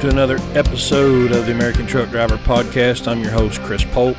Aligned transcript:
to 0.00 0.08
another 0.08 0.38
episode 0.54 1.32
of 1.32 1.46
the 1.46 1.52
American 1.52 1.84
Truck 1.84 2.10
Driver 2.10 2.36
Podcast. 2.36 3.08
I'm 3.08 3.20
your 3.20 3.32
host, 3.32 3.60
Chris 3.62 3.84
Polk, 3.86 4.16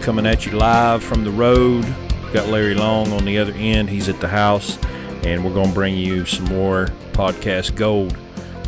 coming 0.00 0.24
at 0.24 0.46
you 0.46 0.52
live 0.52 1.04
from 1.04 1.24
the 1.24 1.30
road. 1.30 1.84
Got 2.32 2.48
Larry 2.48 2.74
Long 2.74 3.12
on 3.12 3.26
the 3.26 3.36
other 3.36 3.52
end. 3.52 3.90
He's 3.90 4.08
at 4.08 4.18
the 4.20 4.28
house, 4.28 4.78
and 5.24 5.44
we're 5.44 5.52
going 5.52 5.68
to 5.68 5.74
bring 5.74 5.94
you 5.94 6.24
some 6.24 6.46
more 6.46 6.86
podcast 7.12 7.76
gold 7.76 8.16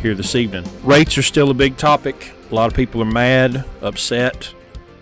here 0.03 0.13
this 0.13 0.35
evening. 0.35 0.63
Rates 0.83 1.17
are 1.17 1.23
still 1.23 1.49
a 1.49 1.55
big 1.55 1.77
topic. 1.77 2.35
A 2.51 2.53
lot 2.53 2.69
of 2.69 2.75
people 2.75 3.01
are 3.01 3.05
mad, 3.05 3.65
upset. 3.81 4.53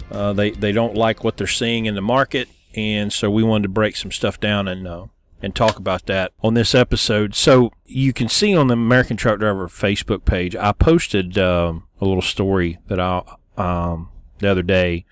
Uh, 0.10 0.32
they, 0.32 0.52
they 0.52 0.72
don't 0.72 0.96
like 0.96 1.26
what 1.26 1.36
they're 1.36 1.48
seeing 1.48 1.86
in 1.86 1.96
the 1.96 2.02
market, 2.02 2.48
and 2.76 3.12
so 3.12 3.30
we 3.30 3.44
wanted 3.44 3.64
to 3.64 3.70
break 3.70 3.98
some 3.98 4.12
stuff 4.12 4.40
down 4.40 4.70
and 4.70 4.88
uh, 4.88 5.08
and 5.42 5.56
talk 5.56 5.78
about 5.78 6.06
that 6.08 6.32
on 6.42 6.54
this 6.54 6.76
episode. 6.76 7.36
So 7.36 7.72
you 7.86 8.14
can 8.14 8.30
see 8.30 8.56
on 8.56 8.68
the 8.68 8.74
American 8.74 9.18
Truck 9.18 9.40
Driver 9.40 9.68
Facebook 9.68 10.26
page, 10.26 10.56
I 10.56 10.72
posted 10.72 11.38
um, 11.38 11.88
a 12.02 12.06
little 12.06 12.22
story 12.22 12.80
that 12.88 13.00
I 13.00 13.24
um, 13.58 14.10
the 14.40 14.50
other 14.50 14.64
day, 14.64 15.06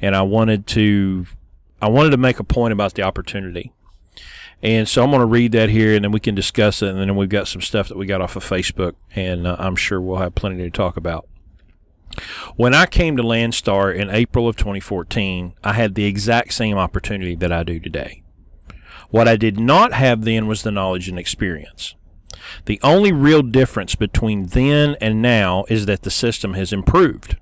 and 0.00 0.14
I 0.14 0.22
wanted 0.22 0.66
to 0.68 1.26
I 1.80 1.88
wanted 1.88 2.10
to 2.10 2.16
make 2.16 2.38
a 2.38 2.44
point 2.44 2.72
about 2.72 2.94
the 2.94 3.02
opportunity. 3.02 3.72
And 4.62 4.88
so 4.88 5.04
I'm 5.04 5.10
going 5.10 5.20
to 5.20 5.26
read 5.26 5.52
that 5.52 5.68
here, 5.68 5.94
and 5.94 6.04
then 6.04 6.12
we 6.12 6.20
can 6.20 6.34
discuss 6.34 6.80
it. 6.80 6.88
And 6.88 6.98
then 6.98 7.14
we've 7.14 7.28
got 7.28 7.46
some 7.46 7.60
stuff 7.60 7.88
that 7.88 7.98
we 7.98 8.06
got 8.06 8.22
off 8.22 8.36
of 8.36 8.44
Facebook, 8.44 8.94
and 9.14 9.46
uh, 9.46 9.56
I'm 9.58 9.76
sure 9.76 10.00
we'll 10.00 10.16
have 10.16 10.34
plenty 10.34 10.56
to 10.58 10.70
talk 10.70 10.96
about. 10.96 11.28
When 12.56 12.72
I 12.72 12.86
came 12.86 13.16
to 13.18 13.22
Landstar 13.22 13.94
in 13.94 14.08
April 14.08 14.48
of 14.48 14.56
2014, 14.56 15.52
I 15.62 15.74
had 15.74 15.94
the 15.94 16.06
exact 16.06 16.54
same 16.54 16.78
opportunity 16.78 17.34
that 17.36 17.52
I 17.52 17.62
do 17.62 17.78
today. 17.78 18.22
What 19.10 19.28
I 19.28 19.36
did 19.36 19.58
not 19.58 19.92
have 19.92 20.24
then 20.24 20.46
was 20.46 20.62
the 20.62 20.70
knowledge 20.70 21.08
and 21.08 21.18
experience. 21.18 21.94
The 22.66 22.80
only 22.82 23.12
real 23.12 23.42
difference 23.42 23.94
between 23.94 24.46
then 24.46 24.96
and 25.00 25.22
now 25.22 25.64
is 25.68 25.86
that 25.86 26.02
the 26.02 26.10
system 26.10 26.54
has 26.54 26.72
improved. 26.72 27.36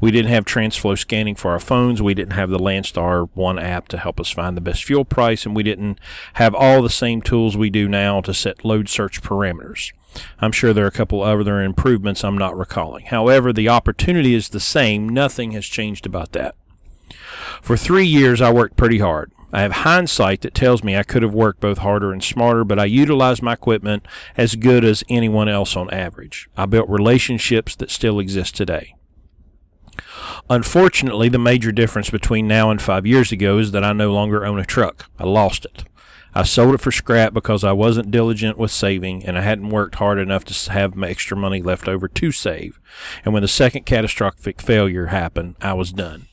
We 0.00 0.10
didn't 0.10 0.32
have 0.32 0.44
TransFlo 0.44 0.98
scanning 0.98 1.36
for 1.36 1.52
our 1.52 1.60
phones. 1.60 2.02
We 2.02 2.14
didn't 2.14 2.32
have 2.32 2.50
the 2.50 2.58
Landstar 2.58 3.28
One 3.34 3.58
app 3.58 3.86
to 3.88 3.98
help 3.98 4.18
us 4.18 4.30
find 4.30 4.56
the 4.56 4.60
best 4.60 4.82
fuel 4.82 5.04
price, 5.04 5.46
and 5.46 5.54
we 5.54 5.62
didn't 5.62 6.00
have 6.34 6.56
all 6.56 6.82
the 6.82 6.90
same 6.90 7.22
tools 7.22 7.56
we 7.56 7.70
do 7.70 7.88
now 7.88 8.20
to 8.22 8.34
set 8.34 8.64
load 8.64 8.88
search 8.88 9.22
parameters. 9.22 9.92
I'm 10.40 10.52
sure 10.52 10.72
there 10.72 10.84
are 10.84 10.88
a 10.88 10.90
couple 10.90 11.22
other 11.22 11.62
improvements 11.62 12.24
I'm 12.24 12.36
not 12.36 12.58
recalling. 12.58 13.06
However, 13.06 13.52
the 13.52 13.68
opportunity 13.68 14.34
is 14.34 14.48
the 14.48 14.60
same. 14.60 15.08
Nothing 15.08 15.52
has 15.52 15.66
changed 15.66 16.04
about 16.04 16.32
that. 16.32 16.56
For 17.62 17.76
three 17.76 18.06
years, 18.06 18.40
I 18.40 18.52
worked 18.52 18.76
pretty 18.76 18.98
hard. 18.98 19.30
I 19.52 19.60
have 19.62 19.72
hindsight 19.72 20.40
that 20.40 20.54
tells 20.54 20.82
me 20.82 20.96
I 20.96 21.02
could 21.02 21.22
have 21.22 21.34
worked 21.34 21.60
both 21.60 21.78
harder 21.78 22.12
and 22.12 22.24
smarter, 22.24 22.64
but 22.64 22.78
I 22.78 22.86
utilized 22.86 23.42
my 23.42 23.52
equipment 23.52 24.06
as 24.36 24.56
good 24.56 24.84
as 24.84 25.04
anyone 25.08 25.48
else 25.48 25.76
on 25.76 25.90
average. 25.90 26.48
I 26.56 26.66
built 26.66 26.88
relationships 26.88 27.76
that 27.76 27.90
still 27.90 28.18
exist 28.18 28.56
today. 28.56 28.94
Unfortunately, 30.48 31.28
the 31.28 31.38
major 31.38 31.70
difference 31.70 32.08
between 32.10 32.48
now 32.48 32.70
and 32.70 32.80
five 32.80 33.06
years 33.06 33.30
ago 33.30 33.58
is 33.58 33.72
that 33.72 33.84
I 33.84 33.92
no 33.92 34.12
longer 34.12 34.46
own 34.46 34.58
a 34.58 34.64
truck. 34.64 35.10
I 35.18 35.24
lost 35.24 35.64
it. 35.64 35.84
I 36.34 36.44
sold 36.44 36.74
it 36.74 36.80
for 36.80 36.90
scrap 36.90 37.34
because 37.34 37.62
I 37.62 37.72
wasn't 37.72 38.10
diligent 38.10 38.56
with 38.56 38.70
saving 38.70 39.24
and 39.24 39.36
I 39.36 39.42
hadn't 39.42 39.68
worked 39.68 39.96
hard 39.96 40.18
enough 40.18 40.44
to 40.46 40.72
have 40.72 41.00
extra 41.02 41.36
money 41.36 41.60
left 41.60 41.88
over 41.88 42.08
to 42.08 42.32
save. 42.32 42.80
And 43.22 43.34
when 43.34 43.42
the 43.42 43.48
second 43.48 43.84
catastrophic 43.84 44.62
failure 44.62 45.06
happened, 45.06 45.56
I 45.60 45.74
was 45.74 45.92
done. 45.92 46.28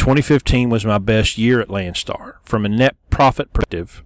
2015 0.00 0.70
was 0.70 0.86
my 0.86 0.96
best 0.96 1.36
year 1.36 1.60
at 1.60 1.68
Landstar. 1.68 2.36
From 2.42 2.64
a 2.64 2.70
net 2.70 2.96
profit 3.10 3.52
perspective, 3.52 4.02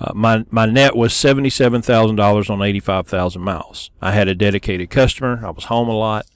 uh, 0.00 0.12
my, 0.12 0.44
my 0.50 0.66
net 0.66 0.96
was 0.96 1.12
$77,000 1.12 2.50
on 2.50 2.60
85,000 2.60 3.40
miles. 3.40 3.92
I 4.02 4.10
had 4.10 4.26
a 4.26 4.34
dedicated 4.34 4.90
customer. 4.90 5.40
I 5.46 5.50
was 5.50 5.66
home 5.66 5.88
a 5.88 5.96
lot. 5.96 6.26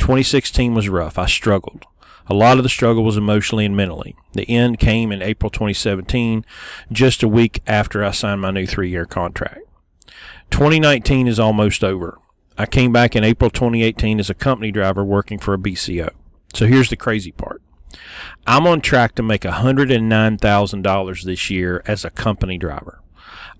2016 0.00 0.74
was 0.74 0.88
rough. 0.88 1.16
I 1.16 1.26
struggled. 1.26 1.84
A 2.26 2.34
lot 2.34 2.56
of 2.56 2.64
the 2.64 2.68
struggle 2.68 3.04
was 3.04 3.16
emotionally 3.16 3.64
and 3.64 3.76
mentally. 3.76 4.16
The 4.32 4.50
end 4.50 4.80
came 4.80 5.12
in 5.12 5.22
April 5.22 5.50
2017, 5.50 6.44
just 6.90 7.22
a 7.22 7.28
week 7.28 7.62
after 7.68 8.04
I 8.04 8.10
signed 8.10 8.40
my 8.40 8.50
new 8.50 8.66
three 8.66 8.90
year 8.90 9.06
contract. 9.06 9.60
2019 10.50 11.28
is 11.28 11.38
almost 11.38 11.84
over. 11.84 12.18
I 12.58 12.66
came 12.66 12.92
back 12.92 13.14
in 13.14 13.22
April 13.22 13.48
2018 13.48 14.18
as 14.18 14.28
a 14.28 14.34
company 14.34 14.72
driver 14.72 15.04
working 15.04 15.38
for 15.38 15.54
a 15.54 15.58
BCO. 15.58 16.10
So 16.52 16.66
here's 16.66 16.90
the 16.90 16.96
crazy 16.96 17.30
part. 17.30 17.62
I'm 18.46 18.66
on 18.66 18.80
track 18.80 19.14
to 19.16 19.22
make 19.22 19.42
$109,000 19.42 21.24
this 21.24 21.50
year 21.50 21.82
as 21.86 22.04
a 22.04 22.10
company 22.10 22.58
driver. 22.58 23.02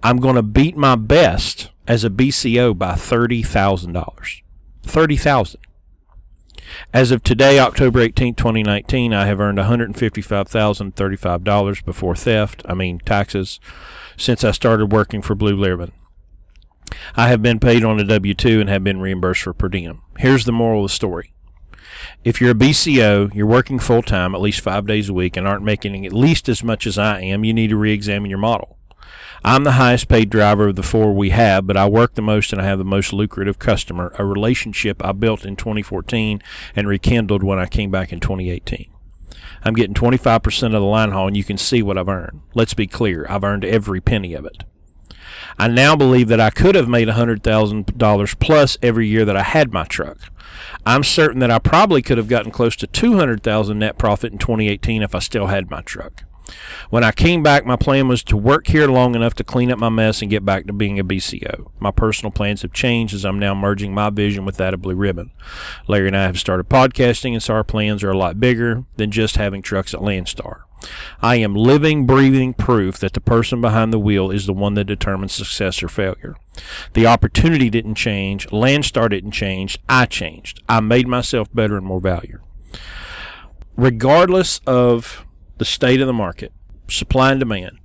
I'm 0.03 0.17
going 0.17 0.37
to 0.37 0.43
beat 0.43 0.77
my 0.77 0.97
best 0.97 1.71
as 1.87 2.05
a 2.05 2.11
BCO 2.11 2.77
by 2.77 2.93
$30,000. 2.93 4.43
30,000. 4.83 5.61
As 6.93 7.11
of 7.11 7.23
today, 7.23 7.59
October 7.59 8.01
18, 8.01 8.35
2019, 8.35 9.13
I 9.13 9.27
have 9.27 9.41
earned 9.41 9.59
$155,035 9.59 11.85
before 11.85 12.15
theft, 12.15 12.62
I 12.65 12.75
mean 12.75 13.01
taxes, 13.01 13.59
since 14.17 14.45
I 14.45 14.53
started 14.53 14.93
working 14.93 15.21
for 15.23 15.35
Blue 15.35 15.61
Ribbon. 15.61 15.91
I 17.17 17.29
have 17.29 17.43
been 17.43 17.61
paid 17.61 17.85
on 17.85 18.01
a 18.01 18.05
W 18.05 18.35
2 18.35 18.61
and 18.61 18.69
have 18.69 18.85
been 18.85 19.01
reimbursed 19.01 19.43
for 19.43 19.53
per 19.53 19.69
diem. 19.69 20.03
Here's 20.19 20.45
the 20.45 20.53
moral 20.53 20.85
of 20.85 20.91
the 20.91 20.95
story 20.95 21.33
if 22.25 22.41
you're 22.41 22.53
a 22.53 22.55
BCO, 22.55 23.34
you're 23.34 23.47
working 23.47 23.78
full 23.78 24.03
time, 24.03 24.34
at 24.34 24.41
least 24.41 24.61
five 24.61 24.87
days 24.87 25.09
a 25.09 25.15
week, 25.15 25.37
and 25.37 25.47
aren't 25.47 25.65
making 25.65 26.06
at 26.06 26.12
least 26.12 26.49
as 26.49 26.62
much 26.62 26.87
as 26.87 26.99
I 26.99 27.21
am, 27.21 27.44
you 27.44 27.53
need 27.53 27.69
to 27.69 27.77
re 27.77 27.93
examine 27.93 28.31
your 28.31 28.38
model. 28.38 28.78
I'm 29.43 29.65
the 29.65 29.72
highest 29.72 30.09
paid 30.09 30.28
driver 30.28 30.69
of 30.69 30.77
the 30.77 30.83
four 30.83 31.15
we 31.15 31.31
have, 31.31 31.66
but 31.66 31.77
I 31.77 31.88
work 31.88 32.15
the 32.15 32.21
most 32.21 32.53
and 32.53 32.61
I 32.61 32.66
have 32.66 32.78
the 32.78 32.84
most 32.84 33.12
lucrative 33.12 33.59
customer, 33.59 34.12
a 34.19 34.25
relationship 34.25 35.03
I 35.03 35.12
built 35.12 35.47
in 35.47 35.56
2014 35.56 36.43
and 36.77 36.87
rekindled 36.87 37.43
when 37.43 37.59
I 37.59 37.66
came 37.66 37.91
back 37.91 38.12
in 38.12 38.21
2018. 38.21 38.91
I'm 39.62 39.75
getting 39.75 39.94
25% 39.94 40.62
of 40.65 40.72
the 40.72 40.81
line 40.81 41.12
haul, 41.12 41.28
and 41.28 41.37
you 41.37 41.44
can 41.44 41.56
see 41.56 41.82
what 41.82 41.97
I've 41.97 42.09
earned. 42.09 42.41
Let's 42.55 42.75
be 42.75 42.87
clear, 42.87 43.27
I've 43.28 43.44
earned 43.44 43.65
every 43.65 44.00
penny 44.00 44.34
of 44.34 44.44
it. 44.44 44.65
I 45.59 45.69
now 45.69 45.97
believe 45.97 46.28
that 46.28 46.41
I 46.41 46.50
could 46.50 46.75
have 46.75 46.88
made 46.88 47.09
$100,000 47.09 48.38
plus 48.38 48.78
every 48.82 49.06
year 49.06 49.25
that 49.25 49.37
I 49.37 49.43
had 49.43 49.72
my 49.72 49.84
truck. 49.84 50.19
I'm 50.87 51.05
certain 51.05 51.41
that 51.41 51.50
I 51.50 51.59
probably 51.59 52.03
could 52.03 52.19
have 52.19 52.28
gotten 52.28 52.50
close 52.53 52.77
to 52.77 52.87
200,000 52.87 53.78
net 53.78 53.99
profit 53.99 54.33
in 54.33 54.38
2018 54.38 55.03
if 55.03 55.15
I 55.15 55.19
still 55.19 55.47
had 55.47 55.71
my 55.71 55.83
truck. 55.83 56.25
When 56.91 57.05
I 57.05 57.12
came 57.12 57.43
back, 57.43 57.65
my 57.65 57.77
plan 57.77 58.09
was 58.09 58.22
to 58.25 58.37
work 58.37 58.66
here 58.66 58.88
long 58.88 59.15
enough 59.15 59.34
to 59.34 59.44
clean 59.44 59.71
up 59.71 59.78
my 59.78 59.88
mess 59.88 60.22
and 60.22 60.31
get 60.31 60.44
back 60.44 60.66
to 60.66 60.72
being 60.72 60.99
a 60.99 61.05
BCO. 61.05 61.71
My 61.78 61.91
personal 61.91 62.33
plans 62.33 62.62
have 62.62 62.72
changed 62.72 63.15
as 63.15 63.25
I'm 63.25 63.38
now 63.38 63.55
merging 63.55 63.94
my 63.94 64.11
vision 64.11 64.44
with 64.44 64.56
that 64.56 64.75
of 64.75 64.83
Blue 64.83 64.97
Ribbon. 64.97 65.31
Larry 65.87 66.09
and 66.09 66.16
I 66.16 66.25
have 66.25 66.38
started 66.38 66.69
podcasting, 66.69 67.33
and 67.33 67.43
so 67.43 67.55
our 67.55 67.65
plans 67.65 68.03
are 68.03 68.11
a 68.11 68.19
lot 68.19 68.41
bigger 68.41 68.84
than 68.97 69.11
just 69.11 69.37
having 69.37 69.62
trucks 69.62 69.94
at 69.94 70.00
Landstar. 70.00 70.62
I 71.21 71.37
am 71.37 71.55
living, 71.55 72.06
breathing 72.06 72.55
proof 72.55 72.99
that 72.99 73.12
the 73.12 73.21
person 73.21 73.61
behind 73.61 73.93
the 73.93 73.99
wheel 73.99 74.31
is 74.31 74.47
the 74.47 74.53
one 74.53 74.75
that 74.75 74.84
determines 74.84 75.32
success 75.32 75.82
or 75.82 75.88
failure. 75.88 76.37
The 76.94 77.06
opportunity 77.06 77.71
didn't 77.71 77.97
change. 77.97 78.49
Landstar 78.49 79.11
didn't 79.11 79.32
change. 79.32 79.78
I 79.88 80.06
changed. 80.06 80.62
I 80.69 80.81
made 80.81 81.06
myself 81.06 81.49
better 81.55 81.76
and 81.76 81.87
more 81.87 82.00
valuable. 82.00 82.47
Regardless 83.76 84.61
of 84.67 85.25
the 85.61 85.65
state 85.67 86.01
of 86.01 86.07
the 86.07 86.12
market, 86.15 86.55
supply 86.89 87.31
and 87.31 87.39
demand, 87.39 87.79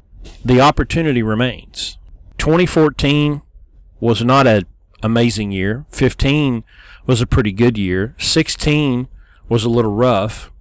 the 0.46 0.62
opportunity 0.62 1.22
remains. 1.22 1.98
2014 2.38 3.42
was 4.00 4.24
not 4.24 4.48
an 4.48 4.64
amazing 5.04 5.52
year. 5.52 5.86
15 5.90 6.64
was 7.06 7.20
a 7.20 7.28
pretty 7.28 7.52
good 7.52 7.78
year. 7.78 8.16
16 8.18 9.10
was 9.50 9.66
a 9.66 9.70
little 9.70 9.92
rough. 9.94 10.54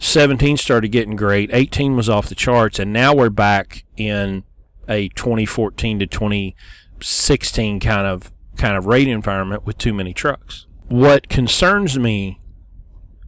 17 0.00 0.56
started 0.56 0.88
getting 0.88 1.14
great. 1.14 1.50
18 1.52 1.94
was 1.94 2.08
off 2.08 2.28
the 2.28 2.34
charts, 2.34 2.80
and 2.80 2.92
now 2.92 3.14
we're 3.14 3.30
back 3.30 3.84
in 3.96 4.42
a 4.88 5.08
2014 5.10 6.00
to 6.00 6.06
2016 6.08 7.78
kind 7.78 8.08
of 8.08 8.32
kind 8.56 8.76
of 8.76 8.86
rate 8.86 9.06
environment 9.06 9.64
with 9.64 9.78
too 9.78 9.94
many 9.94 10.12
trucks. 10.12 10.66
What 10.88 11.28
concerns 11.28 11.96
me 11.96 12.40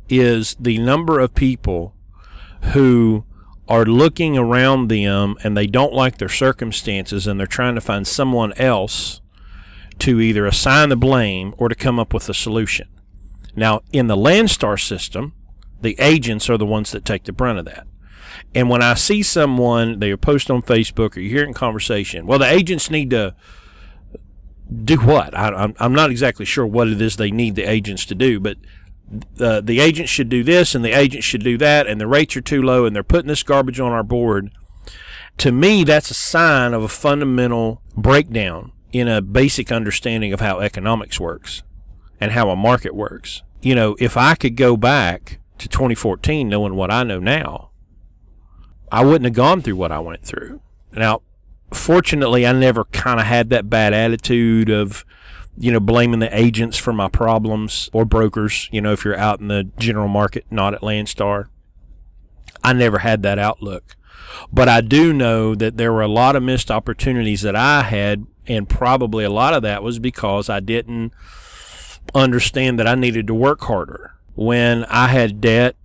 is 0.09 0.57
the 0.59 0.79
number 0.79 1.21
of 1.21 1.37
people 1.37 1.95
who 2.73 3.25
are 3.69 3.85
looking 3.85 4.37
around 4.37 4.89
them 4.89 5.37
and 5.45 5.57
they 5.57 5.67
don't 5.67 5.93
like 5.93 6.19
their 6.19 6.29
circumstances 6.29 7.27
and 7.27 7.39
they're 7.39 7.47
trying 7.47 7.75
to 7.75 7.81
find 7.81 8.07
someone 8.07 8.53
else 8.55 9.21
to 9.99 10.21
either 10.21 10.47
assign 10.47 10.89
the 10.89 10.97
blame 10.97 11.55
or 11.59 11.69
to 11.69 11.75
come 11.75 11.99
up 11.99 12.15
with 12.15 12.29
a 12.29 12.35
solution. 12.35 12.89
Now, 13.55 13.83
in 13.93 14.07
the 14.07 14.17
Landstar 14.17 14.81
system, 14.81 15.35
the 15.81 15.97
agents 15.99 16.49
are 16.49 16.57
the 16.57 16.67
ones 16.67 16.93
that 16.93 17.05
take 17.05 17.25
the 17.25 17.33
brunt 17.33 17.59
of 17.59 17.65
that. 17.67 17.87
And 18.55 18.71
when 18.71 18.83
I 18.83 18.95
see 18.95 19.23
someone, 19.23 19.99
they 19.99 20.15
post 20.17 20.51
on 20.51 20.63
Facebook 20.63 21.17
or 21.17 21.21
you 21.21 21.31
hear 21.31 21.43
it 21.43 21.49
in 21.49 21.55
conversation, 21.55 22.27
well, 22.27 22.39
the 22.39 22.51
agents 22.51 22.91
need 22.91 23.11
to 23.11 23.35
do 24.85 24.97
what? 24.99 25.37
I, 25.37 25.73
am 25.79 25.93
not 25.93 26.11
exactly 26.11 26.45
sure 26.45 26.67
what 26.67 26.89
it 26.89 27.01
is 27.01 27.17
they 27.17 27.31
need 27.31 27.55
the 27.55 27.69
agents 27.69 28.05
to 28.07 28.15
do, 28.15 28.39
but 28.41 28.57
Uh, 29.11 29.19
the, 29.37 29.63
the 29.63 29.81
agents 29.81 30.11
should 30.11 30.29
do 30.29 30.43
this 30.45 30.75
and 30.75 30.85
the 30.85 30.93
agents 30.93 31.25
should 31.27 31.43
do 31.43 31.57
that, 31.59 31.87
and 31.87 32.01
the 32.01 32.07
rates 32.07 32.37
are 32.37 32.41
too 32.41 32.63
low 32.63 32.85
and 32.85 32.95
they're 32.95 33.03
putting 33.03 33.29
this 33.29 33.43
garbage 33.43 33.81
on 33.81 33.93
our 33.93 34.03
board. 34.03 34.51
To 35.39 35.53
me, 35.53 35.85
that's 35.85 36.11
a 36.11 36.15
sign 36.15 36.75
of 36.75 36.83
a 36.83 36.89
fundamental 36.89 37.81
breakdown 37.97 38.73
in 38.93 39.07
a 39.09 39.23
basic 39.23 39.71
understanding 39.71 40.33
of 40.33 40.41
how 40.41 40.61
economics 40.61 41.21
works. 41.21 41.63
and 42.21 42.33
how 42.33 42.51
a 42.51 42.57
market 42.57 42.95
works. 42.95 43.43
You 43.63 43.75
know, 43.75 43.97
if 44.01 44.17
I 44.17 44.35
could 44.35 44.57
go 44.57 44.77
back 44.77 45.39
to 45.59 45.69
2014 45.69 46.49
knowing 46.49 46.75
what 46.75 46.91
I 46.91 47.03
know 47.05 47.21
now, 47.21 47.71
I 48.91 49.05
wouldn't 49.05 49.25
have 49.25 49.35
gone 49.35 49.63
through 49.63 49.77
what 49.77 49.93
I 49.93 49.99
went 49.99 50.25
through. 50.25 50.61
Now, 50.93 51.23
fortunately, 51.73 52.47
I 52.47 52.53
never 52.53 52.85
kind 52.87 53.21
of 53.21 53.27
had 53.27 53.51
that 53.51 53.69
bad 53.71 53.93
attitude 53.93 54.71
of, 54.71 55.05
you 55.59 55.73
know, 55.73 55.81
blaming 55.81 56.21
the 56.21 56.39
agents 56.39 56.77
for 56.77 56.93
my 56.93 57.09
problems 57.09 57.91
or 57.93 58.05
brokers, 58.05 58.69
you 58.71 58.81
know, 58.81 58.93
if 58.93 59.05
you're 59.05 59.17
out 59.17 59.41
in 59.41 59.49
the 59.49 59.65
general 59.79 60.09
market, 60.09 60.47
not 60.51 60.75
at 60.75 60.81
Landstar. 60.81 61.49
I 62.63 62.73
never 62.73 62.99
had 62.99 63.23
that 63.23 63.39
outlook. 63.39 63.97
But 64.53 64.69
I 64.69 64.81
do 64.81 65.13
know 65.13 65.55
that 65.55 65.77
there 65.77 65.93
were 65.93 66.03
a 66.03 66.09
lot 66.09 66.37
of 66.37 66.43
missed 66.43 66.71
opportunities 66.71 67.43
that 67.43 67.57
I 67.57 67.83
had, 67.83 68.27
and 68.47 68.69
probably 68.69 69.25
a 69.25 69.31
lot 69.31 69.55
of 69.55 69.63
that 69.63 69.83
was 69.83 69.99
because 69.99 70.49
I 70.49 70.61
didn't 70.61 71.13
understand 72.15 72.79
that 72.79 72.87
I 72.87 72.95
needed 72.95 73.27
to 73.27 73.35
work 73.35 73.63
harder. 73.63 74.15
When 74.35 74.85
I 74.85 75.09
had 75.09 75.41
debt 75.41 75.77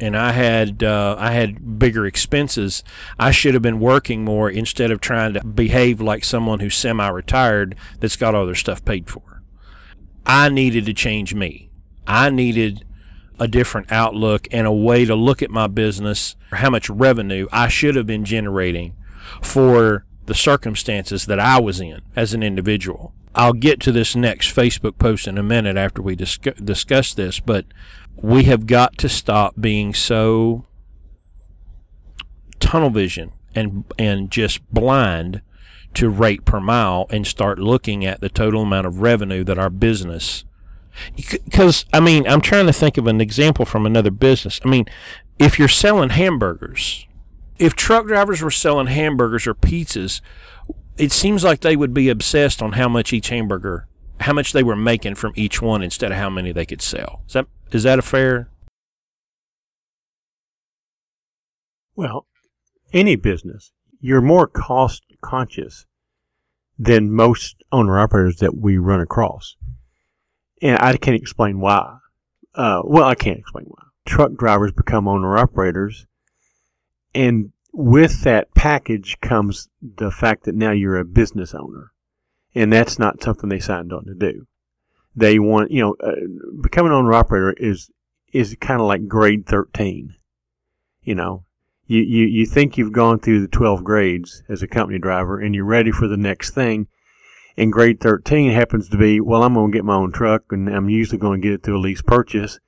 and 0.00 0.16
I 0.16 0.32
had 0.32 0.82
uh, 0.82 1.16
I 1.18 1.32
had 1.32 1.78
bigger 1.78 2.06
expenses, 2.06 2.82
I 3.18 3.30
should 3.30 3.54
have 3.54 3.62
been 3.62 3.80
working 3.80 4.24
more 4.24 4.50
instead 4.50 4.90
of 4.90 5.00
trying 5.00 5.34
to 5.34 5.44
behave 5.44 6.00
like 6.00 6.24
someone 6.24 6.60
who's 6.60 6.74
semi-retired 6.76 7.76
that's 8.00 8.16
got 8.16 8.34
all 8.34 8.46
their 8.46 8.54
stuff 8.54 8.84
paid 8.84 9.08
for. 9.08 9.42
I 10.26 10.48
needed 10.48 10.86
to 10.86 10.94
change 10.94 11.34
me. 11.34 11.70
I 12.06 12.30
needed 12.30 12.84
a 13.38 13.48
different 13.48 13.90
outlook 13.90 14.46
and 14.50 14.66
a 14.66 14.72
way 14.72 15.04
to 15.04 15.14
look 15.14 15.42
at 15.42 15.50
my 15.50 15.66
business, 15.66 16.36
how 16.52 16.70
much 16.70 16.88
revenue 16.88 17.46
I 17.52 17.68
should 17.68 17.96
have 17.96 18.06
been 18.06 18.24
generating 18.24 18.94
for 19.42 20.04
the 20.26 20.34
circumstances 20.34 21.26
that 21.26 21.40
I 21.40 21.60
was 21.60 21.80
in 21.80 22.00
as 22.16 22.32
an 22.32 22.42
individual. 22.42 23.12
I'll 23.34 23.52
get 23.52 23.80
to 23.80 23.92
this 23.92 24.14
next 24.14 24.54
Facebook 24.54 24.96
post 24.98 25.26
in 25.26 25.38
a 25.38 25.42
minute 25.42 25.76
after 25.76 26.00
we 26.00 26.14
discuss, 26.14 26.54
discuss 26.54 27.14
this, 27.14 27.40
but 27.40 27.66
we 28.16 28.44
have 28.44 28.66
got 28.66 28.96
to 28.98 29.08
stop 29.08 29.54
being 29.60 29.94
so 29.94 30.66
tunnel 32.60 32.90
vision 32.90 33.32
and 33.54 33.84
and 33.98 34.30
just 34.30 34.68
blind 34.72 35.42
to 35.94 36.08
rate 36.08 36.44
per 36.44 36.60
mile 36.60 37.06
and 37.10 37.26
start 37.26 37.58
looking 37.58 38.04
at 38.04 38.20
the 38.20 38.28
total 38.28 38.62
amount 38.62 38.86
of 38.86 39.00
revenue 39.00 39.44
that 39.44 39.58
our 39.58 39.70
business 39.70 40.44
because 41.16 41.84
I 41.92 42.00
mean 42.00 42.26
I'm 42.26 42.40
trying 42.40 42.66
to 42.66 42.72
think 42.72 42.96
of 42.96 43.06
an 43.06 43.20
example 43.20 43.64
from 43.64 43.86
another 43.86 44.10
business. 44.10 44.60
I 44.64 44.68
mean, 44.68 44.86
if 45.38 45.58
you're 45.58 45.68
selling 45.68 46.10
hamburgers, 46.10 47.06
if 47.58 47.74
truck 47.74 48.06
drivers 48.06 48.42
were 48.42 48.50
selling 48.50 48.86
hamburgers 48.88 49.46
or 49.46 49.54
pizzas, 49.54 50.20
it 50.96 51.12
seems 51.12 51.44
like 51.44 51.60
they 51.60 51.76
would 51.76 51.94
be 51.94 52.08
obsessed 52.08 52.62
on 52.62 52.72
how 52.72 52.88
much 52.88 53.12
each 53.12 53.28
hamburger, 53.28 53.86
how 54.24 54.32
much 54.32 54.52
they 54.52 54.62
were 54.62 54.76
making 54.76 55.14
from 55.14 55.32
each 55.36 55.62
one 55.62 55.82
instead 55.82 56.12
of 56.12 56.18
how 56.18 56.30
many 56.30 56.52
they 56.52 56.66
could 56.66 56.82
sell. 56.82 57.22
Is 57.26 57.32
that 57.34 57.46
is 57.72 57.82
that 57.84 57.98
a 57.98 58.02
fair? 58.02 58.48
Well, 61.96 62.26
any 62.92 63.16
business, 63.16 63.72
you're 64.00 64.20
more 64.20 64.46
cost 64.46 65.04
conscious 65.20 65.86
than 66.78 67.12
most 67.12 67.62
owner 67.70 67.98
operators 67.98 68.38
that 68.38 68.56
we 68.56 68.78
run 68.78 69.00
across 69.00 69.56
and 70.64 70.78
I 70.80 70.96
can't 70.96 71.20
explain 71.20 71.60
why. 71.60 71.98
Uh, 72.54 72.80
well, 72.84 73.04
I 73.04 73.14
can't 73.14 73.38
explain 73.38 73.66
why. 73.68 73.84
Truck 74.06 74.34
drivers 74.34 74.72
become 74.72 75.06
owner 75.06 75.36
operators, 75.36 76.06
and 77.14 77.52
with 77.72 78.22
that 78.22 78.54
package 78.54 79.18
comes 79.20 79.68
the 79.82 80.10
fact 80.10 80.44
that 80.44 80.54
now 80.54 80.70
you're 80.70 80.96
a 80.96 81.04
business 81.04 81.54
owner, 81.54 81.92
and 82.54 82.72
that's 82.72 82.98
not 82.98 83.22
something 83.22 83.48
they 83.48 83.60
signed 83.60 83.92
on 83.92 84.04
to 84.06 84.14
do. 84.14 84.46
They 85.16 85.38
want, 85.38 85.70
you 85.70 85.80
know, 85.80 85.96
uh, 86.00 86.14
becoming 86.60 86.92
an 86.92 86.98
owner 86.98 87.14
operator 87.14 87.52
is 87.52 87.90
is 88.32 88.56
kind 88.60 88.80
of 88.80 88.86
like 88.86 89.06
grade 89.06 89.46
thirteen. 89.46 90.14
You 91.02 91.14
know, 91.14 91.44
you, 91.86 92.00
you 92.00 92.24
you 92.26 92.46
think 92.46 92.76
you've 92.76 92.92
gone 92.92 93.20
through 93.20 93.40
the 93.40 93.48
twelve 93.48 93.84
grades 93.84 94.42
as 94.48 94.62
a 94.62 94.68
company 94.68 94.98
driver, 94.98 95.38
and 95.38 95.54
you're 95.54 95.64
ready 95.64 95.92
for 95.92 96.08
the 96.08 96.16
next 96.16 96.50
thing, 96.50 96.88
and 97.56 97.72
grade 97.72 98.00
13 98.00 98.50
happens 98.50 98.88
to 98.88 98.96
be, 98.96 99.20
well, 99.20 99.42
I'm 99.42 99.54
going 99.54 99.70
to 99.70 99.76
get 99.76 99.84
my 99.84 99.94
own 99.94 100.12
truck 100.12 100.50
and 100.50 100.68
I'm 100.68 100.88
usually 100.88 101.18
going 101.18 101.40
to 101.40 101.46
get 101.46 101.54
it 101.54 101.62
through 101.62 101.78
a 101.78 101.80
lease 101.80 102.02
purchase. 102.02 102.58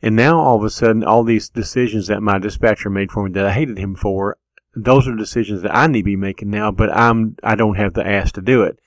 And 0.00 0.16
now 0.16 0.40
all 0.40 0.56
of 0.56 0.64
a 0.64 0.70
sudden, 0.70 1.04
all 1.04 1.22
these 1.22 1.48
decisions 1.48 2.08
that 2.08 2.22
my 2.22 2.38
dispatcher 2.38 2.90
made 2.90 3.12
for 3.12 3.24
me 3.24 3.32
that 3.32 3.46
I 3.46 3.52
hated 3.52 3.78
him 3.78 3.94
for, 3.94 4.36
those 4.74 5.06
are 5.06 5.14
decisions 5.14 5.62
that 5.62 5.74
I 5.74 5.86
need 5.86 6.00
to 6.00 6.04
be 6.04 6.16
making 6.16 6.50
now, 6.50 6.72
but 6.72 6.90
I'm, 6.90 7.36
I 7.44 7.54
don't 7.54 7.76
have 7.76 7.94
the 7.94 8.06
ass 8.06 8.32
to 8.32 8.42
do 8.42 8.62
it. 8.62 8.80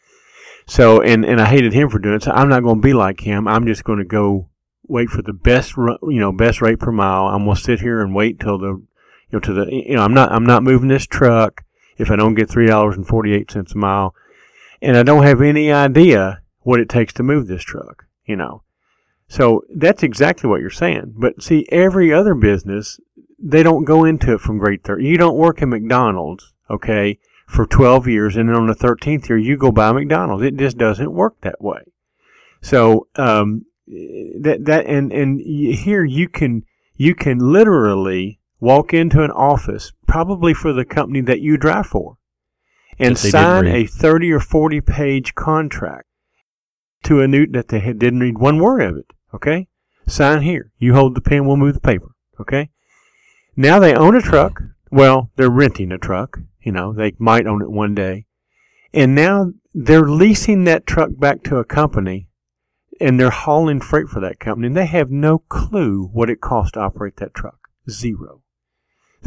So, 0.67 1.01
and, 1.01 1.23
and 1.25 1.39
I 1.39 1.45
hated 1.45 1.73
him 1.73 1.89
for 1.89 1.99
doing 1.99 2.15
it. 2.15 2.23
So 2.23 2.31
I'm 2.31 2.49
not 2.49 2.63
going 2.63 2.77
to 2.77 2.85
be 2.85 2.93
like 2.93 3.21
him. 3.21 3.47
I'm 3.47 3.65
just 3.65 3.83
going 3.83 3.99
to 3.99 4.05
go 4.05 4.49
wait 4.87 5.09
for 5.09 5.21
the 5.21 5.33
best, 5.33 5.75
you 5.77 6.19
know, 6.19 6.31
best 6.31 6.61
rate 6.61 6.79
per 6.79 6.91
mile. 6.91 7.27
I'm 7.27 7.45
going 7.45 7.55
to 7.55 7.61
sit 7.61 7.81
here 7.81 8.01
and 8.01 8.15
wait 8.15 8.39
till 8.39 8.57
the, 8.57 8.67
you 8.67 8.87
know, 9.31 9.39
to 9.39 9.53
the, 9.53 9.65
you 9.71 9.95
know, 9.95 10.03
I'm 10.03 10.13
not, 10.13 10.31
I'm 10.31 10.45
not 10.45 10.63
moving 10.63 10.89
this 10.89 11.05
truck 11.05 11.63
if 11.97 12.09
I 12.09 12.15
don't 12.15 12.35
get 12.35 12.49
$3.48 12.49 13.73
a 13.73 13.77
mile 13.77 14.15
and 14.81 14.97
I 14.97 15.03
don't 15.03 15.23
have 15.23 15.41
any 15.41 15.71
idea 15.71 16.41
what 16.59 16.79
it 16.79 16.89
takes 16.89 17.13
to 17.13 17.23
move 17.23 17.47
this 17.47 17.63
truck, 17.63 18.05
you 18.25 18.35
know. 18.35 18.63
So 19.27 19.63
that's 19.75 20.03
exactly 20.03 20.49
what 20.49 20.61
you're 20.61 20.69
saying. 20.69 21.13
But 21.17 21.41
see, 21.41 21.67
every 21.71 22.13
other 22.13 22.35
business, 22.35 22.99
they 23.39 23.63
don't 23.63 23.85
go 23.85 24.03
into 24.03 24.33
it 24.33 24.41
from 24.41 24.59
grade 24.59 24.83
30. 24.83 25.03
You 25.03 25.17
don't 25.17 25.37
work 25.37 25.61
at 25.61 25.67
McDonald's, 25.67 26.53
okay, 26.69 27.19
for 27.47 27.65
12 27.65 28.07
years, 28.07 28.35
and 28.35 28.49
then 28.49 28.55
on 28.55 28.67
the 28.67 28.75
13th 28.75 29.29
year, 29.29 29.37
you 29.37 29.57
go 29.57 29.71
buy 29.71 29.91
McDonald's. 29.91 30.43
It 30.43 30.57
just 30.57 30.77
doesn't 30.77 31.11
work 31.11 31.35
that 31.41 31.61
way. 31.61 31.81
So, 32.61 33.07
um, 33.15 33.65
that, 33.87 34.65
that, 34.65 34.87
and, 34.87 35.13
and 35.13 35.39
here 35.39 36.03
you 36.03 36.27
can, 36.27 36.63
you 36.95 37.13
can 37.13 37.37
literally 37.37 38.39
walk 38.59 38.93
into 38.93 39.21
an 39.21 39.31
office, 39.31 39.93
probably 40.07 40.53
for 40.53 40.73
the 40.73 40.85
company 40.85 41.21
that 41.21 41.41
you 41.41 41.57
drive 41.57 41.85
for 41.85 42.17
and 42.97 43.17
sign 43.17 43.67
a 43.67 43.85
30 43.85 44.31
or 44.31 44.39
40 44.39 44.81
page 44.81 45.35
contract 45.35 46.07
to 47.03 47.21
a 47.21 47.27
new 47.27 47.45
that 47.47 47.67
they 47.67 47.79
didn't 47.79 48.19
read 48.19 48.37
one 48.37 48.59
word 48.59 48.81
of 48.81 48.97
it. 48.97 49.13
Okay? 49.33 49.67
Sign 50.07 50.41
here. 50.41 50.71
You 50.77 50.93
hold 50.93 51.15
the 51.15 51.21
pen, 51.21 51.45
we'll 51.45 51.57
move 51.57 51.73
the 51.73 51.81
paper. 51.81 52.11
Okay? 52.39 52.69
Now 53.55 53.79
they 53.79 53.93
own 53.93 54.15
a 54.15 54.21
truck. 54.21 54.61
Well, 54.91 55.31
they're 55.35 55.49
renting 55.49 55.91
a 55.91 55.97
truck. 55.97 56.39
You 56.65 56.71
know, 56.71 56.93
they 56.93 57.13
might 57.19 57.45
own 57.45 57.61
it 57.61 57.69
one 57.69 57.93
day. 57.93 58.25
And 58.91 59.13
now 59.13 59.51
they're 59.73 60.09
leasing 60.09 60.63
that 60.63 60.87
truck 60.87 61.11
back 61.17 61.43
to 61.43 61.57
a 61.57 61.63
company 61.63 62.27
and 62.99 63.19
they're 63.19 63.29
hauling 63.29 63.81
freight 63.81 64.07
for 64.07 64.19
that 64.21 64.39
company 64.39 64.67
and 64.67 64.75
they 64.75 64.87
have 64.87 65.11
no 65.11 65.39
clue 65.39 66.09
what 66.11 66.29
it 66.29 66.41
costs 66.41 66.71
to 66.71 66.79
operate 66.79 67.17
that 67.17 67.35
truck. 67.35 67.59
Zero. 67.87 68.41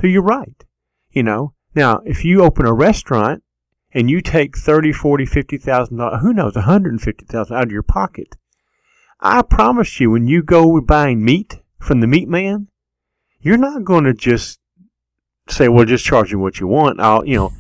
So 0.00 0.08
you're 0.08 0.20
right. 0.20 0.64
You 1.12 1.22
know, 1.22 1.54
now 1.76 2.00
if 2.04 2.24
you 2.24 2.42
open 2.42 2.66
a 2.66 2.72
restaurant 2.72 3.44
and 3.92 4.10
you 4.10 4.20
take 4.20 4.58
thirty, 4.58 4.92
forty, 4.92 5.24
fifty 5.24 5.58
thousand 5.58 5.98
dollars, 5.98 6.22
who 6.22 6.32
knows, 6.32 6.56
a 6.56 6.62
hundred 6.62 6.92
and 6.92 7.00
fifty 7.00 7.24
thousand 7.24 7.56
out 7.56 7.64
of 7.64 7.72
your 7.72 7.82
pocket, 7.82 8.36
I 9.20 9.42
promise 9.42 10.00
you, 10.00 10.10
when 10.10 10.26
you 10.26 10.42
go 10.42 10.80
buying 10.80 11.24
meat 11.24 11.60
from 11.78 12.00
the 12.00 12.06
meat 12.06 12.28
man, 12.28 12.68
you're 13.40 13.56
not 13.56 13.84
going 13.84 14.04
to 14.04 14.14
just 14.14 14.58
say, 15.48 15.68
"Well, 15.68 15.84
just 15.84 16.04
charge 16.04 16.30
you 16.30 16.38
what 16.38 16.60
you 16.60 16.66
want." 16.66 17.00
I'll, 17.00 17.24
you 17.24 17.36
know, 17.36 17.52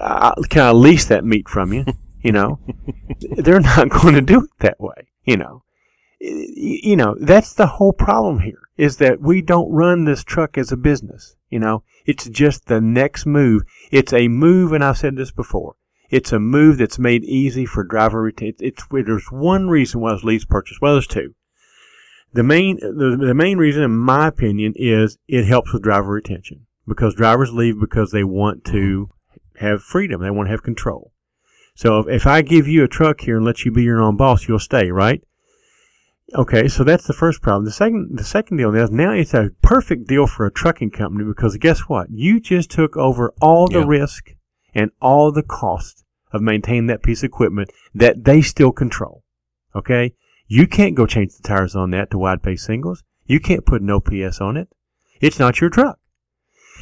I, 0.00 0.34
can 0.48 0.62
I 0.62 0.72
lease 0.72 1.06
that 1.06 1.24
meat 1.24 1.48
from 1.48 1.72
you? 1.72 1.84
You 2.22 2.32
know, 2.32 2.60
they're 3.20 3.60
not 3.60 3.90
going 3.90 4.14
to 4.14 4.20
do 4.20 4.44
it 4.44 4.50
that 4.60 4.80
way. 4.80 5.08
You 5.24 5.36
know, 5.36 5.64
you 6.20 6.96
know 6.96 7.16
that's 7.20 7.52
the 7.52 7.66
whole 7.66 7.92
problem 7.92 8.40
here 8.40 8.62
is 8.76 8.96
that 8.98 9.20
we 9.20 9.42
don't 9.42 9.70
run 9.70 10.04
this 10.04 10.24
truck 10.24 10.56
as 10.56 10.72
a 10.72 10.76
business. 10.76 11.36
You 11.50 11.58
know, 11.58 11.82
it's 12.06 12.28
just 12.28 12.66
the 12.66 12.80
next 12.80 13.26
move. 13.26 13.62
It's 13.90 14.12
a 14.12 14.28
move, 14.28 14.72
and 14.72 14.82
I've 14.82 14.98
said 14.98 15.16
this 15.16 15.30
before. 15.30 15.76
It's 16.10 16.32
a 16.32 16.38
move 16.38 16.78
that's 16.78 16.98
made 16.98 17.24
easy 17.24 17.64
for 17.64 17.84
driver 17.84 18.22
retention. 18.22 18.56
It's, 18.60 18.84
there's 18.90 19.30
one 19.30 19.68
reason 19.68 20.00
why 20.00 20.14
it's 20.14 20.24
lease 20.24 20.44
purchase. 20.44 20.78
Well, 20.80 20.94
there's 20.94 21.06
two. 21.06 21.34
The 22.34 22.42
main, 22.42 22.76
the, 22.80 23.16
the 23.18 23.34
main 23.34 23.58
reason, 23.58 23.82
in 23.82 23.92
my 23.92 24.28
opinion, 24.28 24.74
is 24.76 25.18
it 25.28 25.44
helps 25.44 25.72
with 25.72 25.82
driver 25.82 26.12
retention 26.12 26.66
because 26.86 27.14
drivers 27.14 27.52
leave 27.52 27.78
because 27.78 28.10
they 28.10 28.24
want 28.24 28.64
to 28.66 29.10
have 29.56 29.82
freedom. 29.82 30.20
They 30.20 30.30
want 30.30 30.48
to 30.48 30.50
have 30.50 30.62
control. 30.62 31.12
So 31.74 32.00
if, 32.00 32.08
if 32.08 32.26
I 32.26 32.42
give 32.42 32.68
you 32.68 32.84
a 32.84 32.88
truck 32.88 33.22
here 33.22 33.36
and 33.36 33.46
let 33.46 33.64
you 33.64 33.70
be 33.70 33.82
your 33.82 34.02
own 34.02 34.16
boss, 34.16 34.48
you'll 34.48 34.58
stay, 34.58 34.90
right? 34.90 35.22
Okay, 36.34 36.66
so 36.68 36.82
that's 36.82 37.06
the 37.06 37.12
first 37.12 37.42
problem. 37.42 37.64
The 37.64 37.72
second, 37.72 38.16
the 38.16 38.24
second 38.24 38.56
deal 38.56 38.74
is 38.74 38.90
now 38.90 39.12
it's 39.12 39.34
a 39.34 39.50
perfect 39.60 40.06
deal 40.06 40.26
for 40.26 40.46
a 40.46 40.52
trucking 40.52 40.90
company 40.90 41.24
because 41.24 41.56
guess 41.58 41.80
what? 41.80 42.08
You 42.10 42.40
just 42.40 42.70
took 42.70 42.96
over 42.96 43.34
all 43.40 43.68
the 43.68 43.80
yeah. 43.80 43.86
risk 43.86 44.30
and 44.74 44.90
all 45.00 45.30
the 45.30 45.42
cost 45.42 46.04
of 46.32 46.40
maintaining 46.40 46.86
that 46.86 47.02
piece 47.02 47.22
of 47.22 47.28
equipment 47.28 47.70
that 47.94 48.24
they 48.24 48.40
still 48.40 48.72
control. 48.72 49.22
Okay, 49.76 50.14
you 50.46 50.66
can't 50.66 50.94
go 50.94 51.06
change 51.06 51.36
the 51.36 51.46
tires 51.46 51.76
on 51.76 51.90
that 51.90 52.10
to 52.10 52.18
wide 52.18 52.40
base 52.40 52.64
singles. 52.64 53.02
You 53.26 53.38
can't 53.38 53.66
put 53.66 53.82
an 53.82 53.90
OPS 53.90 54.40
on 54.40 54.56
it. 54.56 54.68
It's 55.20 55.38
not 55.38 55.60
your 55.60 55.70
truck. 55.70 55.98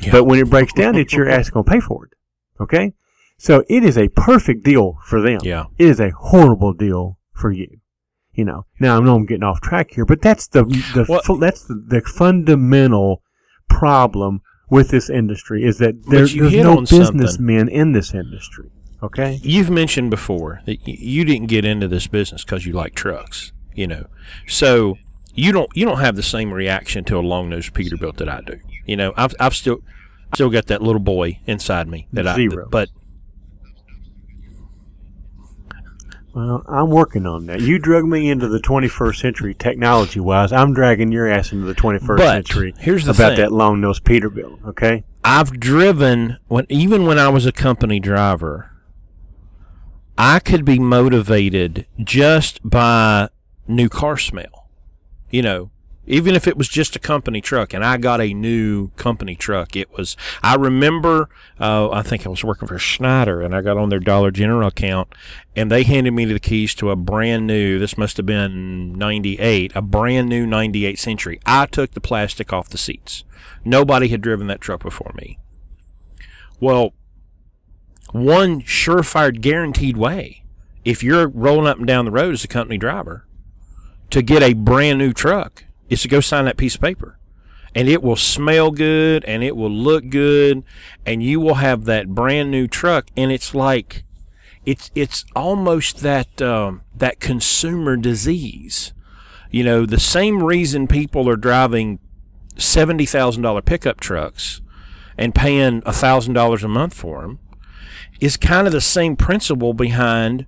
Yeah. 0.02 0.12
But 0.12 0.24
when 0.24 0.38
it 0.38 0.48
breaks 0.50 0.72
down, 0.72 0.96
it's 0.96 1.12
your 1.12 1.28
ass 1.28 1.50
going 1.50 1.64
to 1.64 1.70
pay 1.70 1.80
for 1.80 2.06
it. 2.06 2.12
Okay, 2.60 2.94
so 3.38 3.64
it 3.68 3.82
is 3.84 3.96
a 3.96 4.08
perfect 4.08 4.62
deal 4.64 4.98
for 5.04 5.20
them. 5.20 5.40
Yeah, 5.42 5.64
it 5.78 5.86
is 5.86 6.00
a 6.00 6.10
horrible 6.10 6.72
deal 6.72 7.18
for 7.32 7.50
you. 7.50 7.78
You 8.32 8.44
know, 8.44 8.66
now 8.78 8.96
I 8.98 9.00
know 9.00 9.14
I'm 9.16 9.26
getting 9.26 9.42
off 9.42 9.60
track 9.60 9.90
here, 9.92 10.04
but 10.04 10.22
that's 10.22 10.46
the 10.48 10.64
the 10.94 11.06
Well- 11.08 11.22
fu- 11.22 11.38
that's 11.38 11.64
the, 11.64 11.74
the 11.74 12.00
fundamental 12.02 13.22
problem 13.68 14.42
with 14.68 14.90
this 14.90 15.10
industry 15.10 15.64
is 15.64 15.78
that 15.78 15.94
there, 16.06 16.26
there's 16.26 16.34
no 16.34 16.80
businessmen 16.82 17.68
in 17.68 17.92
this 17.92 18.14
industry. 18.14 18.70
Okay, 19.02 19.40
You've 19.42 19.70
mentioned 19.70 20.10
before 20.10 20.60
that 20.66 20.78
y- 20.86 20.96
you 20.98 21.24
didn't 21.24 21.46
get 21.48 21.64
into 21.64 21.88
this 21.88 22.06
business 22.06 22.44
because 22.44 22.66
you 22.66 22.74
like 22.74 22.94
trucks, 22.94 23.52
you 23.74 23.86
know. 23.86 24.06
So 24.46 24.98
you 25.34 25.52
don't 25.52 25.70
you 25.74 25.86
don't 25.86 26.00
have 26.00 26.16
the 26.16 26.22
same 26.22 26.52
reaction 26.52 27.04
to 27.04 27.16
a 27.18 27.20
long 27.20 27.48
nosed 27.48 27.72
Peterbilt 27.72 28.16
that 28.18 28.28
I 28.28 28.42
do. 28.42 28.58
You 28.90 28.96
know, 28.96 29.12
I've 29.16 29.36
I've 29.38 29.54
still 29.54 29.82
still 30.34 30.50
got 30.50 30.66
that 30.66 30.82
little 30.82 31.00
boy 31.00 31.38
inside 31.46 31.86
me 31.86 32.08
that 32.12 32.34
Zero. 32.34 32.66
I 32.66 32.68
but 32.68 32.88
well, 36.34 36.64
I'm 36.66 36.90
working 36.90 37.24
on 37.24 37.46
that. 37.46 37.60
You 37.60 37.78
drug 37.78 38.04
me 38.04 38.28
into 38.28 38.48
the 38.48 38.58
21st 38.58 39.14
century 39.14 39.54
technology 39.54 40.18
wise. 40.18 40.50
I'm 40.50 40.74
dragging 40.74 41.12
your 41.12 41.28
ass 41.28 41.52
into 41.52 41.66
the 41.66 41.74
21st 41.74 42.16
But 42.16 42.32
century 42.32 42.74
here's 42.80 43.04
the 43.04 43.12
about 43.12 43.36
thing. 43.36 43.36
that 43.42 43.52
long 43.52 43.80
nosed 43.80 44.02
Peterbilt. 44.02 44.64
Okay, 44.64 45.04
I've 45.22 45.60
driven 45.60 46.38
when 46.48 46.66
even 46.68 47.06
when 47.06 47.16
I 47.16 47.28
was 47.28 47.46
a 47.46 47.52
company 47.52 48.00
driver, 48.00 48.72
I 50.18 50.40
could 50.40 50.64
be 50.64 50.80
motivated 50.80 51.86
just 52.02 52.58
by 52.68 53.28
new 53.68 53.88
car 53.88 54.16
smell. 54.16 54.68
You 55.30 55.42
know, 55.42 55.70
even 56.10 56.34
if 56.34 56.48
it 56.48 56.56
was 56.56 56.68
just 56.68 56.96
a 56.96 56.98
company 56.98 57.40
truck 57.40 57.72
and 57.72 57.84
I 57.84 57.96
got 57.96 58.20
a 58.20 58.34
new 58.34 58.88
company 58.96 59.36
truck, 59.36 59.76
it 59.76 59.96
was 59.96 60.16
I 60.42 60.56
remember 60.56 61.28
uh, 61.60 61.88
I 61.90 62.02
think 62.02 62.26
I 62.26 62.28
was 62.28 62.42
working 62.42 62.66
for 62.66 62.78
Schneider 62.78 63.40
and 63.40 63.54
I 63.54 63.62
got 63.62 63.76
on 63.76 63.90
their 63.90 64.00
Dollar 64.00 64.32
General 64.32 64.68
account 64.68 65.08
and 65.54 65.70
they 65.70 65.84
handed 65.84 66.10
me 66.10 66.24
the 66.24 66.40
keys 66.40 66.74
to 66.76 66.90
a 66.90 66.96
brand 66.96 67.46
new 67.46 67.78
this 67.78 67.96
must 67.96 68.16
have 68.16 68.26
been 68.26 68.92
98, 68.94 69.72
a 69.76 69.82
brand 69.82 70.28
new 70.28 70.46
98 70.46 70.98
Century. 70.98 71.40
I 71.46 71.66
took 71.66 71.92
the 71.92 72.00
plastic 72.00 72.52
off 72.52 72.68
the 72.68 72.78
seats. 72.78 73.22
Nobody 73.64 74.08
had 74.08 74.20
driven 74.20 74.48
that 74.48 74.60
truck 74.60 74.82
before 74.82 75.12
me. 75.14 75.38
Well, 76.58 76.92
one 78.10 78.62
surefire 78.62 79.40
guaranteed 79.40 79.96
way, 79.96 80.44
if 80.84 81.04
you're 81.04 81.28
rolling 81.28 81.68
up 81.68 81.78
and 81.78 81.86
down 81.86 82.04
the 82.04 82.10
road 82.10 82.34
as 82.34 82.42
a 82.42 82.48
company 82.48 82.78
driver, 82.78 83.26
to 84.10 84.22
get 84.22 84.42
a 84.42 84.54
brand 84.54 84.98
new 84.98 85.12
truck 85.12 85.64
is 85.90 86.02
to 86.02 86.08
go 86.08 86.20
sign 86.20 86.46
that 86.46 86.56
piece 86.56 86.76
of 86.76 86.80
paper. 86.80 87.18
And 87.74 87.88
it 87.88 88.02
will 88.02 88.16
smell 88.16 88.70
good 88.70 89.24
and 89.26 89.44
it 89.44 89.56
will 89.56 89.70
look 89.70 90.08
good 90.08 90.64
and 91.04 91.22
you 91.22 91.38
will 91.38 91.54
have 91.56 91.84
that 91.84 92.08
brand 92.08 92.50
new 92.50 92.66
truck 92.66 93.08
and 93.16 93.30
it's 93.30 93.54
like 93.54 94.04
it's 94.66 94.90
it's 94.94 95.24
almost 95.34 95.98
that 95.98 96.42
um, 96.42 96.82
that 96.96 97.20
consumer 97.20 97.96
disease. 97.96 98.92
You 99.50 99.64
know, 99.64 99.86
the 99.86 100.00
same 100.00 100.42
reason 100.42 100.86
people 100.86 101.28
are 101.28 101.36
driving 101.36 101.98
seventy 102.56 103.06
thousand 103.06 103.42
dollar 103.42 103.62
pickup 103.62 104.00
trucks 104.00 104.60
and 105.16 105.34
paying 105.34 105.80
thousand 105.82 106.34
dollars 106.34 106.62
a 106.62 106.68
month 106.68 106.94
for 106.94 107.22
them 107.22 107.38
is 108.20 108.36
kind 108.36 108.66
of 108.66 108.72
the 108.72 108.80
same 108.80 109.16
principle 109.16 109.74
behind 109.74 110.46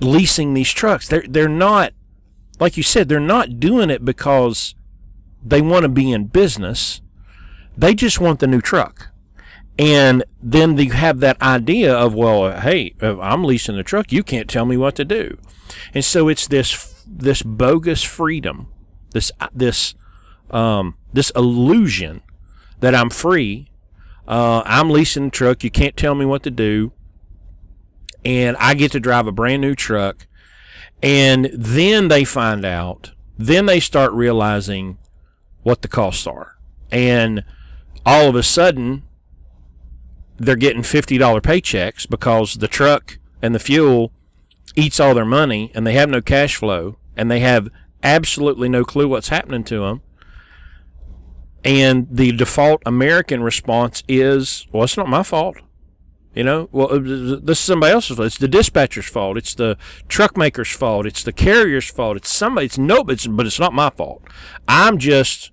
leasing 0.00 0.54
these 0.54 0.70
trucks. 0.70 1.08
They're 1.08 1.24
they're 1.28 1.48
not 1.48 1.92
like 2.58 2.76
you 2.76 2.82
said, 2.82 3.08
they're 3.08 3.20
not 3.20 3.60
doing 3.60 3.90
it 3.90 4.04
because 4.04 4.74
they 5.44 5.60
want 5.60 5.82
to 5.82 5.88
be 5.88 6.12
in 6.12 6.26
business. 6.26 7.00
They 7.76 7.94
just 7.94 8.20
want 8.20 8.40
the 8.40 8.46
new 8.46 8.60
truck. 8.60 9.08
And 9.78 10.24
then 10.42 10.78
you 10.78 10.92
have 10.92 11.20
that 11.20 11.40
idea 11.42 11.94
of, 11.94 12.14
well, 12.14 12.60
hey, 12.60 12.94
I'm 13.00 13.44
leasing 13.44 13.76
the 13.76 13.82
truck, 13.82 14.10
you 14.10 14.22
can't 14.22 14.48
tell 14.48 14.64
me 14.64 14.76
what 14.76 14.94
to 14.96 15.04
do. 15.04 15.38
And 15.92 16.04
so 16.04 16.28
it's 16.28 16.46
this 16.46 16.94
this 17.06 17.42
bogus 17.42 18.02
freedom, 18.02 18.68
this 19.12 19.30
this 19.54 19.94
um, 20.50 20.96
this 21.12 21.30
illusion 21.30 22.22
that 22.80 22.94
I'm 22.94 23.10
free. 23.10 23.70
Uh, 24.26 24.62
I'm 24.64 24.90
leasing 24.90 25.26
the 25.26 25.30
truck. 25.30 25.62
You 25.62 25.70
can't 25.70 25.96
tell 25.96 26.14
me 26.14 26.24
what 26.24 26.42
to 26.44 26.50
do. 26.50 26.92
And 28.24 28.56
I 28.58 28.74
get 28.74 28.92
to 28.92 29.00
drive 29.00 29.26
a 29.26 29.32
brand 29.32 29.62
new 29.62 29.74
truck. 29.74 30.26
And 31.02 31.50
then 31.52 32.08
they 32.08 32.24
find 32.24 32.64
out, 32.64 33.12
then 33.38 33.66
they 33.66 33.80
start 33.80 34.12
realizing 34.12 34.98
what 35.62 35.82
the 35.82 35.88
costs 35.88 36.26
are. 36.26 36.56
And 36.90 37.44
all 38.04 38.28
of 38.28 38.36
a 38.36 38.42
sudden, 38.42 39.02
they're 40.38 40.56
getting 40.56 40.82
$50 40.82 41.18
paychecks 41.40 42.08
because 42.08 42.54
the 42.54 42.68
truck 42.68 43.18
and 43.42 43.54
the 43.54 43.58
fuel 43.58 44.12
eats 44.74 45.00
all 45.00 45.14
their 45.14 45.24
money 45.24 45.70
and 45.74 45.86
they 45.86 45.94
have 45.94 46.08
no 46.08 46.20
cash 46.20 46.56
flow 46.56 46.98
and 47.16 47.30
they 47.30 47.40
have 47.40 47.68
absolutely 48.02 48.68
no 48.68 48.84
clue 48.84 49.08
what's 49.08 49.28
happening 49.28 49.64
to 49.64 49.80
them. 49.80 50.02
And 51.64 52.06
the 52.10 52.32
default 52.32 52.82
American 52.86 53.42
response 53.42 54.04
is, 54.06 54.66
well, 54.70 54.84
it's 54.84 54.96
not 54.96 55.08
my 55.08 55.24
fault. 55.24 55.56
You 56.36 56.44
know, 56.44 56.68
well, 56.70 57.00
this 57.00 57.58
is 57.58 57.64
somebody 57.64 57.94
else's 57.94 58.18
fault. 58.18 58.26
It's 58.26 58.36
the 58.36 58.46
dispatcher's 58.46 59.06
fault. 59.06 59.38
It's 59.38 59.54
the 59.54 59.78
truck 60.06 60.36
maker's 60.36 60.70
fault. 60.70 61.06
It's 61.06 61.22
the 61.22 61.32
carrier's 61.32 61.90
fault. 61.90 62.18
It's 62.18 62.30
somebody. 62.30 62.66
It's 62.66 62.76
no, 62.76 62.98
it's, 63.08 63.26
but 63.26 63.46
it's 63.46 63.58
not 63.58 63.72
my 63.72 63.88
fault. 63.88 64.22
I'm 64.68 64.98
just, 64.98 65.50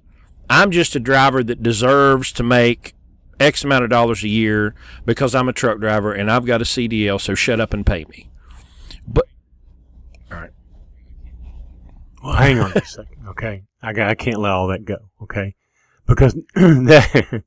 I'm 0.50 0.72
just 0.72 0.94
a 0.94 1.00
driver 1.00 1.42
that 1.42 1.64
deserves 1.64 2.34
to 2.34 2.44
make 2.44 2.96
X 3.40 3.64
amount 3.64 3.86
of 3.86 3.92
dollars 3.92 4.26
a 4.26 4.28
year 4.28 4.76
because 5.06 5.34
I'm 5.34 5.48
a 5.48 5.54
truck 5.54 5.80
driver 5.80 6.12
and 6.12 6.30
I've 6.30 6.46
got 6.46 6.60
a 6.62 6.66
CDL. 6.66 7.20
So 7.22 7.34
shut 7.34 7.62
up 7.62 7.74
and 7.74 7.86
pay 7.86 8.04
me. 8.10 8.30
But 9.08 9.28
all 10.34 10.42
right, 10.42 10.52
Well, 12.22 12.36
hang 12.36 12.60
on 12.60 12.74
a 12.74 12.86
second, 12.86 13.26
okay? 13.30 13.64
I 13.82 13.94
got, 13.94 14.10
I 14.10 14.16
can't 14.16 14.38
let 14.38 14.52
all 14.52 14.68
that 14.68 14.84
go, 14.84 14.98
okay? 15.22 15.56
Because 16.06 16.34
that 16.56 17.44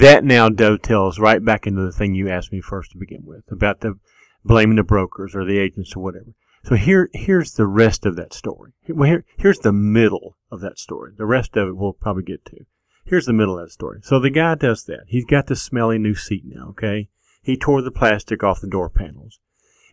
that 0.00 0.24
now 0.24 0.48
dovetails 0.48 1.18
right 1.18 1.44
back 1.44 1.66
into 1.66 1.82
the 1.82 1.92
thing 1.92 2.14
you 2.14 2.28
asked 2.28 2.52
me 2.52 2.60
first 2.60 2.92
to 2.92 2.98
begin 2.98 3.22
with 3.24 3.44
about 3.50 3.80
the 3.80 3.98
blaming 4.44 4.76
the 4.76 4.82
brokers 4.82 5.34
or 5.34 5.44
the 5.44 5.58
agents 5.58 5.94
or 5.96 6.02
whatever. 6.02 6.34
So 6.64 6.74
here 6.74 7.08
here's 7.12 7.52
the 7.52 7.66
rest 7.66 8.04
of 8.04 8.16
that 8.16 8.34
story. 8.34 8.72
Well, 8.88 9.08
here, 9.08 9.24
here's 9.36 9.58
the 9.58 9.72
middle 9.72 10.36
of 10.50 10.60
that 10.60 10.78
story. 10.78 11.12
The 11.16 11.26
rest 11.26 11.56
of 11.56 11.68
it 11.68 11.76
we'll 11.76 11.92
probably 11.92 12.24
get 12.24 12.44
to. 12.46 12.66
Here's 13.04 13.26
the 13.26 13.32
middle 13.32 13.58
of 13.58 13.66
that 13.66 13.72
story. 13.72 14.00
So 14.02 14.18
the 14.20 14.30
guy 14.30 14.54
does 14.54 14.84
that. 14.84 15.04
He's 15.06 15.24
got 15.24 15.46
the 15.46 15.56
smelly 15.56 15.98
new 15.98 16.14
seat 16.14 16.42
now, 16.44 16.68
okay? 16.70 17.08
He 17.42 17.56
tore 17.56 17.80
the 17.80 17.90
plastic 17.90 18.42
off 18.44 18.60
the 18.60 18.66
door 18.66 18.90
panels. 18.90 19.40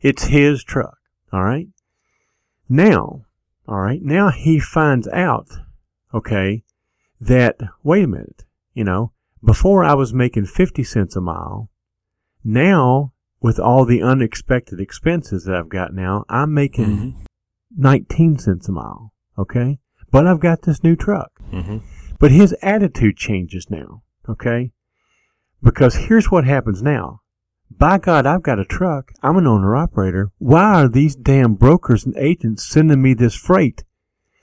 It's 0.02 0.26
his 0.26 0.64
truck, 0.64 0.98
all 1.32 1.44
right? 1.44 1.68
Now, 2.68 3.26
all 3.68 3.80
right, 3.80 4.02
now 4.02 4.30
he 4.30 4.60
finds 4.60 5.08
out, 5.08 5.48
okay, 6.14 6.64
that, 7.22 7.58
wait 7.84 8.04
a 8.04 8.08
minute, 8.08 8.44
you 8.74 8.84
know, 8.84 9.14
before 9.46 9.84
I 9.84 9.94
was 9.94 10.14
making 10.14 10.46
50 10.46 10.84
cents 10.84 11.16
a 11.16 11.22
mile, 11.22 11.70
now 12.44 13.14
with 13.42 13.60
all 13.60 13.86
the 13.86 14.02
unexpected 14.02 14.80
expenses 14.80 15.44
that 15.46 15.56
I've 15.56 15.70
got 15.70 15.94
now, 15.94 16.26
I'm 16.30 16.54
making 16.54 17.26
19 17.78 18.40
cents 18.40 18.68
a 18.68 18.72
mile, 18.72 19.14
okay? 19.38 19.80
But 20.12 20.26
I've 20.28 20.40
got 20.40 20.64
this 20.64 20.84
new 20.84 20.96
truck. 20.96 21.32
mm-hmm. 21.52 21.78
But 22.18 22.32
his 22.32 22.56
attitude 22.62 23.18
changes 23.18 23.68
now, 23.70 24.04
okay? 24.28 24.72
Because 25.62 25.96
here's 25.96 26.32
what 26.32 26.46
happens 26.46 26.82
now. 26.82 27.22
By 27.70 27.98
God, 27.98 28.26
I've 28.26 28.44
got 28.44 28.60
a 28.60 28.66
truck. 28.66 29.12
I'm 29.22 29.38
an 29.38 29.48
owner 29.48 29.76
operator. 29.76 30.32
Why 30.38 30.84
are 30.84 30.88
these 30.88 31.16
damn 31.16 31.56
brokers 31.56 32.06
and 32.06 32.16
agents 32.18 32.66
sending 32.66 33.02
me 33.02 33.14
this 33.14 33.36
freight 33.36 33.84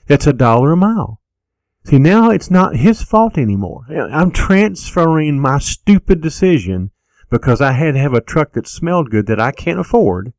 that's 0.05 0.27
a 0.27 0.33
dollar 0.33 0.73
a 0.73 0.77
mile? 0.77 1.19
See, 1.85 1.99
now 1.99 2.29
it's 2.29 2.49
not 2.49 2.77
his 2.77 3.01
fault 3.01 3.37
anymore. 3.37 3.85
I'm 3.89 4.31
transferring 4.31 5.39
my 5.39 5.59
stupid 5.59 6.21
decision 6.21 6.91
because 7.29 7.61
I 7.61 7.73
had 7.73 7.95
to 7.95 7.99
have 7.99 8.13
a 8.13 8.21
truck 8.21 8.53
that 8.53 8.67
smelled 8.67 9.09
good 9.09 9.27
that 9.27 9.39
I 9.39 9.51
can't 9.51 9.79
afford, 9.79 10.33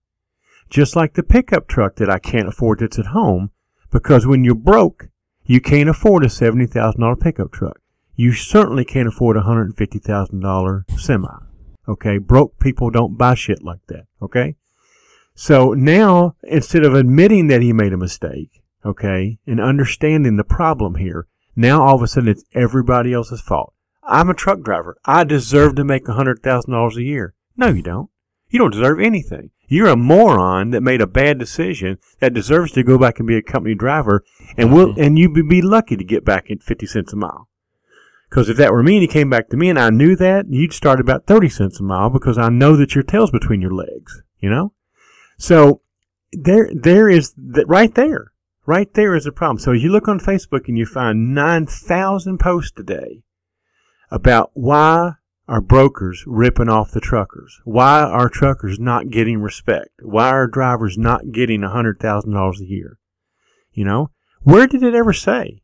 just 0.71 0.97
like 0.97 1.15
the 1.15 1.23
pickup 1.23 1.69
truck 1.69 1.97
that 1.97 2.09
I 2.09 2.19
can't 2.19 2.49
afford 2.49 2.79
that's 2.79 2.99
at 2.99 3.07
home, 3.07 3.51
because 3.91 4.27
when 4.27 4.43
you're 4.43 4.55
broke, 4.55 5.09
you 5.45 5.61
can't 5.61 5.89
afford 5.89 6.25
a 6.25 6.29
$70,000 6.29 7.21
pickup 7.21 7.53
truck. 7.53 7.79
You 8.17 8.33
certainly 8.33 8.85
can't 8.85 9.09
afford 9.09 9.37
a 9.37 9.43
$150,000 9.43 10.99
semi. 10.99 11.39
Okay? 11.87 12.19
Broke 12.19 12.59
people 12.59 12.91
don't 12.91 13.19
buy 13.19 13.35
shit 13.35 13.63
like 13.63 13.87
that. 13.89 14.07
Okay? 14.23 14.57
So 15.35 15.75
now, 15.75 16.37
instead 16.45 16.85
of 16.85 16.95
admitting 16.95 17.49
that 17.49 17.61
he 17.61 17.73
made 17.73 17.93
a 17.93 17.99
mistake, 17.99 18.63
okay, 18.85 19.39
and 19.47 19.61
understanding 19.61 20.37
the 20.37 20.45
problem 20.45 20.95
here, 20.95 21.27
now 21.57 21.83
all 21.83 21.97
of 21.97 22.03
a 22.03 22.07
sudden 22.07 22.29
it's 22.29 22.45
everybody 22.53 23.13
else's 23.13 23.41
fault. 23.41 23.73
I'm 24.03 24.29
a 24.29 24.35
truck 24.35 24.61
driver. 24.63 24.97
I 25.05 25.25
deserve 25.25 25.77
to 25.77 25.85
make 25.85 26.09
a 26.09 26.13
$100,000 26.13 26.97
a 26.97 27.03
year. 27.03 27.35
No, 27.57 27.69
you 27.69 27.83
don't. 27.83 28.11
You 28.49 28.59
don't 28.59 28.73
deserve 28.73 29.01
anything. 29.01 29.51
You're 29.67 29.89
a 29.89 29.97
moron 29.97 30.71
that 30.71 30.83
made 30.83 31.01
a 31.01 31.07
bad 31.07 31.39
decision 31.39 31.99
that 32.21 32.35
deserves 32.35 32.73
to 32.73 32.83
go 32.83 32.99
back 32.99 33.19
and 33.19 33.27
be 33.27 33.37
a 33.37 33.43
company 33.43 33.75
driver, 33.75 34.23
and 34.57 34.73
will 34.73 34.89
mm-hmm. 34.89 35.01
and 35.01 35.19
you'd 35.19 35.49
be 35.49 35.63
lucky 35.63 35.97
to 35.97 36.05
get 36.05 36.25
back 36.25 36.51
at 36.51 36.63
50 36.63 36.87
cents 36.87 37.13
a 37.13 37.17
mile. 37.17 37.49
Because 38.29 38.49
if 38.49 38.57
that 38.57 38.73
were 38.73 38.83
me 38.83 38.97
and 38.97 39.03
he 39.03 39.09
came 39.09 39.31
back 39.31 39.49
to 39.49 39.57
me 39.57 39.71
and 39.71 39.79
I 39.79 39.91
knew 39.91 40.17
that, 40.17 40.47
you'd 40.49 40.73
start 40.73 41.01
about 41.01 41.27
30 41.27 41.49
cents 41.49 41.81
a 41.81 41.83
mile 41.83 42.11
because 42.11 42.37
I 42.37 42.49
know 42.49 42.77
that 42.77 42.95
your 42.95 43.05
tail's 43.05 43.31
between 43.31 43.61
your 43.61 43.71
legs, 43.71 44.23
you 44.41 44.51
know? 44.51 44.73
So 45.39 45.83
there, 46.33 46.69
there 46.75 47.09
is 47.09 47.33
that 47.37 47.69
right 47.69 47.95
there, 47.95 48.33
right 48.67 48.93
there 48.95 49.15
is 49.15 49.27
a 49.27 49.33
problem. 49.33 49.59
So 49.59 49.73
as 49.73 49.83
you 49.83 49.91
look 49.91 50.09
on 50.09 50.21
Facebook 50.21 50.69
and 50.69 50.79
you 50.79 50.87
find 50.87 51.35
nine 51.35 51.67
thousand 51.67 52.39
posts 52.39 52.73
today 52.73 53.23
about 54.11 54.51
why 54.55 55.13
are 55.47 55.61
brokers 55.61 56.25
ripping 56.27 56.69
off 56.69 56.91
the 56.91 57.01
truckers? 57.01 57.61
Why 57.65 58.01
are 58.03 58.29
truckers 58.29 58.79
not 58.79 59.11
getting 59.11 59.41
respect? 59.41 59.91
Why 60.03 60.29
are 60.31 60.47
drivers 60.47 60.97
not 60.97 61.33
getting 61.33 61.63
a 61.63 61.71
hundred 61.71 62.01
thousand 62.01 62.33
dollars 62.33 62.61
a 62.61 62.67
year? 62.67 62.99
You 63.73 63.85
know, 63.85 64.11
where 64.41 64.67
did 64.67 64.83
it 64.83 64.95
ever 64.95 65.13
say 65.13 65.63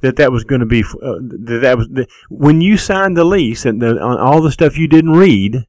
that 0.00 0.16
that 0.16 0.30
was 0.30 0.44
going 0.44 0.60
to 0.60 0.66
be? 0.66 0.82
Uh, 0.82 1.18
that 1.22 1.58
that 1.62 1.78
was 1.78 1.88
the, 1.88 2.06
when 2.28 2.60
you 2.60 2.76
signed 2.76 3.16
the 3.16 3.24
lease 3.24 3.64
and 3.64 3.82
the, 3.82 4.00
on 4.00 4.18
all 4.18 4.40
the 4.40 4.52
stuff 4.52 4.78
you 4.78 4.86
didn't 4.86 5.12
read. 5.12 5.64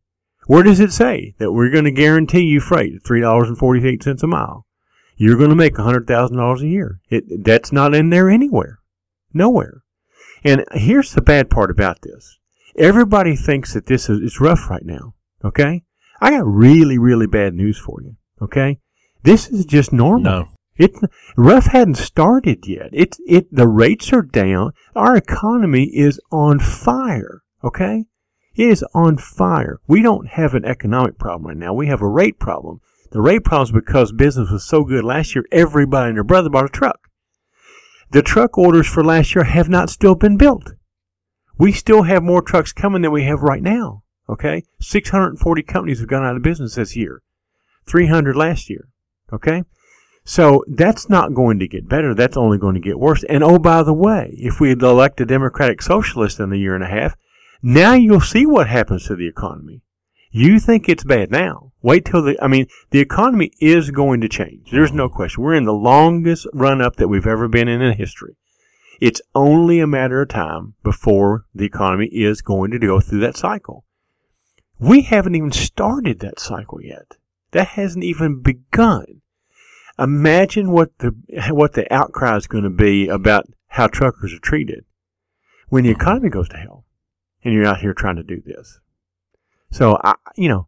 Where 0.46 0.64
does 0.64 0.80
it 0.80 0.94
say 0.94 1.36
that 1.40 1.52
we're 1.52 1.72
going 1.72 1.84
to 1.84 1.92
guarantee 1.92 2.44
you 2.44 2.62
freight 2.62 2.96
at 2.96 3.04
three 3.04 3.20
dollars 3.20 3.50
and 3.50 3.58
forty 3.58 3.86
eight 3.86 4.04
cents 4.04 4.24
a 4.24 4.28
mile? 4.28 4.67
You're 5.18 5.38
going 5.38 5.50
to 5.50 5.56
make 5.56 5.78
a 5.78 5.84
hundred 5.84 6.08
thousand 6.08 6.38
dollars 6.38 6.62
a 6.62 6.68
year. 6.68 7.00
It 7.10 7.44
that's 7.44 7.72
not 7.72 7.96
in 7.96 8.12
there 8.12 8.30
anywhere, 8.30 8.80
nowhere. 9.34 9.84
And 10.44 10.64
here's 10.74 11.14
the 11.14 11.22
bad 11.22 11.50
part 11.50 11.72
about 11.72 12.02
this: 12.04 12.38
everybody 12.78 13.36
thinks 13.36 13.74
that 13.74 13.88
this 13.88 14.10
is 14.10 14.22
it's 14.22 14.40
rough 14.40 14.70
right 14.70 14.86
now. 14.86 15.16
Okay, 15.44 15.84
I 16.22 16.32
got 16.32 16.46
really 16.46 16.98
really 16.98 17.28
bad 17.28 17.56
news 17.56 17.78
for 17.80 18.02
you. 18.02 18.16
Okay, 18.42 18.80
this 19.24 19.50
is 19.50 19.66
just 19.66 19.92
normal. 19.92 20.22
No. 20.22 20.48
It 20.78 20.92
rough 21.36 21.66
hadn't 21.66 21.96
started 21.96 22.68
yet. 22.68 22.90
It 22.94 23.18
it 23.26 23.48
the 23.52 23.68
rates 23.68 24.14
are 24.14 24.22
down. 24.22 24.74
Our 24.96 25.18
economy 25.18 25.86
is 25.86 26.20
on 26.32 26.60
fire. 26.60 27.42
Okay, 27.64 28.06
it 28.56 28.70
is 28.70 28.86
on 28.94 29.18
fire. 29.18 29.80
We 29.88 30.04
don't 30.04 30.28
have 30.28 30.54
an 30.54 30.66
economic 30.66 31.18
problem 31.18 31.48
right 31.48 31.58
now. 31.58 31.74
We 31.74 31.88
have 31.88 32.04
a 32.04 32.08
rate 32.08 32.38
problem. 32.38 32.82
The 33.12 33.22
rate 33.22 33.44
problem 33.44 33.64
is 33.64 33.72
because 33.72 34.12
business 34.12 34.52
was 34.52 34.66
so 34.66 34.84
good 34.84 35.04
last 35.04 35.36
year. 35.36 35.46
Everybody 35.52 36.10
and 36.10 36.18
their 36.18 36.24
brother 36.24 36.50
bought 36.50 36.66
a 36.66 36.70
truck. 36.70 37.10
The 38.12 38.22
truck 38.22 38.58
orders 38.58 38.88
for 38.88 39.04
last 39.04 39.36
year 39.36 39.44
have 39.44 39.70
not 39.70 39.90
still 39.90 40.16
been 40.16 40.38
built. 40.38 40.74
We 41.58 41.72
still 41.72 42.04
have 42.04 42.24
more 42.24 42.42
trucks 42.42 42.72
coming 42.72 43.02
than 43.02 43.12
we 43.12 43.24
have 43.24 43.42
right 43.42 43.64
now. 43.64 44.04
Okay, 44.30 44.64
640 44.82 45.64
companies 45.64 46.00
have 46.00 46.10
gone 46.10 46.26
out 46.26 46.36
of 46.36 46.42
business 46.42 46.76
this 46.76 46.96
year. 46.96 47.22
300 47.88 48.36
last 48.36 48.70
year. 48.70 48.90
Okay. 49.32 49.64
So 50.24 50.66
that's 50.68 51.10
not 51.10 51.34
going 51.34 51.58
to 51.60 51.70
get 51.70 51.88
better. 51.88 52.14
That's 52.14 52.36
only 52.36 52.58
going 52.58 52.76
to 52.76 52.82
get 52.82 53.00
worse. 53.00 53.24
And 53.24 53.42
oh, 53.44 53.60
by 53.60 53.82
the 53.84 53.94
way, 53.94 54.36
if 54.38 54.60
we 54.60 54.72
elect 54.72 55.22
a 55.22 55.26
Democratic 55.26 55.82
Socialist 55.82 56.42
in 56.42 56.52
a 56.52 56.58
year 56.58 56.76
and 56.76 56.84
a 56.84 56.90
half, 56.90 57.16
now 57.62 57.94
you'll 57.94 58.20
see 58.20 58.46
what 58.46 58.68
happens 58.68 59.06
to 59.06 59.16
the 59.16 59.28
economy. 59.28 59.84
You 60.32 60.60
think 60.60 60.88
it's 60.88 61.04
bad 61.04 61.32
now. 61.32 61.72
Wait 61.82 62.06
till 62.06 62.22
the, 62.22 62.42
I 62.44 62.48
mean, 62.48 62.68
the 62.92 63.00
economy 63.00 63.52
is 63.60 63.92
going 63.92 64.22
to 64.22 64.30
change. 64.30 64.72
There's 64.72 64.92
no 64.92 65.10
question. 65.10 65.44
We're 65.44 65.56
in 65.56 65.66
the 65.66 65.74
longest 65.74 66.48
run 66.54 66.82
up 66.82 66.98
that 66.98 67.08
we've 67.08 67.28
ever 67.28 67.48
been 67.48 67.68
in 67.68 67.82
in 67.82 67.98
history. 67.98 68.36
It's 69.00 69.22
only 69.36 69.80
a 69.80 69.88
matter 69.88 70.22
of 70.22 70.30
time 70.30 70.74
before 70.84 71.46
the 71.54 71.66
economy 71.66 72.08
is 72.08 72.42
going 72.42 72.72
to 72.72 72.80
go 72.80 73.00
through 73.00 73.20
that 73.20 73.38
cycle. 73.38 73.86
We 74.80 75.02
haven't 75.02 75.36
even 75.36 75.52
started 75.52 76.20
that 76.20 76.40
cycle 76.40 76.82
yet. 76.82 77.18
That 77.52 77.70
hasn't 77.70 78.04
even 78.04 78.42
begun. 78.42 79.22
Imagine 80.00 80.72
what 80.72 80.98
the 81.00 81.16
what 81.50 81.74
the 81.74 81.92
outcry 81.92 82.36
is 82.36 82.46
going 82.46 82.64
to 82.64 82.70
be 82.70 83.08
about 83.08 83.46
how 83.70 83.88
truckers 83.88 84.34
are 84.34 84.40
treated 84.40 84.86
when 85.70 85.84
the 85.84 85.90
economy 85.90 86.30
goes 86.30 86.50
to 86.50 86.58
hell, 86.58 86.86
and 87.44 87.54
you're 87.54 87.66
out 87.66 87.82
here 87.82 87.94
trying 87.94 88.18
to 88.18 88.24
do 88.24 88.42
this. 88.46 88.80
So 89.72 90.00
I, 90.04 90.16
you 90.36 90.50
know, 90.50 90.68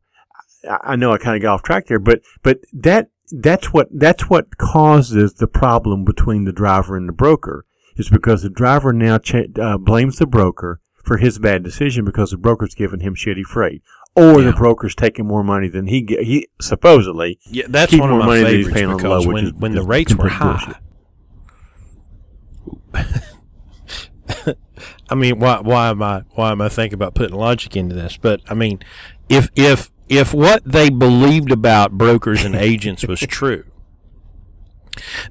I 0.69 0.95
know 0.95 1.11
I 1.11 1.17
kind 1.17 1.35
of 1.35 1.41
got 1.41 1.53
off 1.55 1.63
track 1.63 1.87
there, 1.87 1.99
but 1.99 2.21
but 2.43 2.59
that 2.73 3.09
that's 3.31 3.71
what 3.73 3.87
that's 3.91 4.29
what 4.29 4.57
causes 4.57 5.35
the 5.35 5.47
problem 5.47 6.03
between 6.03 6.43
the 6.45 6.51
driver 6.51 6.97
and 6.97 7.07
the 7.07 7.13
broker 7.13 7.65
is 7.95 8.09
because 8.09 8.41
the 8.43 8.49
driver 8.49 8.91
now 8.93 9.19
uh, 9.61 9.77
blames 9.77 10.17
the 10.17 10.25
broker 10.27 10.79
for 11.03 11.17
his 11.17 11.39
bad 11.39 11.63
decision 11.63 12.03
because 12.05 12.31
the 12.31 12.37
broker's 12.37 12.75
giving 12.75 12.99
him 12.99 13.15
shitty 13.15 13.43
freight 13.43 13.81
or 14.15 14.39
Yeah. 14.41 14.47
the 14.51 14.53
broker's 14.53 14.95
taking 14.95 15.25
more 15.27 15.43
money 15.43 15.69
than 15.69 15.87
he 15.87 16.01
get, 16.01 16.23
he 16.23 16.47
supposedly 16.59 17.39
Yeah, 17.49 17.65
that's 17.69 17.95
one 17.97 18.11
of 18.11 18.19
my 18.19 18.41
favorites 18.43 18.69
because 18.79 19.25
low, 19.25 19.31
when 19.33 19.45
is- 19.45 19.53
when 19.53 19.73
the 19.73 19.83
rates 19.83 20.15
were 20.15 20.29
high. 20.29 20.75
I 25.09 25.15
mean, 25.15 25.39
why 25.39 25.59
why 25.59 25.89
am 25.89 26.01
I 26.01 26.23
why 26.31 26.51
am 26.51 26.61
I 26.61 26.69
thinking 26.69 26.95
about 26.95 27.15
putting 27.15 27.35
logic 27.35 27.75
into 27.75 27.95
this? 27.95 28.17
But 28.17 28.41
I 28.49 28.53
mean, 28.53 28.79
if 29.27 29.49
if 29.55 29.91
if 30.07 30.33
what 30.33 30.63
they 30.63 30.89
believed 30.89 31.51
about 31.51 31.93
brokers 31.93 32.43
and 32.43 32.55
agents 32.55 33.05
was 33.07 33.19
true, 33.21 33.65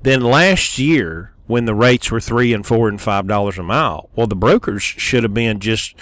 then 0.02 0.20
last 0.20 0.78
year 0.78 1.34
when 1.46 1.64
the 1.64 1.74
rates 1.74 2.10
were 2.10 2.20
three 2.20 2.52
and 2.52 2.66
four 2.66 2.88
and 2.88 3.00
five 3.00 3.26
dollars 3.26 3.58
a 3.58 3.62
mile, 3.62 4.10
well, 4.14 4.26
the 4.26 4.36
brokers 4.36 4.82
should 4.82 5.22
have 5.22 5.34
been 5.34 5.60
just 5.60 5.94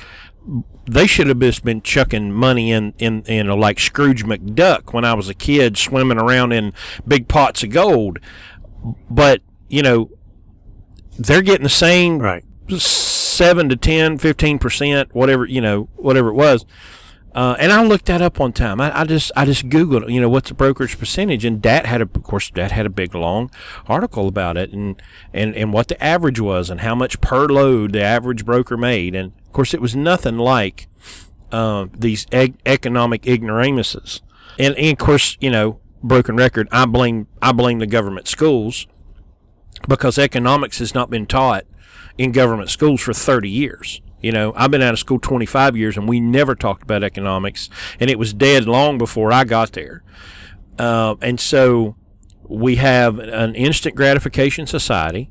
they 0.88 1.06
should 1.06 1.26
have 1.26 1.40
just 1.40 1.64
been 1.64 1.82
chucking 1.82 2.32
money 2.32 2.70
in 2.70 2.94
in 2.98 3.22
in 3.22 3.50
uh, 3.50 3.56
like 3.56 3.78
Scrooge 3.78 4.24
McDuck 4.24 4.92
when 4.92 5.04
I 5.04 5.14
was 5.14 5.28
a 5.28 5.34
kid, 5.34 5.76
swimming 5.76 6.18
around 6.18 6.52
in 6.52 6.72
big 7.06 7.28
pots 7.28 7.62
of 7.62 7.70
gold. 7.70 8.18
But 9.10 9.42
you 9.68 9.82
know, 9.82 10.10
they're 11.18 11.42
getting 11.42 11.64
the 11.64 11.68
same 11.68 12.18
right. 12.18 12.44
Seven 12.68 13.68
to 13.68 13.76
10, 13.76 14.18
15 14.18 14.58
percent, 14.58 15.14
whatever 15.14 15.46
you 15.46 15.60
know, 15.60 15.88
whatever 15.96 16.28
it 16.28 16.34
was. 16.34 16.64
Uh, 17.36 17.54
and 17.58 17.70
I 17.70 17.84
looked 17.84 18.06
that 18.06 18.22
up 18.22 18.38
one 18.38 18.54
time. 18.54 18.80
I, 18.80 19.00
I 19.00 19.04
just 19.04 19.30
I 19.36 19.44
just 19.44 19.68
googled, 19.68 20.10
you 20.10 20.22
know, 20.22 20.28
what's 20.30 20.48
the 20.48 20.54
brokerage 20.54 20.98
percentage, 20.98 21.44
and 21.44 21.60
DAT 21.60 21.84
had 21.84 22.00
a, 22.00 22.04
of 22.04 22.22
course, 22.22 22.50
DAT 22.50 22.72
had 22.72 22.86
a 22.86 22.90
big 22.90 23.14
long 23.14 23.50
article 23.86 24.26
about 24.26 24.56
it, 24.56 24.72
and 24.72 25.00
and 25.34 25.54
and 25.54 25.70
what 25.70 25.88
the 25.88 26.02
average 26.02 26.40
was, 26.40 26.70
and 26.70 26.80
how 26.80 26.94
much 26.94 27.20
per 27.20 27.46
load 27.46 27.92
the 27.92 28.02
average 28.02 28.46
broker 28.46 28.78
made, 28.78 29.14
and 29.14 29.34
of 29.44 29.52
course, 29.52 29.74
it 29.74 29.82
was 29.82 29.94
nothing 29.94 30.38
like 30.38 30.88
uh, 31.52 31.88
these 31.94 32.26
economic 32.32 33.26
ignoramuses, 33.26 34.22
and, 34.58 34.74
and 34.76 34.98
of 34.98 34.98
course, 34.98 35.36
you 35.38 35.50
know, 35.50 35.78
broken 36.02 36.36
record. 36.36 36.68
I 36.72 36.86
blame 36.86 37.26
I 37.42 37.52
blame 37.52 37.80
the 37.80 37.86
government 37.86 38.28
schools 38.28 38.86
because 39.86 40.18
economics 40.18 40.78
has 40.78 40.94
not 40.94 41.10
been 41.10 41.26
taught 41.26 41.66
in 42.18 42.32
government 42.32 42.70
schools 42.70 43.00
for 43.00 43.12
30 43.12 43.48
years. 43.48 44.00
You 44.20 44.32
know, 44.32 44.52
I've 44.56 44.70
been 44.70 44.82
out 44.82 44.92
of 44.92 44.98
school 44.98 45.18
25 45.18 45.76
years 45.76 45.96
and 45.96 46.08
we 46.08 46.20
never 46.20 46.54
talked 46.54 46.82
about 46.82 47.04
economics, 47.04 47.68
and 48.00 48.10
it 48.10 48.18
was 48.18 48.32
dead 48.32 48.66
long 48.66 48.98
before 48.98 49.32
I 49.32 49.44
got 49.44 49.72
there. 49.72 50.02
Uh, 50.78 51.16
and 51.20 51.38
so 51.38 51.96
we 52.48 52.76
have 52.76 53.18
an 53.18 53.54
instant 53.54 53.94
gratification 53.94 54.66
society. 54.66 55.30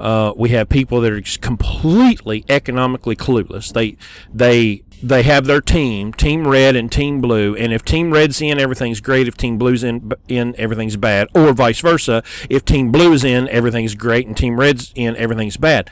Uh, 0.00 0.32
we 0.36 0.50
have 0.50 0.68
people 0.68 1.00
that 1.00 1.12
are 1.12 1.38
completely 1.40 2.44
economically 2.48 3.16
clueless. 3.16 3.72
They 3.72 3.96
they 4.32 4.84
they 5.02 5.22
have 5.22 5.46
their 5.46 5.60
team, 5.60 6.12
Team 6.12 6.46
Red 6.46 6.74
and 6.74 6.90
Team 6.90 7.20
Blue, 7.20 7.54
and 7.54 7.72
if 7.72 7.84
Team 7.84 8.12
Red's 8.12 8.40
in, 8.40 8.58
everything's 8.58 9.00
great. 9.00 9.28
If 9.28 9.36
Team 9.36 9.58
Blue's 9.58 9.84
in, 9.84 10.12
in 10.26 10.54
everything's 10.58 10.96
bad, 10.96 11.28
or 11.34 11.52
vice 11.52 11.80
versa. 11.80 12.22
If 12.50 12.64
Team 12.64 12.90
Blue's 12.90 13.24
in, 13.24 13.48
everything's 13.48 13.94
great, 13.94 14.26
and 14.26 14.36
Team 14.36 14.58
Red's 14.58 14.92
in, 14.94 15.16
everything's 15.16 15.56
bad. 15.56 15.90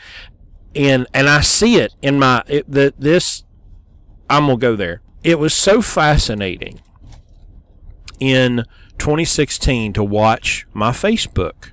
And 0.75 1.07
and 1.15 1.29
I 1.29 1.41
see 1.41 1.77
it 1.77 1.95
in 2.03 2.19
my 2.19 2.43
it, 2.47 2.71
the, 2.71 2.95
this. 2.99 3.45
I'm 4.29 4.47
gonna 4.47 4.59
go 4.59 4.77
there. 4.77 5.03
It 5.23 5.39
was 5.39 5.55
so 5.55 5.81
fascinating 5.81 6.81
in 8.19 8.65
2016 8.99 9.93
to 9.95 10.05
watch 10.05 10.67
my 10.73 10.91
Facebook 10.91 11.71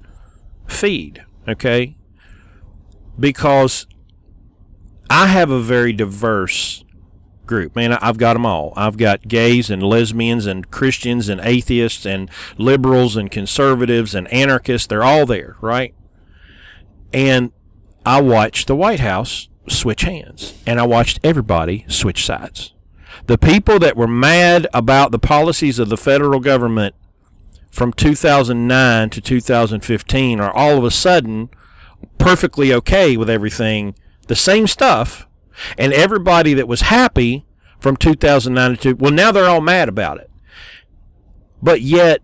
feed. 0.67 1.26
Okay, 1.48 1.98
because 3.19 3.88
I 5.10 5.28
have 5.28 5.50
a 5.50 5.60
very 5.60 5.93
diverse 5.93 6.83
group. 7.54 7.76
Man, 7.76 7.94
I've 7.94 8.18
got 8.18 8.34
them 8.34 8.48
all. 8.48 8.74
I've 8.76 8.98
got 8.98 9.28
gays 9.28 9.70
and 9.70 9.84
lesbians 9.84 10.48
and 10.48 10.72
Christians 10.72 11.30
and 11.30 11.39
atheists 11.42 12.04
and 12.04 12.32
liberals 12.58 13.16
and 13.16 13.30
conservatives 13.30 14.16
and 14.16 14.28
anarchists. 14.34 14.88
They're 14.88 15.04
all 15.04 15.28
there, 15.28 15.56
right? 15.62 15.94
And 17.13 17.52
I 18.08 18.22
watched 18.22 18.66
the 18.66 18.76
White 18.76 19.02
House 19.02 19.50
switch 19.70 20.02
hands, 20.02 20.60
and 20.66 20.80
I 20.80 20.88
watched 20.88 21.20
everybody 21.24 21.86
switch 21.88 22.26
sides. 22.26 22.74
The 23.28 23.38
people 23.38 23.78
that 23.80 23.96
were 23.96 24.08
mad 24.08 24.66
about 24.74 25.12
the 25.12 25.20
policies 25.20 25.78
of 25.78 25.89
the 25.89 25.96
federal 25.98 26.39
government 26.39 26.96
from 27.70 27.94
2009 27.94 29.12
to 29.12 29.22
2015 29.22 30.39
are 30.39 30.52
all 30.52 30.80
of 30.80 30.84
a 30.84 30.92
sudden 30.92 31.50
perfectly 32.18 32.74
okay 32.74 33.16
with 33.16 33.30
everything, 33.30 33.94
the 34.28 34.36
same 34.36 34.66
stuff, 34.66 35.28
and 35.78 35.94
everybody 35.94 36.54
that 36.54 36.68
was 36.68 36.82
happy 36.82 37.46
from 37.80 37.98
2009 37.98 38.78
to 38.78 38.94
well 38.94 39.12
now 39.12 39.32
they're 39.32 39.50
all 39.50 39.62
mad 39.62 39.89
about 39.89 40.18
it. 40.20 40.30
But 41.62 41.82
yet 41.82 42.22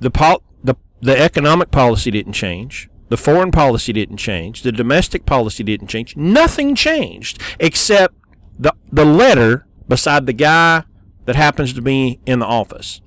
the 0.00 0.10
pol- 0.10 0.42
the 0.62 0.74
the 1.00 1.18
economic 1.18 1.70
policy 1.70 2.10
didn't 2.10 2.34
change. 2.34 2.88
The 3.08 3.16
foreign 3.16 3.50
policy 3.50 3.92
didn't 3.92 4.16
change. 4.16 4.62
The 4.62 4.72
domestic 4.72 5.26
policy 5.26 5.62
didn't 5.62 5.88
change. 5.88 6.16
Nothing 6.16 6.74
changed 6.74 7.40
except 7.60 8.14
the 8.58 8.74
the 8.90 9.04
letter 9.04 9.66
beside 9.88 10.26
the 10.26 10.32
guy 10.32 10.84
that 11.24 11.36
happens 11.36 11.72
to 11.74 11.82
be 11.82 12.20
in 12.26 12.40
the 12.40 12.46
office. 12.46 13.00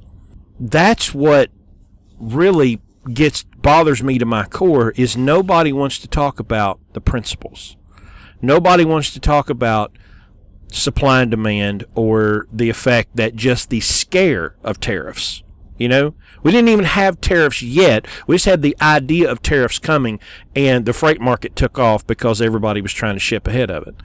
That's 0.59 1.13
what 1.13 1.49
really 2.17 2.81
gets 3.13 3.43
bothers 3.43 4.01
me 4.01 4.17
to 4.17 4.25
my 4.25 4.45
core 4.45 4.91
is 4.91 5.17
nobody 5.17 5.73
wants 5.73 5.99
to 5.99 6.07
talk 6.07 6.39
about 6.39 6.79
the 6.93 7.01
principles. 7.01 7.77
Nobody 8.41 8.85
wants 8.85 9.13
to 9.13 9.19
talk 9.19 9.49
about 9.49 9.97
supply 10.71 11.21
and 11.21 11.31
demand 11.31 11.85
or 11.95 12.47
the 12.51 12.69
effect 12.69 13.15
that 13.15 13.35
just 13.35 13.69
the 13.69 13.79
scare 13.79 14.55
of 14.63 14.79
tariffs. 14.79 15.43
You 15.77 15.89
know, 15.89 16.15
we 16.41 16.51
didn't 16.51 16.69
even 16.69 16.85
have 16.85 17.19
tariffs 17.19 17.61
yet. 17.61 18.07
We 18.27 18.35
just 18.35 18.45
had 18.45 18.61
the 18.61 18.77
idea 18.81 19.29
of 19.29 19.41
tariffs 19.41 19.77
coming, 19.77 20.19
and 20.55 20.85
the 20.85 20.93
freight 20.93 21.19
market 21.19 21.55
took 21.55 21.77
off 21.77 22.07
because 22.07 22.41
everybody 22.41 22.81
was 22.81 22.93
trying 22.93 23.15
to 23.15 23.19
ship 23.19 23.45
ahead 23.45 23.69
of 23.69 23.85
it. 23.87 23.95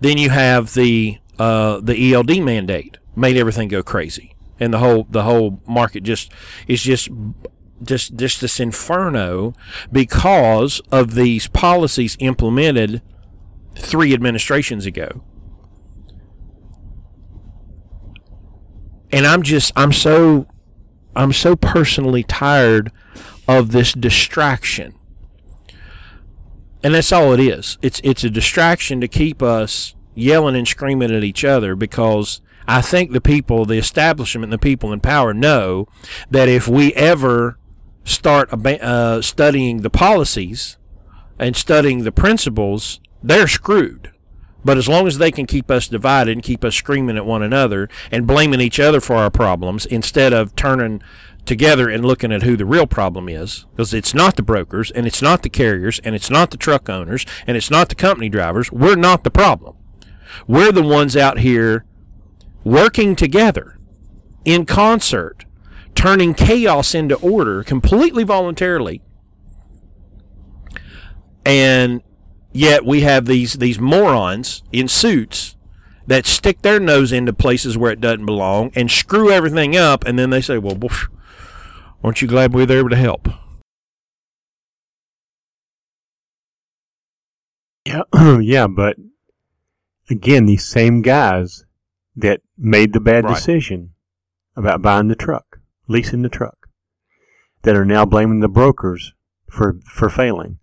Then 0.00 0.18
you 0.18 0.30
have 0.30 0.74
the 0.74 1.18
uh, 1.38 1.80
the 1.80 2.12
ELD 2.12 2.42
mandate 2.42 2.98
made 3.14 3.36
everything 3.36 3.68
go 3.68 3.82
crazy, 3.82 4.34
and 4.58 4.74
the 4.74 4.78
whole 4.78 5.06
the 5.08 5.22
whole 5.22 5.60
market 5.64 6.02
just 6.02 6.32
is 6.66 6.82
just 6.82 7.08
just 7.86 8.16
just 8.16 8.40
this 8.40 8.60
inferno 8.60 9.54
because 9.92 10.80
of 10.90 11.14
these 11.14 11.48
policies 11.48 12.16
implemented 12.20 13.02
three 13.76 14.14
administrations 14.14 14.86
ago. 14.86 15.24
And 19.12 19.26
I'm 19.26 19.42
just 19.42 19.72
I'm 19.76 19.92
so 19.92 20.46
I'm 21.14 21.32
so 21.32 21.56
personally 21.56 22.24
tired 22.24 22.90
of 23.46 23.72
this 23.72 23.92
distraction. 23.92 24.94
And 26.82 26.94
that's 26.94 27.12
all 27.12 27.32
it 27.32 27.40
is. 27.40 27.78
It's 27.82 28.00
it's 28.04 28.24
a 28.24 28.30
distraction 28.30 29.00
to 29.00 29.08
keep 29.08 29.42
us 29.42 29.94
yelling 30.14 30.56
and 30.56 30.68
screaming 30.68 31.14
at 31.14 31.24
each 31.24 31.44
other 31.44 31.74
because 31.74 32.40
I 32.66 32.80
think 32.80 33.12
the 33.12 33.20
people, 33.20 33.64
the 33.64 33.78
establishment, 33.78 34.50
the 34.50 34.58
people 34.58 34.92
in 34.92 35.00
power 35.00 35.34
know 35.34 35.86
that 36.30 36.48
if 36.48 36.66
we 36.66 36.92
ever 36.94 37.58
start 38.04 38.52
uh, 38.52 39.22
studying 39.22 39.82
the 39.82 39.90
policies 39.90 40.76
and 41.38 41.56
studying 41.56 42.04
the 42.04 42.12
principles, 42.12 43.00
they're 43.22 43.48
screwed. 43.48 44.12
But 44.64 44.78
as 44.78 44.88
long 44.88 45.06
as 45.06 45.18
they 45.18 45.30
can 45.30 45.46
keep 45.46 45.70
us 45.70 45.88
divided 45.88 46.32
and 46.32 46.42
keep 46.42 46.64
us 46.64 46.74
screaming 46.74 47.16
at 47.16 47.26
one 47.26 47.42
another 47.42 47.88
and 48.10 48.26
blaming 48.26 48.60
each 48.60 48.80
other 48.80 49.00
for 49.00 49.16
our 49.16 49.30
problems 49.30 49.84
instead 49.84 50.32
of 50.32 50.56
turning 50.56 51.02
together 51.44 51.90
and 51.90 52.04
looking 52.04 52.32
at 52.32 52.42
who 52.42 52.56
the 52.56 52.64
real 52.64 52.86
problem 52.86 53.28
is, 53.28 53.66
because 53.72 53.92
it's 53.92 54.14
not 54.14 54.36
the 54.36 54.42
brokers 54.42 54.90
and 54.90 55.06
it's 55.06 55.20
not 55.20 55.42
the 55.42 55.50
carriers 55.50 55.98
and 56.02 56.14
it's 56.14 56.30
not 56.30 56.50
the 56.50 56.56
truck 56.56 56.88
owners 56.88 57.26
and 57.46 57.56
it's 57.58 57.70
not 57.70 57.90
the 57.90 57.94
company 57.94 58.30
drivers. 58.30 58.72
We're 58.72 58.96
not 58.96 59.24
the 59.24 59.30
problem. 59.30 59.76
We're 60.46 60.72
the 60.72 60.82
ones 60.82 61.16
out 61.16 61.40
here 61.40 61.84
working 62.64 63.14
together 63.14 63.78
in 64.46 64.64
concert, 64.64 65.44
turning 65.94 66.34
chaos 66.34 66.94
into 66.94 67.16
order 67.16 67.62
completely 67.62 68.24
voluntarily. 68.24 69.02
And 71.46 72.02
Yet 72.56 72.84
we 72.84 73.00
have 73.00 73.26
these 73.26 73.54
these 73.54 73.80
morons 73.80 74.62
in 74.70 74.86
suits 74.86 75.56
that 76.06 76.24
stick 76.24 76.62
their 76.62 76.78
nose 76.78 77.10
into 77.10 77.32
places 77.32 77.76
where 77.76 77.90
it 77.90 78.00
doesn't 78.00 78.24
belong 78.24 78.70
and 78.76 78.88
screw 78.88 79.28
everything 79.32 79.76
up, 79.76 80.04
and 80.04 80.16
then 80.16 80.30
they 80.30 80.40
say, 80.40 80.56
"Well, 80.58 80.78
aren't 82.04 82.22
you 82.22 82.28
glad 82.28 82.54
we 82.54 82.64
were 82.64 82.78
able 82.78 82.90
to 82.90 82.96
help?" 82.96 83.28
Yeah, 87.84 88.02
yeah, 88.40 88.68
but 88.68 88.98
again, 90.08 90.46
these 90.46 90.64
same 90.64 91.02
guys 91.02 91.64
that 92.14 92.40
made 92.56 92.92
the 92.92 93.00
bad 93.00 93.24
right. 93.24 93.34
decision 93.34 93.94
about 94.54 94.80
buying 94.80 95.08
the 95.08 95.16
truck, 95.16 95.53
leasing 95.88 96.22
the 96.22 96.28
truck, 96.28 96.68
that 97.62 97.76
are 97.76 97.84
now 97.84 98.04
blaming 98.04 98.40
the 98.40 98.48
brokers 98.48 99.12
for 99.50 99.78
for 99.86 100.08
failing. 100.08 100.58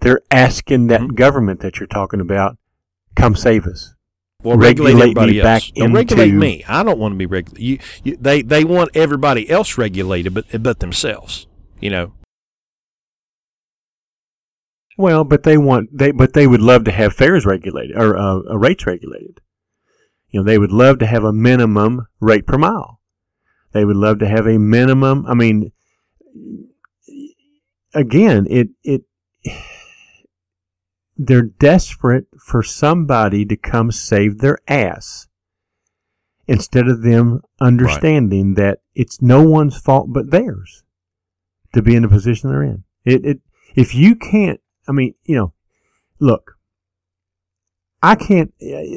They're 0.00 0.22
asking 0.30 0.88
that 0.88 1.00
mm-hmm. 1.00 1.14
government 1.14 1.60
that 1.60 1.80
you're 1.80 1.86
talking 1.86 2.20
about, 2.20 2.58
come 3.14 3.34
save 3.34 3.66
us. 3.66 3.94
Well, 4.42 4.56
regulate, 4.56 4.92
regulate 4.92 5.02
everybody 5.02 5.40
else. 5.40 5.70
Don't 5.72 5.92
regulate 5.92 6.32
me. 6.32 6.64
I 6.68 6.82
don't 6.82 6.98
want 6.98 7.14
to 7.14 7.18
be 7.18 7.26
regulated. 7.26 7.80
They 8.04 8.42
they 8.42 8.64
want 8.64 8.90
everybody 8.94 9.48
else 9.50 9.78
regulated, 9.78 10.34
but 10.34 10.44
but 10.62 10.80
themselves. 10.80 11.46
You 11.80 11.90
know. 11.90 12.12
Well, 14.98 15.24
but 15.24 15.42
they 15.42 15.58
want 15.58 15.96
they 15.96 16.10
but 16.10 16.34
they 16.34 16.46
would 16.46 16.60
love 16.60 16.84
to 16.84 16.92
have 16.92 17.14
fares 17.14 17.44
regulated 17.44 17.96
or 17.96 18.16
uh, 18.16 18.40
uh, 18.48 18.58
rates 18.58 18.86
regulated. 18.86 19.40
You 20.28 20.40
know, 20.40 20.44
they 20.44 20.58
would 20.58 20.72
love 20.72 20.98
to 21.00 21.06
have 21.06 21.24
a 21.24 21.32
minimum 21.32 22.06
rate 22.20 22.46
per 22.46 22.58
mile. 22.58 22.95
They 23.76 23.84
would 23.84 23.98
love 23.98 24.20
to 24.20 24.28
have 24.28 24.46
a 24.46 24.58
minimum. 24.58 25.26
I 25.26 25.34
mean, 25.34 25.70
again, 27.92 28.46
it 28.48 28.68
it 28.82 29.02
they're 31.18 31.42
desperate 31.42 32.24
for 32.42 32.62
somebody 32.62 33.44
to 33.44 33.54
come 33.54 33.92
save 33.92 34.38
their 34.38 34.56
ass 34.66 35.28
instead 36.48 36.88
of 36.88 37.02
them 37.02 37.42
understanding 37.60 38.54
right. 38.54 38.56
that 38.56 38.78
it's 38.94 39.20
no 39.20 39.42
one's 39.42 39.76
fault 39.76 40.06
but 40.10 40.30
theirs 40.30 40.82
to 41.74 41.82
be 41.82 41.94
in 41.94 42.00
the 42.00 42.08
position 42.08 42.48
they're 42.48 42.62
in. 42.62 42.84
It, 43.04 43.26
it, 43.26 43.40
if 43.74 43.94
you 43.94 44.16
can't, 44.16 44.62
I 44.88 44.92
mean, 44.92 45.16
you 45.24 45.36
know, 45.36 45.52
look, 46.18 46.55
I 48.02 48.14
can't, 48.14 48.52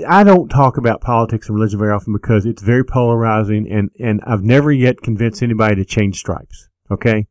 I 0.07 0.23
don't 0.23 0.49
talk 0.49 0.77
about 0.77 1.01
politics 1.01 1.47
and 1.47 1.55
religion 1.55 1.79
very 1.79 1.93
often 1.93 2.13
because 2.13 2.45
it's 2.45 2.61
very 2.61 2.83
polarizing 2.83 3.69
and, 3.71 3.89
and 3.99 4.21
I've 4.25 4.43
never 4.43 4.71
yet 4.71 5.01
convinced 5.01 5.41
anybody 5.41 5.75
to 5.75 5.85
change 5.85 6.17
stripes. 6.17 6.69
Okay 6.91 7.27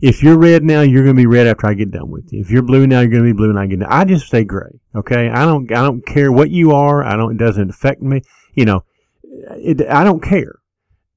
if 0.00 0.22
you're 0.22 0.38
red 0.38 0.64
now, 0.64 0.80
you're 0.80 1.04
going 1.04 1.16
to 1.16 1.22
be 1.22 1.26
red 1.26 1.46
after 1.46 1.66
I 1.66 1.74
get 1.74 1.90
done 1.90 2.10
with 2.10 2.32
you. 2.32 2.40
If 2.40 2.50
you're 2.50 2.62
blue 2.62 2.86
now, 2.86 3.00
you're 3.00 3.10
going 3.10 3.22
to 3.22 3.28
be 3.28 3.36
blue 3.36 3.48
when 3.48 3.58
I 3.58 3.66
get 3.66 3.80
done. 3.80 3.92
I 3.92 4.04
just 4.04 4.26
stay 4.26 4.44
gray. 4.44 4.80
Okay. 4.94 5.28
I 5.28 5.44
don't, 5.44 5.70
I 5.70 5.82
don't 5.82 6.04
care 6.06 6.32
what 6.32 6.50
you 6.50 6.72
are. 6.72 7.04
I 7.04 7.16
don't, 7.16 7.32
it 7.32 7.38
doesn't 7.38 7.70
affect 7.70 8.00
me. 8.00 8.22
You 8.54 8.64
know, 8.64 8.84
it, 9.22 9.86
I 9.88 10.04
don't 10.04 10.22
care. 10.22 10.56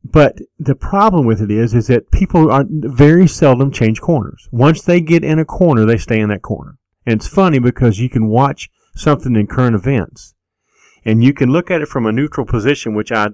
But 0.03 0.39
the 0.59 0.75
problem 0.75 1.25
with 1.25 1.41
it 1.41 1.49
is, 1.49 1.73
is 1.73 1.87
that 1.87 2.11
people 2.11 2.51
are 2.51 2.65
very 2.67 3.25
seldom 3.25 3.71
change 3.71 4.01
corners. 4.01 4.49
Once 4.51 4.81
they 4.81 4.99
get 4.99 5.23
in 5.23 5.39
a 5.39 5.45
corner, 5.45 5.85
they 5.85 5.97
stay 5.97 6.19
in 6.19 6.29
that 6.29 6.41
corner. 6.41 6.77
And 7.05 7.15
it's 7.15 7.27
funny 7.27 7.59
because 7.59 7.99
you 7.99 8.09
can 8.09 8.27
watch 8.27 8.69
something 8.95 9.35
in 9.35 9.47
current 9.47 9.75
events 9.75 10.33
and 11.05 11.23
you 11.23 11.33
can 11.33 11.51
look 11.51 11.69
at 11.69 11.81
it 11.81 11.87
from 11.87 12.05
a 12.05 12.11
neutral 12.11 12.45
position, 12.45 12.93
which 12.93 13.11
I 13.11 13.29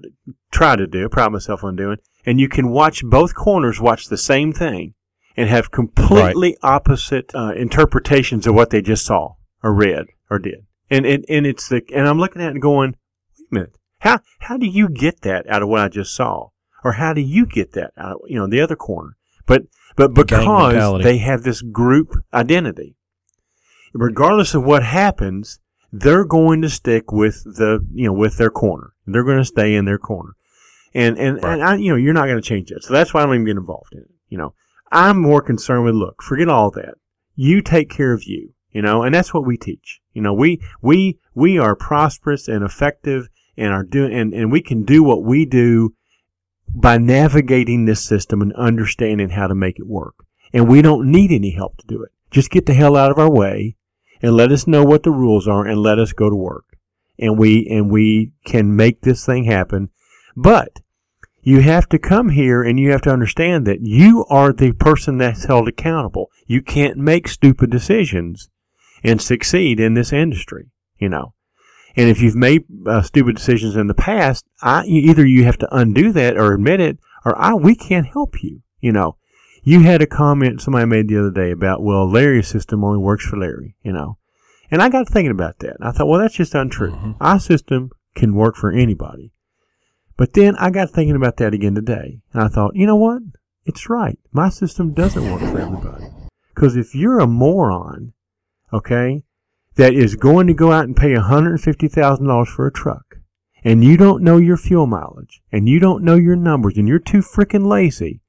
try 0.50 0.76
to 0.76 0.86
do, 0.86 1.08
pride 1.08 1.32
myself 1.32 1.62
on 1.62 1.76
doing, 1.76 1.98
and 2.26 2.40
you 2.40 2.48
can 2.48 2.70
watch 2.70 3.04
both 3.04 3.34
corners 3.34 3.80
watch 3.80 4.06
the 4.06 4.18
same 4.18 4.52
thing 4.52 4.94
and 5.36 5.48
have 5.48 5.70
completely 5.70 6.50
right. 6.50 6.58
opposite 6.62 7.34
uh, 7.34 7.52
interpretations 7.56 8.46
of 8.46 8.54
what 8.54 8.70
they 8.70 8.82
just 8.82 9.06
saw 9.06 9.34
or 9.62 9.72
read 9.72 10.06
or 10.28 10.38
did. 10.38 10.66
And, 10.90 11.06
and 11.06 11.24
and 11.28 11.46
it's 11.46 11.68
the 11.68 11.82
and 11.94 12.08
I'm 12.08 12.18
looking 12.18 12.42
at 12.42 12.48
it 12.48 12.54
and 12.54 12.62
going, 12.62 12.96
wait 13.38 13.46
a 13.50 13.54
minute, 13.54 13.78
how 14.00 14.20
how 14.40 14.56
do 14.56 14.66
you 14.66 14.88
get 14.88 15.20
that 15.20 15.48
out 15.48 15.62
of 15.62 15.68
what 15.68 15.80
I 15.80 15.88
just 15.88 16.12
saw, 16.14 16.48
or 16.82 16.94
how 16.94 17.12
do 17.12 17.20
you 17.20 17.46
get 17.46 17.72
that 17.72 17.92
out 17.96 18.12
of 18.12 18.20
you 18.26 18.36
know 18.36 18.48
the 18.48 18.60
other 18.60 18.74
corner? 18.74 19.16
But 19.46 19.62
but 19.94 20.14
because 20.14 21.02
they 21.04 21.18
have 21.18 21.44
this 21.44 21.62
group 21.62 22.12
identity, 22.34 22.96
regardless 23.92 24.54
of 24.54 24.64
what 24.64 24.82
happens, 24.82 25.60
they're 25.92 26.24
going 26.24 26.62
to 26.62 26.70
stick 26.70 27.12
with 27.12 27.42
the 27.44 27.86
you 27.92 28.06
know 28.06 28.12
with 28.12 28.36
their 28.36 28.50
corner. 28.50 28.94
They're 29.06 29.24
going 29.24 29.38
to 29.38 29.44
stay 29.44 29.74
in 29.74 29.84
their 29.84 29.98
corner, 29.98 30.34
and 30.94 31.18
and, 31.18 31.42
right. 31.42 31.54
and 31.54 31.62
I, 31.62 31.76
you 31.76 31.90
know 31.90 31.96
you're 31.96 32.14
not 32.14 32.26
going 32.26 32.40
to 32.40 32.48
change 32.48 32.70
that. 32.70 32.84
So 32.84 32.92
that's 32.92 33.12
why 33.12 33.22
I 33.22 33.26
don't 33.26 33.34
even 33.34 33.46
get 33.46 33.56
involved 33.56 33.92
in 33.92 34.00
it. 34.00 34.10
You 34.28 34.38
know, 34.38 34.54
I'm 34.92 35.20
more 35.20 35.42
concerned 35.42 35.84
with 35.84 35.94
look, 35.94 36.22
forget 36.22 36.48
all 36.48 36.70
that. 36.72 36.94
You 37.34 37.60
take 37.62 37.90
care 37.90 38.12
of 38.12 38.24
you, 38.24 38.52
you 38.70 38.82
know, 38.82 39.02
and 39.02 39.14
that's 39.14 39.34
what 39.34 39.46
we 39.46 39.56
teach. 39.56 40.00
You 40.12 40.22
know, 40.22 40.32
we 40.32 40.60
we 40.80 41.18
we 41.34 41.58
are 41.58 41.74
prosperous 41.74 42.48
and 42.48 42.64
effective 42.64 43.28
and 43.56 43.72
are 43.72 43.84
doing 43.84 44.12
and, 44.12 44.32
and 44.32 44.52
we 44.52 44.62
can 44.62 44.84
do 44.84 45.02
what 45.02 45.24
we 45.24 45.44
do 45.44 45.94
by 46.72 46.98
navigating 46.98 47.84
this 47.84 48.04
system 48.04 48.40
and 48.40 48.52
understanding 48.54 49.30
how 49.30 49.48
to 49.48 49.54
make 49.54 49.78
it 49.78 49.86
work. 49.86 50.14
And 50.52 50.68
we 50.68 50.82
don't 50.82 51.10
need 51.10 51.32
any 51.32 51.50
help 51.50 51.76
to 51.78 51.86
do 51.86 52.02
it. 52.02 52.10
Just 52.30 52.50
get 52.50 52.66
the 52.66 52.74
hell 52.74 52.96
out 52.96 53.10
of 53.10 53.18
our 53.18 53.30
way 53.30 53.76
and 54.22 54.34
let 54.34 54.52
us 54.52 54.66
know 54.66 54.84
what 54.84 55.02
the 55.02 55.10
rules 55.10 55.48
are 55.48 55.66
and 55.66 55.80
let 55.80 55.98
us 55.98 56.12
go 56.12 56.30
to 56.30 56.36
work. 56.36 56.64
And 57.18 57.38
we 57.38 57.66
and 57.68 57.90
we 57.90 58.32
can 58.44 58.74
make 58.74 59.02
this 59.02 59.24
thing 59.26 59.44
happen. 59.44 59.90
But 60.36 60.80
you 61.42 61.60
have 61.60 61.88
to 61.90 61.98
come 61.98 62.30
here 62.30 62.62
and 62.62 62.78
you 62.78 62.90
have 62.90 63.02
to 63.02 63.12
understand 63.12 63.66
that 63.66 63.80
you 63.80 64.24
are 64.28 64.52
the 64.52 64.72
person 64.72 65.18
that's 65.18 65.44
held 65.44 65.68
accountable. 65.68 66.30
You 66.46 66.62
can't 66.62 66.98
make 66.98 67.28
stupid 67.28 67.70
decisions 67.70 68.50
and 69.02 69.20
succeed 69.20 69.80
in 69.80 69.94
this 69.94 70.12
industry, 70.12 70.70
you 70.98 71.08
know. 71.08 71.34
And 71.96 72.08
if 72.08 72.20
you've 72.20 72.36
made 72.36 72.64
uh, 72.86 73.02
stupid 73.02 73.36
decisions 73.36 73.74
in 73.76 73.86
the 73.86 73.94
past, 73.94 74.46
I, 74.62 74.84
either 74.84 75.26
you 75.26 75.44
have 75.44 75.58
to 75.58 75.74
undo 75.74 76.12
that 76.12 76.36
or 76.36 76.54
admit 76.54 76.80
it, 76.80 76.98
or 77.24 77.36
I, 77.36 77.54
we 77.54 77.74
can't 77.74 78.06
help 78.06 78.42
you, 78.42 78.62
you 78.80 78.92
know. 78.92 79.16
You 79.62 79.80
had 79.80 80.02
a 80.02 80.06
comment 80.06 80.60
somebody 80.60 80.86
made 80.86 81.08
the 81.08 81.18
other 81.18 81.30
day 81.30 81.50
about, 81.50 81.82
well, 81.82 82.08
Larry's 82.10 82.48
system 82.48 82.82
only 82.82 82.98
works 82.98 83.26
for 83.26 83.36
Larry, 83.36 83.76
you 83.82 83.92
know. 83.92 84.16
And 84.70 84.80
I 84.80 84.88
got 84.88 85.08
thinking 85.08 85.32
about 85.32 85.58
that. 85.58 85.76
I 85.80 85.90
thought, 85.90 86.06
well, 86.06 86.20
that's 86.20 86.36
just 86.36 86.54
untrue. 86.54 86.92
Mm-hmm. 86.92 87.12
Our 87.20 87.40
system 87.40 87.90
can 88.14 88.34
work 88.34 88.56
for 88.56 88.70
anybody. 88.70 89.32
But 90.16 90.34
then 90.34 90.56
I 90.56 90.70
got 90.70 90.90
thinking 90.90 91.16
about 91.16 91.38
that 91.38 91.54
again 91.54 91.74
today, 91.74 92.20
and 92.32 92.42
I 92.42 92.48
thought, 92.48 92.76
you 92.76 92.86
know 92.86 92.96
what? 92.96 93.22
it's 93.70 93.88
right. 93.88 94.18
My 94.32 94.48
system 94.48 94.92
doesn't 94.92 95.30
work 95.30 95.40
for 95.40 95.60
everybody. 95.60 96.06
Because 96.54 96.76
if 96.76 96.94
you're 96.94 97.20
a 97.20 97.26
moron, 97.26 98.12
okay, 98.72 99.22
that 99.76 99.94
is 99.94 100.16
going 100.16 100.46
to 100.48 100.54
go 100.54 100.72
out 100.72 100.84
and 100.84 100.96
pay 100.96 101.14
$150,000 101.14 102.48
for 102.48 102.66
a 102.66 102.72
truck, 102.72 103.16
and 103.62 103.84
you 103.84 103.96
don't 103.96 104.22
know 104.22 104.38
your 104.38 104.56
fuel 104.56 104.86
mileage, 104.86 105.40
and 105.52 105.68
you 105.68 105.78
don't 105.78 106.02
know 106.02 106.16
your 106.16 106.36
numbers, 106.36 106.76
and 106.76 106.88
you're 106.88 106.98
too 106.98 107.20
freaking 107.20 107.66
lazy 107.66 108.20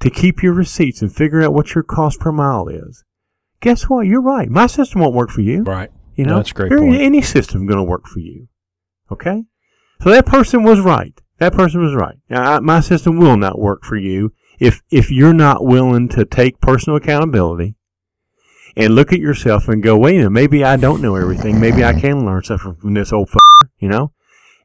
to 0.00 0.10
keep 0.10 0.42
your 0.42 0.52
receipts 0.52 1.02
and 1.02 1.14
figure 1.14 1.42
out 1.42 1.54
what 1.54 1.74
your 1.74 1.84
cost 1.84 2.20
per 2.20 2.32
mile 2.32 2.68
is, 2.68 3.04
guess 3.60 3.84
what? 3.84 4.06
You're 4.06 4.22
right. 4.22 4.48
My 4.48 4.66
system 4.66 5.00
won't 5.00 5.14
work 5.14 5.30
for 5.30 5.40
you. 5.40 5.62
Right. 5.62 5.90
You 6.14 6.24
know, 6.24 6.36
That's 6.36 6.50
a 6.50 6.54
great 6.54 6.72
point. 6.72 7.00
Any 7.00 7.22
system 7.22 7.66
going 7.66 7.78
to 7.78 7.84
work 7.84 8.06
for 8.06 8.20
you. 8.20 8.48
Okay? 9.10 9.44
So 10.02 10.10
that 10.10 10.26
person 10.26 10.62
was 10.62 10.80
right. 10.80 11.20
That 11.38 11.52
person 11.52 11.82
was 11.82 11.94
right. 11.94 12.16
Now, 12.30 12.52
I, 12.54 12.60
my 12.60 12.80
system 12.80 13.18
will 13.18 13.36
not 13.36 13.58
work 13.58 13.84
for 13.84 13.96
you 13.96 14.32
if 14.58 14.82
if 14.90 15.10
you're 15.10 15.34
not 15.34 15.64
willing 15.64 16.08
to 16.10 16.24
take 16.24 16.60
personal 16.60 16.96
accountability 16.96 17.74
and 18.74 18.94
look 18.94 19.12
at 19.12 19.20
yourself 19.20 19.68
and 19.68 19.82
go, 19.82 19.96
wait 19.96 20.14
a 20.14 20.18
minute, 20.18 20.30
maybe 20.30 20.64
I 20.64 20.76
don't 20.76 21.02
know 21.02 21.16
everything. 21.16 21.60
Maybe 21.60 21.84
I 21.84 21.98
can 21.98 22.24
learn 22.24 22.42
something 22.44 22.76
from 22.76 22.94
this 22.94 23.12
old 23.12 23.28
f- 23.30 23.68
you 23.78 23.88
know, 23.88 24.12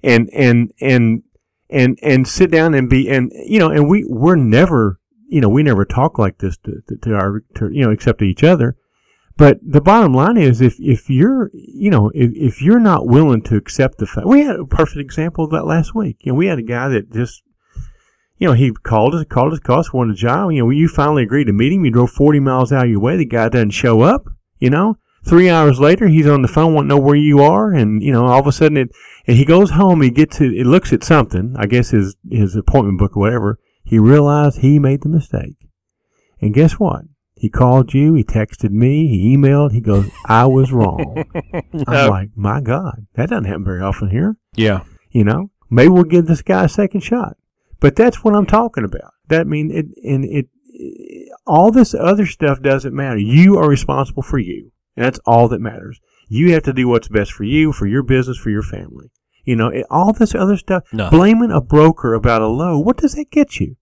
and 0.02 0.30
and 0.34 0.72
and 0.80 1.24
and 1.70 2.00
and 2.02 2.28
sit 2.28 2.52
down 2.52 2.74
and 2.74 2.90
be 2.90 3.10
and 3.10 3.32
you 3.34 3.60
know, 3.60 3.70
and 3.70 3.90
we 3.90 4.06
we're 4.08 4.36
never 4.36 5.00
you 5.32 5.42
know 5.42 5.50
we 5.50 5.64
never 5.64 5.86
talk 5.86 6.20
like 6.20 6.40
this 6.40 6.58
to, 6.58 6.82
to, 6.88 6.98
to 6.98 7.16
our 7.16 7.44
to, 7.56 7.70
you 7.72 7.84
know 7.84 7.92
except 7.92 8.20
to 8.20 8.26
each 8.26 8.44
other. 8.44 8.76
But 9.38 9.60
the 9.64 9.82
bottom 9.82 10.14
line 10.14 10.38
is, 10.38 10.62
if 10.62 10.76
if 10.80 11.10
you're, 11.10 11.50
you 11.54 11.90
know, 11.90 12.12
if, 12.14 12.32
if 12.36 12.62
you're 12.62 12.80
not 12.80 13.08
willing 13.08 13.42
to 13.44 13.56
accept 13.56 13.98
the 13.98 14.06
fact, 14.06 14.28
we 14.28 14.42
had 14.42 14.60
a 14.60 14.66
perfect 14.66 15.00
example 15.00 15.46
of 15.46 15.52
that 15.52 15.66
last 15.66 15.96
week. 15.96 16.18
You 16.22 16.32
know, 16.32 16.36
we 16.36 16.48
had 16.48 16.60
a 16.60 16.64
guy 16.64 16.90
that 16.90 17.12
just, 17.12 17.42
you 18.38 18.48
know, 18.48 18.54
he 18.54 18.72
called 18.72 19.16
us, 19.16 19.26
called 19.30 19.54
us, 19.54 19.60
called 19.60 19.80
us, 19.80 19.94
wanted 19.94 20.14
a 20.14 20.18
job. 20.18 20.52
You 20.52 20.64
know, 20.64 20.70
you 20.70 20.88
finally 20.88 21.24
agreed 21.24 21.46
to 21.46 21.54
meet 21.54 21.74
him. 21.74 21.86
You 21.86 21.92
drove 21.92 22.12
40 22.12 22.40
miles 22.40 22.72
out 22.72 22.86
of 22.86 22.92
your 22.92 23.00
way. 23.00 23.18
The 23.18 23.26
guy 23.26 23.50
doesn't 23.50 23.72
show 23.72 24.02
up. 24.02 24.26
You 24.60 24.70
know, 24.70 24.98
three 25.26 25.50
hours 25.50 25.80
later, 25.80 26.08
he's 26.08 26.28
on 26.28 26.42
the 26.42 26.48
phone, 26.48 26.76
to 26.76 26.84
know 26.84 27.00
where 27.00 27.16
you 27.16 27.40
are, 27.40 27.72
and 27.72 28.04
you 28.04 28.12
know, 28.12 28.28
all 28.28 28.42
of 28.42 28.48
a 28.48 28.52
sudden, 28.52 28.78
it, 28.78 28.90
and 29.26 29.38
he 29.38 29.46
goes 29.46 29.72
home. 29.72 30.02
He 30.02 30.12
gets 30.12 30.38
to, 30.38 30.56
it 30.56 30.66
looks 30.66 30.94
at 30.94 31.04
something. 31.04 31.56
I 31.58 31.66
guess 31.66 31.90
his 31.90 32.16
his 32.30 32.56
appointment 32.56 33.00
book 33.00 33.16
or 33.16 33.22
whatever. 33.22 33.60
He 33.92 34.00
realized 34.00 34.60
he 34.60 34.80
made 34.80 35.02
the 35.02 35.10
mistake, 35.10 35.68
and 36.40 36.54
guess 36.54 36.80
what? 36.80 37.02
He 37.36 37.50
called 37.50 37.94
you, 37.94 38.14
he 38.14 38.24
texted 38.24 38.70
me, 38.72 39.10
he 39.10 39.36
emailed, 39.36 39.74
he 39.74 39.82
goes, 39.82 40.10
I 40.26 40.46
was 40.46 40.72
wrong. 40.72 41.26
No. 41.74 41.84
I'm 41.88 42.10
like, 42.10 42.30
my 42.34 42.62
God, 42.62 43.06
that 43.16 43.28
doesn't 43.32 43.44
happen 43.44 43.66
very 43.66 43.82
often 43.82 44.10
here. 44.10 44.38
Yeah. 44.56 44.84
You 45.10 45.26
know, 45.26 45.52
maybe 45.70 45.90
we'll 45.90 46.06
give 46.06 46.28
this 46.28 46.42
guy 46.42 46.64
a 46.64 46.70
second 46.70 47.02
shot. 47.02 47.36
But 47.82 47.98
that's 47.98 48.24
what 48.24 48.34
I'm 48.34 48.46
talking 48.46 48.86
about. 48.86 49.12
That 49.28 49.46
mean 49.46 49.70
it, 49.72 49.88
and 50.06 50.24
it, 50.24 50.48
it, 50.68 51.30
all 51.46 51.70
this 51.70 51.94
other 51.94 52.26
stuff 52.26 52.62
doesn't 52.62 52.96
matter. 52.96 53.18
You 53.18 53.58
are 53.58 53.68
responsible 53.68 54.24
for 54.24 54.40
you. 54.40 54.72
And 54.96 55.04
that's 55.06 55.20
all 55.26 55.50
that 55.50 55.60
matters. 55.60 56.00
You 56.30 56.54
have 56.54 56.64
to 56.64 56.72
do 56.72 56.88
what's 56.88 57.10
best 57.10 57.34
for 57.34 57.44
you, 57.44 57.74
for 57.74 57.88
your 57.88 58.04
business, 58.04 58.38
for 58.38 58.52
your 58.52 58.64
family. 58.64 59.12
You 59.44 59.58
know, 59.58 59.68
it, 59.68 59.86
all 59.90 60.14
this 60.14 60.34
other 60.34 60.56
stuff, 60.56 60.84
No. 60.94 61.10
blaming 61.10 61.52
a 61.52 61.60
broker 61.60 62.14
about 62.14 62.42
a 62.42 62.48
low, 62.48 62.80
what 62.80 62.96
does 62.96 63.16
that 63.16 63.32
get 63.32 63.60
you? 63.60 63.76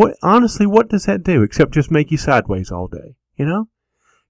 What 0.00 0.16
honestly, 0.22 0.66
what 0.66 0.88
does 0.88 1.04
that 1.04 1.22
do 1.22 1.42
except 1.42 1.74
just 1.74 1.90
make 1.90 2.10
you 2.10 2.16
sideways 2.16 2.70
all 2.70 2.86
day? 2.88 3.16
You 3.36 3.44
know, 3.44 3.68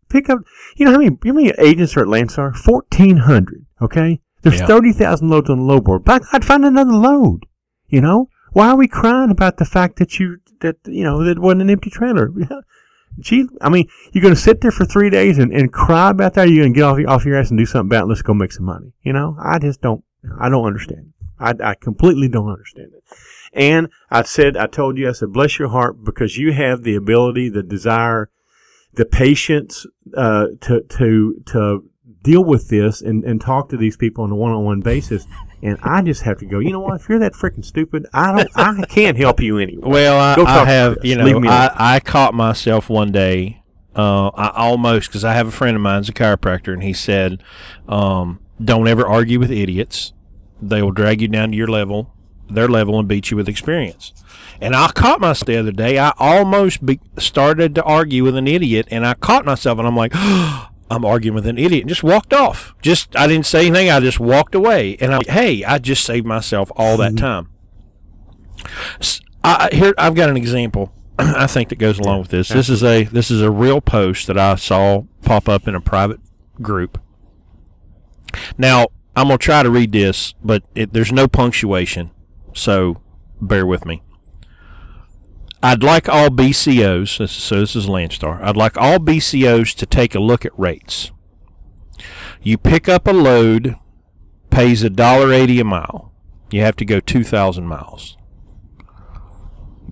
pick 0.08 0.28
up. 0.28 0.40
You 0.76 0.84
know 0.84 0.92
how 0.92 0.98
many 0.98 1.16
how 1.24 1.32
many 1.32 1.52
agents 1.58 1.96
are 1.96 2.00
at 2.00 2.06
Landstar? 2.08 2.56
Fourteen 2.56 3.18
hundred. 3.18 3.66
Okay, 3.80 4.20
there's 4.42 4.58
Yeah. 4.58 4.66
thirty 4.66 4.92
thousand 4.92 5.28
loads 5.28 5.48
on 5.48 5.58
the 5.58 5.64
load 5.64 5.84
board. 5.84 6.04
But 6.04 6.22
I'd 6.32 6.44
find 6.44 6.64
another 6.64 6.92
load. 6.92 7.46
You 7.86 8.00
know, 8.00 8.28
why 8.52 8.70
are 8.70 8.76
we 8.76 8.88
crying 8.88 9.30
about 9.30 9.58
the 9.58 9.64
fact 9.64 10.00
that 10.00 10.18
you 10.18 10.38
that 10.60 10.76
you 10.86 11.04
know 11.04 11.22
that 11.22 11.38
wasn't 11.38 11.62
an 11.62 11.70
empty 11.70 11.90
trailer? 11.90 12.32
Gee, 13.20 13.46
I 13.60 13.68
mean, 13.68 13.88
you're 14.12 14.22
going 14.22 14.34
to 14.34 14.40
sit 14.40 14.60
there 14.60 14.70
for 14.70 14.84
three 14.84 15.10
days 15.10 15.38
and, 15.38 15.52
and 15.52 15.72
cry 15.72 16.10
about 16.10 16.34
that. 16.34 16.46
Or 16.46 16.50
you're 16.50 16.62
going 16.64 16.72
to 16.72 16.78
get 16.78 16.84
off 16.84 16.98
your, 16.98 17.10
off 17.10 17.24
your 17.24 17.36
ass 17.36 17.50
and 17.50 17.58
do 17.58 17.66
something 17.66 17.88
about 17.88 18.04
it. 18.04 18.08
Let's 18.08 18.22
go 18.22 18.34
make 18.34 18.52
some 18.52 18.66
money. 18.66 18.92
You 19.02 19.12
know, 19.12 19.36
I 19.40 19.58
just 19.58 19.80
don't. 19.80 20.02
I 20.40 20.48
don't 20.48 20.64
understand. 20.66 21.12
I, 21.38 21.54
I 21.62 21.74
completely 21.74 22.28
don't 22.28 22.48
understand 22.48 22.92
it. 22.94 23.04
And 23.52 23.88
I 24.10 24.22
said, 24.22 24.56
I 24.56 24.66
told 24.66 24.96
you, 24.96 25.08
I 25.08 25.12
said, 25.12 25.32
bless 25.32 25.58
your 25.58 25.68
heart 25.68 26.04
because 26.04 26.36
you 26.38 26.52
have 26.52 26.82
the 26.82 26.94
ability, 26.94 27.48
the 27.48 27.62
desire, 27.62 28.30
the 28.94 29.04
patience 29.04 29.86
uh, 30.16 30.46
to 30.62 30.82
to 30.82 31.42
to 31.46 31.84
deal 32.22 32.44
with 32.44 32.68
this 32.68 33.00
and, 33.00 33.24
and 33.24 33.40
talk 33.40 33.68
to 33.70 33.76
these 33.76 33.96
people 33.96 34.24
on 34.24 34.30
a 34.30 34.36
one 34.36 34.52
on 34.52 34.64
one 34.64 34.80
basis. 34.80 35.26
And 35.62 35.78
I 35.82 36.00
just 36.02 36.22
have 36.22 36.38
to 36.38 36.46
go. 36.46 36.58
You 36.58 36.72
know 36.72 36.80
what? 36.80 37.00
If 37.00 37.08
you're 37.08 37.18
that 37.18 37.34
freaking 37.34 37.64
stupid, 37.64 38.06
I 38.14 38.32
don't. 38.34 38.48
I 38.54 38.86
can't 38.86 39.16
help 39.16 39.40
you 39.40 39.58
anyway. 39.58 39.82
Well, 39.82 40.18
I, 40.18 40.42
I 40.42 40.64
have, 40.64 40.98
you 41.02 41.16
know, 41.16 41.42
I. 41.48 41.96
I 41.96 42.00
caught 42.00 42.34
myself 42.34 42.88
one 42.88 43.12
day. 43.12 43.62
Uh, 43.94 44.28
I 44.28 44.50
almost 44.54 45.08
because 45.08 45.24
I 45.24 45.34
have 45.34 45.48
a 45.48 45.50
friend 45.50 45.76
of 45.76 45.82
mine's 45.82 46.08
a 46.08 46.12
chiropractor, 46.12 46.72
and 46.72 46.82
he 46.82 46.92
said, 46.92 47.42
um, 47.88 48.40
"Don't 48.62 48.88
ever 48.88 49.06
argue 49.06 49.38
with 49.38 49.50
idiots. 49.50 50.12
They 50.62 50.80
will 50.80 50.92
drag 50.92 51.20
you 51.20 51.28
down 51.28 51.50
to 51.50 51.56
your 51.56 51.66
level, 51.66 52.14
their 52.54 52.68
level, 52.68 52.98
and 52.98 53.08
beat 53.08 53.30
you 53.30 53.36
with 53.36 53.48
experience." 53.48 54.12
And 54.60 54.76
I 54.76 54.88
caught 54.92 55.20
myself 55.20 55.46
the 55.46 55.56
other 55.56 55.72
day. 55.72 55.98
I 55.98 56.12
almost 56.18 56.84
be, 56.84 57.00
started 57.18 57.74
to 57.76 57.82
argue 57.82 58.24
with 58.24 58.36
an 58.36 58.46
idiot, 58.46 58.86
and 58.90 59.06
I 59.06 59.14
caught 59.14 59.44
myself, 59.44 59.78
and 59.78 59.86
I'm 59.86 59.96
like. 59.96 60.12
I'm 60.92 61.04
arguing 61.04 61.36
with 61.36 61.46
an 61.46 61.56
idiot 61.56 61.82
and 61.82 61.88
just 61.88 62.02
walked 62.02 62.34
off. 62.34 62.74
Just 62.82 63.14
I 63.14 63.28
didn't 63.28 63.46
say 63.46 63.68
anything. 63.68 63.90
I 63.90 64.00
just 64.00 64.18
walked 64.18 64.56
away, 64.56 64.96
and 65.00 65.12
I'm 65.12 65.18
like, 65.18 65.28
"Hey, 65.28 65.62
I 65.62 65.78
just 65.78 66.04
saved 66.04 66.26
myself 66.26 66.72
all 66.74 66.96
that 66.96 67.12
mm-hmm. 67.12 67.24
time." 67.24 67.48
S- 68.98 69.20
I, 69.44 69.68
I- 69.70 69.74
here 69.74 69.94
I've 69.96 70.16
got 70.16 70.30
an 70.30 70.36
example. 70.36 70.92
I 71.18 71.46
think 71.46 71.68
that 71.68 71.78
goes 71.78 71.98
along 72.00 72.22
with 72.22 72.30
this. 72.30 72.48
This 72.48 72.68
is 72.68 72.82
a 72.82 73.04
this 73.04 73.30
is 73.30 73.40
a 73.40 73.52
real 73.52 73.80
post 73.80 74.26
that 74.26 74.36
I 74.36 74.56
saw 74.56 75.04
pop 75.22 75.48
up 75.48 75.68
in 75.68 75.76
a 75.76 75.80
private 75.80 76.18
group. 76.60 77.00
Now 78.58 78.88
I'm 79.14 79.28
gonna 79.28 79.38
try 79.38 79.62
to 79.62 79.70
read 79.70 79.92
this, 79.92 80.34
but 80.42 80.62
it, 80.74 80.92
there's 80.92 81.12
no 81.12 81.28
punctuation, 81.28 82.10
so 82.54 83.00
bear 83.40 83.66
with 83.66 83.84
me. 83.84 84.02
I'd 85.62 85.82
like 85.82 86.08
all 86.08 86.28
BCOs. 86.28 87.28
So 87.28 87.60
this 87.60 87.76
is 87.76 87.86
Landstar. 87.86 88.42
I'd 88.42 88.56
like 88.56 88.76
all 88.78 88.98
BCOs 88.98 89.74
to 89.76 89.86
take 89.86 90.14
a 90.14 90.20
look 90.20 90.44
at 90.44 90.58
rates. 90.58 91.10
You 92.42 92.56
pick 92.56 92.88
up 92.88 93.06
a 93.06 93.12
load, 93.12 93.76
pays 94.48 94.82
a 94.82 94.90
dollar 94.90 95.32
eighty 95.32 95.60
a 95.60 95.64
mile. 95.64 96.12
You 96.50 96.62
have 96.62 96.76
to 96.76 96.84
go 96.84 97.00
two 97.00 97.24
thousand 97.24 97.66
miles 97.66 98.16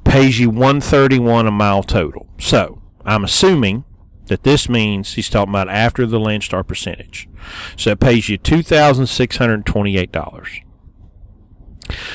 pays 0.09 0.41
you 0.41 0.51
131 0.51 1.47
a 1.47 1.51
mile 1.51 1.83
total. 1.83 2.29
So, 2.39 2.81
I'm 3.05 3.25
assuming 3.25 3.85
that 4.27 4.43
this 4.43 4.69
means 4.69 5.15
he's 5.15 5.31
talking 5.31 5.51
about 5.51 5.69
after 5.69 6.07
the 6.07 6.19
Landstar 6.19 6.67
percentage. 6.67 7.29
So 7.77 7.93
it 7.93 8.01
pays 8.01 8.29
you 8.29 8.37
$2,628. 8.39 10.63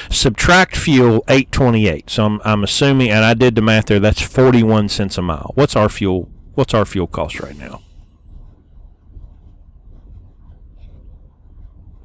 Subtract 0.09 0.75
fuel 0.75 1.23
828. 1.27 2.09
So 2.09 2.25
I'm, 2.25 2.41
I'm 2.43 2.63
assuming 2.63 3.09
and 3.09 3.23
I 3.25 3.33
did 3.33 3.55
the 3.55 3.61
math 3.61 3.85
there 3.87 3.99
that's 3.99 4.21
41 4.21 4.89
cents 4.89 5.17
a 5.17 5.21
mile. 5.21 5.51
What's 5.55 5.75
our 5.75 5.89
fuel 5.89 6.29
what's 6.55 6.73
our 6.73 6.85
fuel 6.85 7.07
cost 7.07 7.39
right 7.39 7.57
now? 7.57 7.81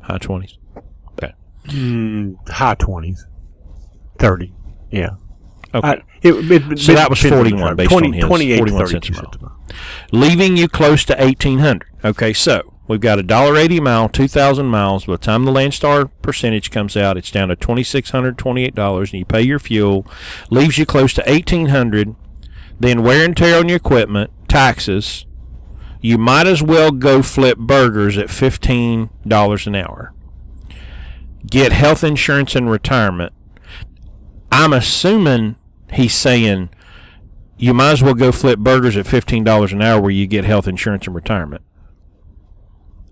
High 0.03 0.19
20s. 0.19 0.57
Okay. 1.13 1.35
Mm, 1.67 2.49
high 2.49 2.75
twenties, 2.77 3.27
thirty. 4.19 4.55
Yeah. 4.91 5.11
Okay. 5.75 5.87
I, 5.87 5.93
it, 6.23 6.51
it, 6.73 6.79
So 6.79 6.93
it 6.93 6.95
that 6.97 7.11
was 7.11 7.21
depends 7.21 7.37
on 7.39 7.45
the 7.45 7.51
41 7.51 7.59
truck. 7.67 7.77
based 7.77 7.91
20, 7.91 8.07
on 8.07 8.13
his 8.15 8.25
28, 8.25 8.59
41 8.59 8.87
32 8.87 9.15
cents 9.15 9.37
a 9.37 9.43
mile. 9.43 9.61
leaving 10.13 10.57
you 10.57 10.67
close 10.69 11.05
to 11.05 11.23
eighteen 11.23 11.59
hundred. 11.59 11.91
Okay, 12.03 12.33
so 12.33 12.75
we've 12.89 13.01
got 13.01 13.19
a 13.19 13.23
dollar 13.23 13.57
eighty 13.57 13.79
mile, 13.79 14.09
two 14.09 14.27
thousand 14.27 14.67
miles. 14.67 15.05
By 15.05 15.13
the 15.13 15.19
time 15.19 15.45
the 15.45 15.53
Landstar 15.53 16.11
percentage 16.23 16.71
comes 16.71 16.97
out, 16.97 17.17
it's 17.17 17.31
down 17.31 17.49
to 17.49 17.57
twenty 17.57 17.85
six 17.85 18.11
hundred 18.11 18.39
twenty 18.39 18.65
eight 18.65 18.75
dollars, 18.75 19.13
and 19.13 19.21
you 19.21 19.25
pay 19.25 19.43
your 19.43 19.59
fuel, 19.59 20.07
leaves 20.51 20.79
you 20.79 20.87
close 20.87 21.13
to 21.15 21.31
eighteen 21.31 21.67
hundred. 21.67 22.17
Then 22.81 23.03
wear 23.03 23.25
and 23.25 23.37
tear 23.37 23.59
on 23.59 23.69
your 23.69 23.77
equipment, 23.77 24.31
taxes. 24.49 25.27
You 26.01 26.17
might 26.17 26.47
as 26.47 26.63
well 26.63 26.93
go 26.93 27.23
flip 27.23 27.59
burgers 27.59 28.17
at 28.17 28.31
fifteen 28.31 29.11
dollars 29.27 29.67
an 29.67 29.75
hour. 29.75 30.15
Get 31.47 31.73
health 31.73 32.05
insurance 32.05 32.55
and 32.55 32.71
retirement. 32.71 33.33
I'm 34.51 34.73
assuming 34.73 35.57
he's 35.93 36.15
saying 36.15 36.71
you 37.57 37.75
might 37.75 37.91
as 37.91 38.03
well 38.03 38.15
go 38.15 38.31
flip 38.31 38.61
burgers 38.61 38.97
at 38.97 39.07
fifteen 39.07 39.43
dollars 39.43 39.73
an 39.73 39.83
hour 39.83 40.01
where 40.01 40.11
you 40.13 40.29
get 40.29 40.45
health 40.45 40.69
insurance 40.69 41.07
and 41.07 41.17
retirement. 41.17 41.63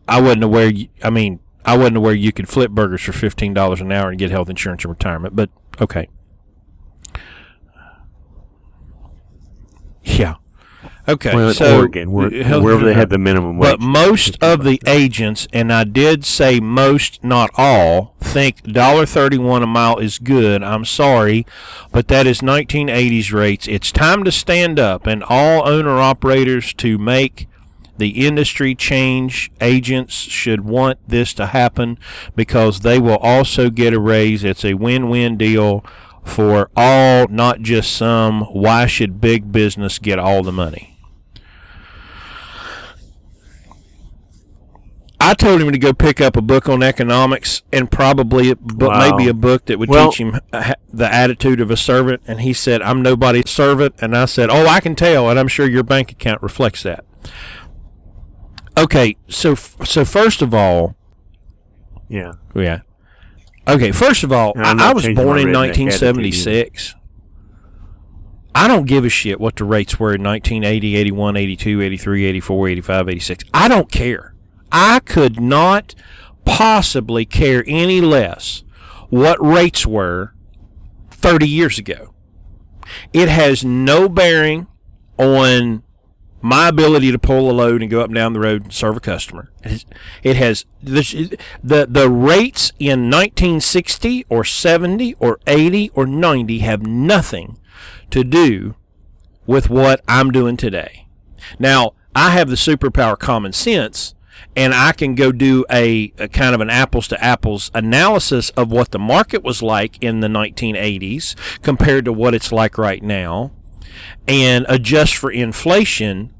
I 0.08 0.20
wasn't 0.20 0.44
aware. 0.44 0.68
You, 0.68 0.88
I 1.02 1.10
mean, 1.10 1.40
I 1.64 1.76
wasn't 1.76 1.96
aware 1.96 2.14
you 2.14 2.32
could 2.32 2.48
flip 2.48 2.70
burgers 2.70 3.02
for 3.02 3.12
fifteen 3.12 3.54
dollars 3.54 3.80
an 3.80 3.92
hour 3.92 4.10
and 4.10 4.18
get 4.18 4.30
health 4.30 4.48
insurance 4.48 4.84
and 4.84 4.90
retirement. 4.90 5.34
But 5.34 5.50
okay, 5.80 6.08
yeah. 10.02 10.36
Okay, 11.08 11.32
well, 11.32 11.54
so 11.54 11.78
Oregon, 11.78 12.10
where, 12.10 12.30
wherever 12.60 12.84
they 12.84 12.92
had 12.92 13.10
the 13.10 13.18
minimum 13.18 13.58
wage. 13.58 13.70
But 13.70 13.80
most 13.80 14.42
of 14.42 14.64
the 14.64 14.82
agents, 14.88 15.46
and 15.52 15.72
I 15.72 15.84
did 15.84 16.24
say 16.24 16.58
most, 16.58 17.22
not 17.22 17.50
all, 17.56 18.16
think 18.20 18.64
dollar 18.64 19.06
thirty-one 19.06 19.62
a 19.62 19.68
mile 19.68 19.98
is 19.98 20.18
good. 20.18 20.64
I'm 20.64 20.84
sorry, 20.84 21.46
but 21.92 22.08
that 22.08 22.26
is 22.26 22.40
1980s 22.40 23.32
rates. 23.32 23.68
It's 23.68 23.92
time 23.92 24.24
to 24.24 24.32
stand 24.32 24.80
up 24.80 25.06
and 25.06 25.22
all 25.22 25.68
owner 25.68 25.98
operators 26.00 26.74
to 26.74 26.98
make 26.98 27.46
the 27.98 28.26
industry 28.26 28.74
change. 28.74 29.50
Agents 29.60 30.14
should 30.14 30.64
want 30.64 30.98
this 31.08 31.32
to 31.34 31.46
happen 31.46 31.98
because 32.34 32.80
they 32.80 32.98
will 32.98 33.18
also 33.18 33.70
get 33.70 33.92
a 33.94 34.00
raise. 34.00 34.44
It's 34.44 34.64
a 34.64 34.74
win-win 34.74 35.36
deal 35.36 35.84
for 36.24 36.70
all, 36.76 37.26
not 37.28 37.60
just 37.60 37.92
some. 37.92 38.42
Why 38.52 38.86
should 38.86 39.20
big 39.20 39.52
business 39.52 39.98
get 39.98 40.18
all 40.18 40.42
the 40.42 40.52
money? 40.52 40.92
I 45.18 45.34
told 45.34 45.60
him 45.62 45.72
to 45.72 45.78
go 45.78 45.92
pick 45.92 46.20
up 46.20 46.36
a 46.36 46.42
book 46.42 46.68
on 46.68 46.82
economics 46.82 47.62
and 47.72 47.90
probably, 47.90 48.54
but 48.54 48.90
Wow. 48.90 49.10
maybe 49.16 49.28
a 49.28 49.34
book 49.34 49.64
that 49.66 49.78
would 49.78 49.88
Well- 49.88 50.10
teach 50.12 50.20
him 50.20 50.38
uh, 50.52 50.74
the 50.92 51.12
attitude 51.12 51.60
of 51.60 51.70
a 51.70 51.76
servant. 51.76 52.20
And 52.28 52.42
he 52.42 52.52
said, 52.52 52.82
"I'm 52.82 53.02
nobody's 53.02 53.50
servant." 53.50 53.94
And 54.00 54.16
I 54.16 54.26
said, 54.26 54.50
"Oh, 54.50 54.66
I 54.66 54.78
can 54.80 54.94
tell, 54.94 55.28
and 55.30 55.38
I'm 55.38 55.48
sure 55.48 55.68
your 55.68 55.82
bank 55.82 56.12
account 56.12 56.42
reflects 56.42 56.82
that." 56.84 57.04
Okay, 58.78 59.16
so 59.28 59.54
so 59.54 60.04
first 60.04 60.42
of 60.42 60.52
all, 60.52 60.96
yeah. 62.08 62.32
yeah. 62.54 62.80
Okay, 63.68 63.90
first 63.90 64.22
of 64.22 64.30
all, 64.32 64.52
I, 64.56 64.90
I 64.90 64.92
was 64.92 65.04
born 65.04 65.38
in 65.38 65.52
1976. 65.52 66.94
I 68.54 68.68
don't 68.68 68.86
give 68.86 69.04
a 69.04 69.08
shit 69.08 69.40
what 69.40 69.56
the 69.56 69.64
rates 69.64 69.98
were 69.98 70.14
in 70.14 70.22
1980, 70.22 70.96
81, 70.96 71.36
82, 71.36 71.82
83, 71.82 72.24
84, 72.24 72.68
85, 72.68 73.08
86. 73.08 73.44
I 73.52 73.68
don't 73.68 73.90
care. 73.90 74.34
I 74.72 75.00
could 75.00 75.40
not 75.40 75.94
possibly 76.44 77.26
care 77.26 77.64
any 77.66 78.00
less 78.00 78.62
what 79.10 79.44
rates 79.44 79.86
were 79.86 80.32
30 81.10 81.48
years 81.48 81.78
ago. 81.78 82.14
It 83.12 83.28
has 83.28 83.64
no 83.64 84.08
bearing 84.08 84.68
on 85.18 85.82
my 86.40 86.68
ability 86.68 87.10
to 87.10 87.18
pull 87.18 87.50
a 87.50 87.52
load 87.52 87.82
and 87.82 87.90
go 87.90 88.00
up 88.00 88.06
and 88.06 88.14
down 88.14 88.32
the 88.32 88.40
road 88.40 88.64
and 88.64 88.72
serve 88.72 88.96
a 88.96 89.00
customer. 89.00 89.50
It 90.22 90.36
has, 90.36 90.64
the 90.80 91.86
the 91.88 92.10
rates 92.10 92.72
in 92.78 93.10
1960 93.10 94.26
or 94.28 94.44
70 94.44 95.14
or 95.14 95.40
80 95.46 95.90
or 95.94 96.06
90 96.06 96.58
have 96.60 96.86
nothing 96.86 97.58
to 98.10 98.22
do 98.22 98.76
with 99.46 99.70
what 99.70 100.02
I'm 100.06 100.30
doing 100.30 100.56
today. 100.56 101.08
Now, 101.58 101.92
I 102.14 102.30
have 102.30 102.48
the 102.48 102.56
superpower 102.56 103.18
common 103.18 103.52
sense 103.52 104.14
and 104.54 104.72
I 104.74 104.92
can 104.92 105.14
go 105.14 105.32
do 105.32 105.64
a, 105.70 106.12
a 106.18 106.28
kind 106.28 106.54
of 106.54 106.60
an 106.60 106.70
apples 106.70 107.08
to 107.08 107.22
apples 107.22 107.70
analysis 107.74 108.50
of 108.50 108.72
what 108.72 108.90
the 108.90 108.98
market 108.98 109.44
was 109.44 109.62
like 109.62 110.02
in 110.02 110.20
the 110.20 110.28
1980s 110.28 111.34
compared 111.62 112.06
to 112.06 112.12
what 112.12 112.34
it's 112.34 112.52
like 112.52 112.78
right 112.78 113.02
now 113.02 113.52
and 114.26 114.66
adjust 114.68 115.16
for 115.16 115.30
inflation 115.30 116.32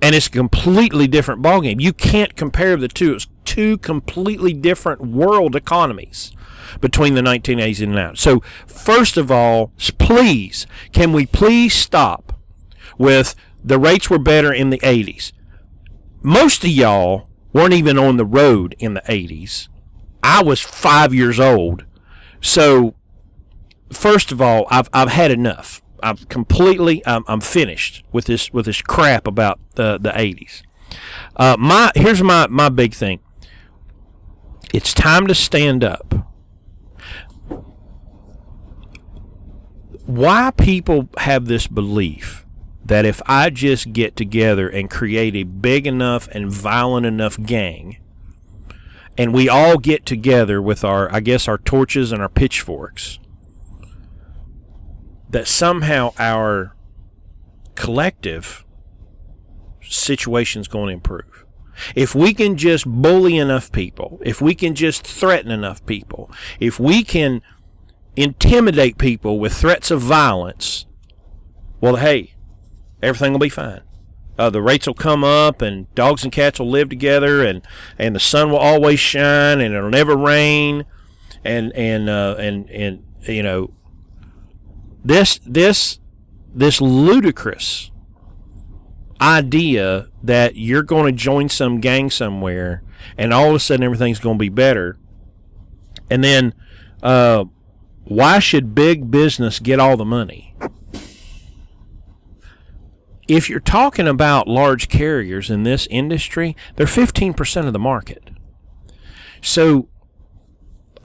and 0.00 0.14
it's 0.14 0.28
a 0.28 0.30
completely 0.30 1.08
different 1.08 1.42
ballgame. 1.42 1.80
You 1.80 1.92
can't 1.92 2.36
compare 2.36 2.76
the 2.76 2.88
two. 2.88 3.14
It's 3.14 3.26
two 3.44 3.78
completely 3.78 4.52
different 4.52 5.00
world 5.00 5.56
economies 5.56 6.32
between 6.80 7.14
the 7.14 7.20
1980s 7.20 7.82
and 7.82 7.92
now. 7.92 8.14
So, 8.14 8.40
first 8.66 9.16
of 9.16 9.30
all, 9.30 9.72
please, 9.98 10.66
can 10.92 11.12
we 11.12 11.26
please 11.26 11.74
stop 11.74 12.34
with 12.96 13.34
the 13.64 13.78
rates 13.78 14.08
were 14.08 14.18
better 14.18 14.52
in 14.52 14.70
the 14.70 14.78
80s? 14.78 15.32
Most 16.22 16.62
of 16.62 16.70
y'all 16.70 17.28
weren't 17.52 17.74
even 17.74 17.98
on 17.98 18.16
the 18.16 18.26
road 18.26 18.76
in 18.78 18.94
the 18.94 19.02
80s. 19.02 19.68
I 20.22 20.42
was 20.42 20.60
five 20.60 21.12
years 21.14 21.40
old. 21.40 21.84
So, 22.40 22.94
first 23.92 24.30
of 24.30 24.40
all, 24.40 24.66
I've, 24.70 24.88
I've 24.92 25.10
had 25.10 25.30
enough. 25.30 25.82
I've 26.02 26.28
completely, 26.28 27.04
I'm, 27.06 27.24
I'm 27.28 27.40
finished 27.40 28.04
with 28.12 28.26
this 28.26 28.52
with 28.52 28.66
this 28.66 28.82
crap 28.82 29.26
about 29.26 29.60
the 29.74 29.98
the 29.98 30.10
80s. 30.10 30.62
Uh, 31.36 31.56
my 31.58 31.90
here's 31.94 32.22
my 32.22 32.46
my 32.48 32.68
big 32.68 32.94
thing. 32.94 33.20
It's 34.72 34.92
time 34.92 35.26
to 35.26 35.34
stand 35.34 35.82
up. 35.82 36.14
Why 40.04 40.50
people 40.56 41.08
have 41.18 41.46
this 41.46 41.66
belief 41.66 42.46
that 42.84 43.04
if 43.04 43.20
I 43.26 43.50
just 43.50 43.92
get 43.92 44.16
together 44.16 44.68
and 44.68 44.90
create 44.90 45.36
a 45.36 45.42
big 45.42 45.86
enough 45.86 46.28
and 46.28 46.50
violent 46.50 47.04
enough 47.04 47.38
gang, 47.42 47.98
and 49.18 49.34
we 49.34 49.48
all 49.48 49.76
get 49.76 50.06
together 50.06 50.62
with 50.62 50.84
our, 50.84 51.12
I 51.14 51.20
guess, 51.20 51.46
our 51.48 51.58
torches 51.58 52.12
and 52.12 52.22
our 52.22 52.28
pitchforks, 52.30 53.18
that 55.30 55.46
somehow 55.46 56.12
our 56.18 56.74
collective 57.74 58.64
situation's 59.82 60.68
going 60.68 60.88
to 60.88 60.94
improve. 60.94 61.44
If 61.94 62.14
we 62.14 62.34
can 62.34 62.56
just 62.56 62.86
bully 62.86 63.36
enough 63.36 63.70
people, 63.70 64.20
if 64.24 64.40
we 64.40 64.54
can 64.54 64.74
just 64.74 65.06
threaten 65.06 65.50
enough 65.50 65.84
people, 65.86 66.30
if 66.58 66.80
we 66.80 67.04
can 67.04 67.40
intimidate 68.16 68.98
people 68.98 69.38
with 69.38 69.52
threats 69.52 69.90
of 69.90 70.00
violence, 70.00 70.86
well, 71.80 71.96
hey, 71.96 72.34
everything 73.00 73.32
will 73.32 73.38
be 73.38 73.48
fine. 73.48 73.82
Uh, 74.36 74.50
the 74.50 74.62
rates 74.62 74.86
will 74.86 74.94
come 74.94 75.24
up, 75.24 75.62
and 75.62 75.92
dogs 75.94 76.22
and 76.22 76.32
cats 76.32 76.58
will 76.60 76.70
live 76.70 76.88
together, 76.88 77.44
and, 77.44 77.62
and 77.98 78.14
the 78.14 78.20
sun 78.20 78.50
will 78.50 78.58
always 78.58 79.00
shine, 79.00 79.60
and 79.60 79.74
it'll 79.74 79.90
never 79.90 80.16
rain, 80.16 80.84
and 81.44 81.72
and 81.72 82.08
uh, 82.08 82.36
and 82.38 82.68
and 82.70 83.04
you 83.22 83.42
know 83.42 83.72
this 85.04 85.40
this 85.44 85.98
this 86.54 86.80
ludicrous 86.80 87.90
idea 89.20 90.08
that 90.22 90.56
you're 90.56 90.82
going 90.82 91.06
to 91.06 91.12
join 91.12 91.48
some 91.48 91.80
gang 91.80 92.10
somewhere 92.10 92.82
and 93.16 93.32
all 93.32 93.48
of 93.48 93.54
a 93.54 93.58
sudden 93.58 93.84
everything's 93.84 94.18
going 94.18 94.36
to 94.36 94.42
be 94.42 94.48
better. 94.48 94.96
And 96.10 96.22
then 96.22 96.54
uh, 97.02 97.44
why 98.04 98.38
should 98.38 98.74
big 98.74 99.10
business 99.10 99.58
get 99.60 99.80
all 99.80 99.96
the 99.96 100.04
money? 100.04 100.54
If 103.26 103.50
you're 103.50 103.60
talking 103.60 104.08
about 104.08 104.48
large 104.48 104.88
carriers 104.88 105.50
in 105.50 105.62
this 105.64 105.86
industry 105.90 106.56
they're 106.76 106.86
15% 106.86 107.66
of 107.66 107.72
the 107.72 107.78
market. 107.78 108.30
So 109.42 109.88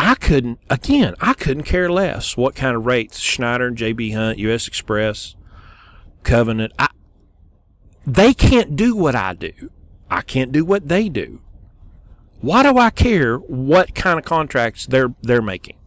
I 0.03 0.15
couldn't 0.15 0.59
again. 0.69 1.15
I 1.21 1.33
couldn't 1.33 1.63
care 1.63 1.89
less 1.89 2.35
what 2.35 2.55
kind 2.55 2.75
of 2.75 2.85
rates 2.85 3.19
Schneider, 3.19 3.67
and 3.67 3.77
JB 3.77 4.13
Hunt, 4.13 4.37
U.S. 4.37 4.67
Express, 4.67 5.37
Covenant. 6.23 6.73
I, 6.77 6.89
they 8.05 8.33
can't 8.33 8.75
do 8.75 8.97
what 8.97 9.15
I 9.15 9.33
do. 9.33 9.71
I 10.11 10.21
can't 10.21 10.51
do 10.51 10.65
what 10.65 10.89
they 10.89 11.07
do. 11.07 11.39
Why 12.41 12.63
do 12.63 12.77
I 12.77 12.89
care 12.89 13.37
what 13.37 13.95
kind 13.95 14.19
of 14.19 14.25
contracts 14.25 14.85
they're 14.85 15.15
they're 15.21 15.41
making? 15.41 15.77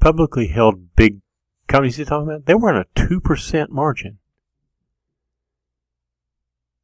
Publicly 0.00 0.46
held 0.46 0.94
big 0.94 1.18
companies 1.66 1.98
you're 1.98 2.06
talking 2.06 2.28
about, 2.28 2.46
they 2.46 2.54
were 2.54 2.72
on 2.72 2.76
a 2.76 2.84
2% 2.94 3.70
margin. 3.70 4.18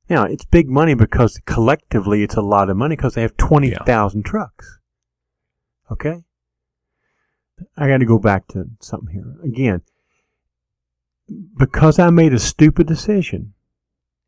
Now, 0.09 0.25
it's 0.25 0.45
big 0.45 0.69
money 0.69 0.95
because 0.95 1.41
collectively 1.47 2.23
it's 2.23 2.35
a 2.35 2.43
lot 2.43 2.69
of 2.69 2.77
money 2.77 2.97
because 2.97 3.15
they 3.15 3.23
have 3.23 3.37
20,000 3.37 4.25
trucks. 4.25 4.79
Okay? 5.91 6.25
I 7.77 7.89
got 7.89 7.99
to 7.99 8.07
go 8.07 8.19
back 8.19 8.49
to 8.49 8.67
something 8.81 9.15
here. 9.15 9.37
Again, 9.45 9.83
because 11.57 11.99
I 11.99 12.11
made 12.11 12.35
a 12.35 12.39
stupid 12.39 12.87
decision 12.87 13.55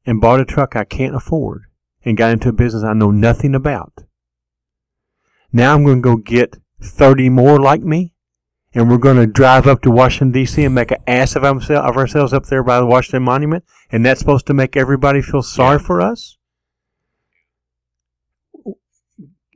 and 0.07 0.21
bought 0.21 0.41
a 0.41 0.45
truck 0.45 0.77
I 0.77 0.85
can't 0.85 1.15
afford 1.15 1.65
and 2.05 2.17
got 2.17 2.33
into 2.33 2.51
a 2.51 2.53
business 2.53 2.85
I 2.85 2.93
know 2.93 3.11
nothing 3.11 3.55
about, 3.55 4.05
now 5.53 5.75
I'm 5.75 5.85
going 5.85 6.03
to 6.03 6.03
go 6.03 6.17
get 6.17 6.57
30 6.81 7.31
more 7.31 7.59
like 7.59 7.83
me 7.83 8.14
and 8.75 8.91
we're 8.91 8.99
going 8.99 9.17
to 9.17 9.27
drive 9.27 9.67
up 9.67 9.83
to 9.83 9.91
Washington 9.91 10.33
D.C. 10.33 10.65
and 10.65 10.75
make 10.75 10.91
an 10.91 10.99
ass 11.07 11.37
of, 11.37 11.45
ourselves, 11.45 11.89
of 11.89 11.97
ourselves 11.97 12.33
up 12.33 12.47
there 12.47 12.63
by 12.63 12.81
the 12.81 12.87
Washington 12.87 13.23
Monument, 13.23 13.65
and 13.91 14.05
that's 14.05 14.19
supposed 14.19 14.47
to 14.49 14.55
make 14.55 14.77
everybody 14.77 15.23
feel 15.23 15.43
sorry 15.43 15.79
for 15.79 16.01
us? 16.01 16.37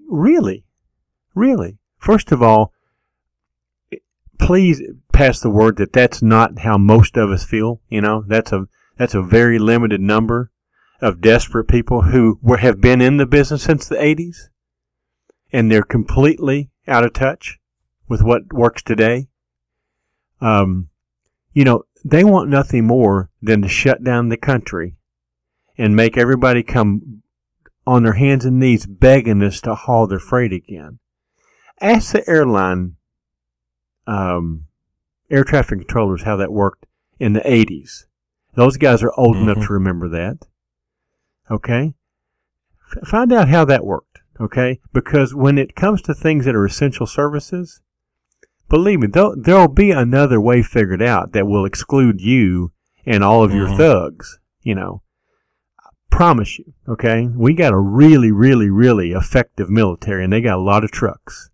Really, 0.08 0.64
really. 1.34 1.78
First 1.98 2.30
of 2.30 2.42
all, 2.42 2.72
please 4.38 4.80
pass 5.12 5.40
the 5.40 5.50
word 5.50 5.76
that 5.78 5.92
that's 5.92 6.22
not 6.22 6.60
how 6.60 6.78
most 6.78 7.16
of 7.16 7.30
us 7.30 7.44
feel. 7.44 7.80
You 7.88 8.00
know, 8.00 8.24
that's 8.26 8.52
a 8.52 8.68
that's 8.96 9.14
a 9.14 9.22
very 9.22 9.58
limited 9.58 10.00
number 10.00 10.50
of 11.00 11.20
desperate 11.20 11.68
people 11.68 12.02
who 12.02 12.38
were, 12.42 12.56
have 12.58 12.80
been 12.80 13.00
in 13.00 13.16
the 13.16 13.26
business 13.26 13.64
since 13.64 13.88
the 13.88 13.96
'80s, 13.96 14.48
and 15.52 15.70
they're 15.70 15.82
completely 15.82 16.70
out 16.86 17.04
of 17.04 17.12
touch 17.12 17.57
with 18.08 18.22
what 18.22 18.52
works 18.52 18.82
today. 18.82 19.28
Um, 20.40 20.88
you 21.52 21.64
know, 21.64 21.84
they 22.04 22.24
want 22.24 22.48
nothing 22.48 22.86
more 22.86 23.30
than 23.42 23.62
to 23.62 23.68
shut 23.68 24.02
down 24.04 24.28
the 24.28 24.36
country 24.36 24.94
and 25.76 25.94
make 25.96 26.16
everybody 26.16 26.62
come 26.62 27.22
on 27.86 28.02
their 28.02 28.14
hands 28.14 28.44
and 28.44 28.58
knees 28.60 28.86
begging 28.86 29.42
us 29.42 29.60
to 29.62 29.74
haul 29.74 30.06
their 30.06 30.18
freight 30.18 30.52
again. 30.52 30.98
Ask 31.80 32.12
the 32.12 32.28
airline 32.28 32.96
um, 34.06 34.64
air 35.30 35.44
traffic 35.44 35.80
controllers 35.80 36.22
how 36.22 36.36
that 36.36 36.52
worked 36.52 36.86
in 37.18 37.32
the 37.34 37.40
80s. 37.40 38.06
Those 38.54 38.76
guys 38.76 39.02
are 39.02 39.12
old 39.16 39.36
enough 39.36 39.58
Mhm. 39.58 39.66
to 39.66 39.72
remember 39.74 40.08
that. 40.08 40.46
Okay? 41.50 41.94
F- 42.96 43.08
find 43.08 43.32
out 43.32 43.48
how 43.48 43.64
that 43.66 43.84
worked. 43.84 44.20
Okay? 44.40 44.80
Because 44.92 45.34
when 45.34 45.58
it 45.58 45.74
comes 45.76 46.00
to 46.02 46.14
things 46.14 46.44
that 46.44 46.54
are 46.54 46.64
essential 46.64 47.06
services, 47.06 47.80
believe 48.68 49.00
me, 49.00 49.06
there'll, 49.08 49.68
be 49.68 49.90
another 49.90 50.40
way 50.40 50.62
figured 50.62 51.02
out 51.02 51.32
that 51.32 51.46
will 51.46 51.64
exclude 51.64 52.20
you 52.20 52.72
and 53.06 53.24
all 53.24 53.42
of 53.42 53.54
your 53.54 53.68
Mhm. 53.68 53.76
thugs. 53.76 54.38
You 54.62 54.74
know, 54.74 55.02
I 55.80 55.88
promise 56.10 56.58
you. 56.58 56.74
Okay? 56.86 57.28
We 57.34 57.54
got 57.54 57.72
a 57.72 57.78
really, 57.78 58.30
really, 58.32 58.70
really 58.70 59.12
effective 59.12 59.70
military, 59.70 60.24
and 60.24 60.32
they 60.32 60.40
got 60.40 60.58
a 60.58 60.62
lot 60.62 60.84
of 60.84 60.90
trucks. 60.90 61.50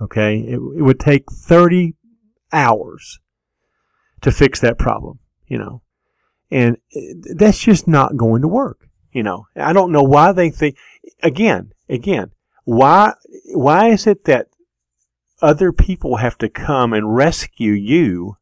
Okay? 0.00 0.38
It, 0.38 0.54
it 0.54 0.82
would 0.82 1.00
take 1.00 1.30
30 1.30 1.94
hours 2.52 3.20
to 4.22 4.32
fix 4.32 4.60
that 4.60 4.78
problem, 4.78 5.18
you 5.46 5.58
know. 5.58 5.82
And 6.50 6.76
uh, 6.96 7.00
that's 7.36 7.58
just 7.58 7.86
not 7.86 8.16
going 8.16 8.42
to 8.42 8.48
work, 8.48 8.88
you 9.12 9.22
know. 9.22 9.46
I 9.56 9.72
don't 9.72 9.92
know 9.92 10.02
why 10.02 10.32
they 10.32 10.50
think 10.50 10.76
again, 11.22 11.72
again, 11.88 12.30
why 12.64 13.14
why 13.52 13.88
is 13.88 14.06
it 14.06 14.24
that 14.24 14.48
other 15.42 15.72
people 15.72 16.16
have 16.16 16.38
to 16.38 16.48
come 16.48 16.92
and 16.92 17.14
rescue 17.14 17.72
you 17.72 18.36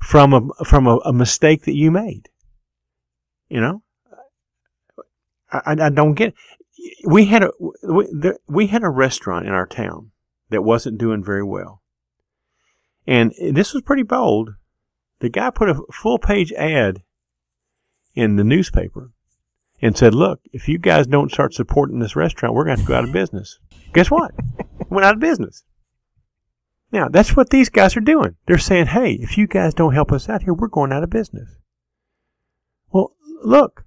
from 0.00 0.32
a 0.32 0.64
from 0.64 0.86
a, 0.86 0.96
a 0.98 1.12
mistake 1.12 1.64
that 1.64 1.74
you 1.76 1.90
made? 1.90 2.28
You 3.48 3.60
know? 3.60 3.82
I, 5.52 5.76
I- 5.80 5.90
don't 5.90 6.14
get 6.14 6.34
we 7.04 7.26
had 7.26 7.42
a 7.42 7.50
we, 7.82 8.06
we 8.46 8.66
had 8.68 8.82
a 8.82 8.88
restaurant 8.90 9.46
in 9.46 9.52
our 9.52 9.66
town 9.66 10.10
that 10.50 10.62
wasn't 10.62 10.98
doing 10.98 11.24
very 11.24 11.42
well. 11.44 11.82
And 13.06 13.32
this 13.38 13.72
was 13.72 13.82
pretty 13.82 14.02
bold. 14.02 14.50
The 15.20 15.28
guy 15.28 15.50
put 15.50 15.68
a 15.70 15.80
full 15.92 16.18
page 16.18 16.52
ad 16.52 17.02
in 18.14 18.36
the 18.36 18.44
newspaper 18.44 19.12
and 19.80 19.96
said, 19.96 20.14
Look, 20.14 20.40
if 20.52 20.68
you 20.68 20.78
guys 20.78 21.06
don't 21.06 21.30
start 21.32 21.54
supporting 21.54 21.98
this 22.00 22.16
restaurant, 22.16 22.54
we're 22.54 22.64
going 22.64 22.76
to 22.78 22.82
to 22.82 22.88
go 22.88 22.94
out 22.96 23.04
of 23.04 23.12
business. 23.12 23.58
Guess 23.92 24.10
what? 24.10 24.32
Went 24.90 25.04
out 25.04 25.14
of 25.14 25.20
business. 25.20 25.64
Now, 26.92 27.08
that's 27.08 27.36
what 27.36 27.50
these 27.50 27.68
guys 27.68 27.96
are 27.96 28.00
doing. 28.00 28.36
They're 28.46 28.58
saying, 28.58 28.86
Hey, 28.86 29.12
if 29.14 29.36
you 29.36 29.46
guys 29.46 29.74
don't 29.74 29.94
help 29.94 30.12
us 30.12 30.28
out 30.28 30.42
here, 30.42 30.54
we're 30.54 30.68
going 30.68 30.92
out 30.92 31.02
of 31.02 31.10
business. 31.10 31.56
Well, 32.90 33.14
look, 33.42 33.84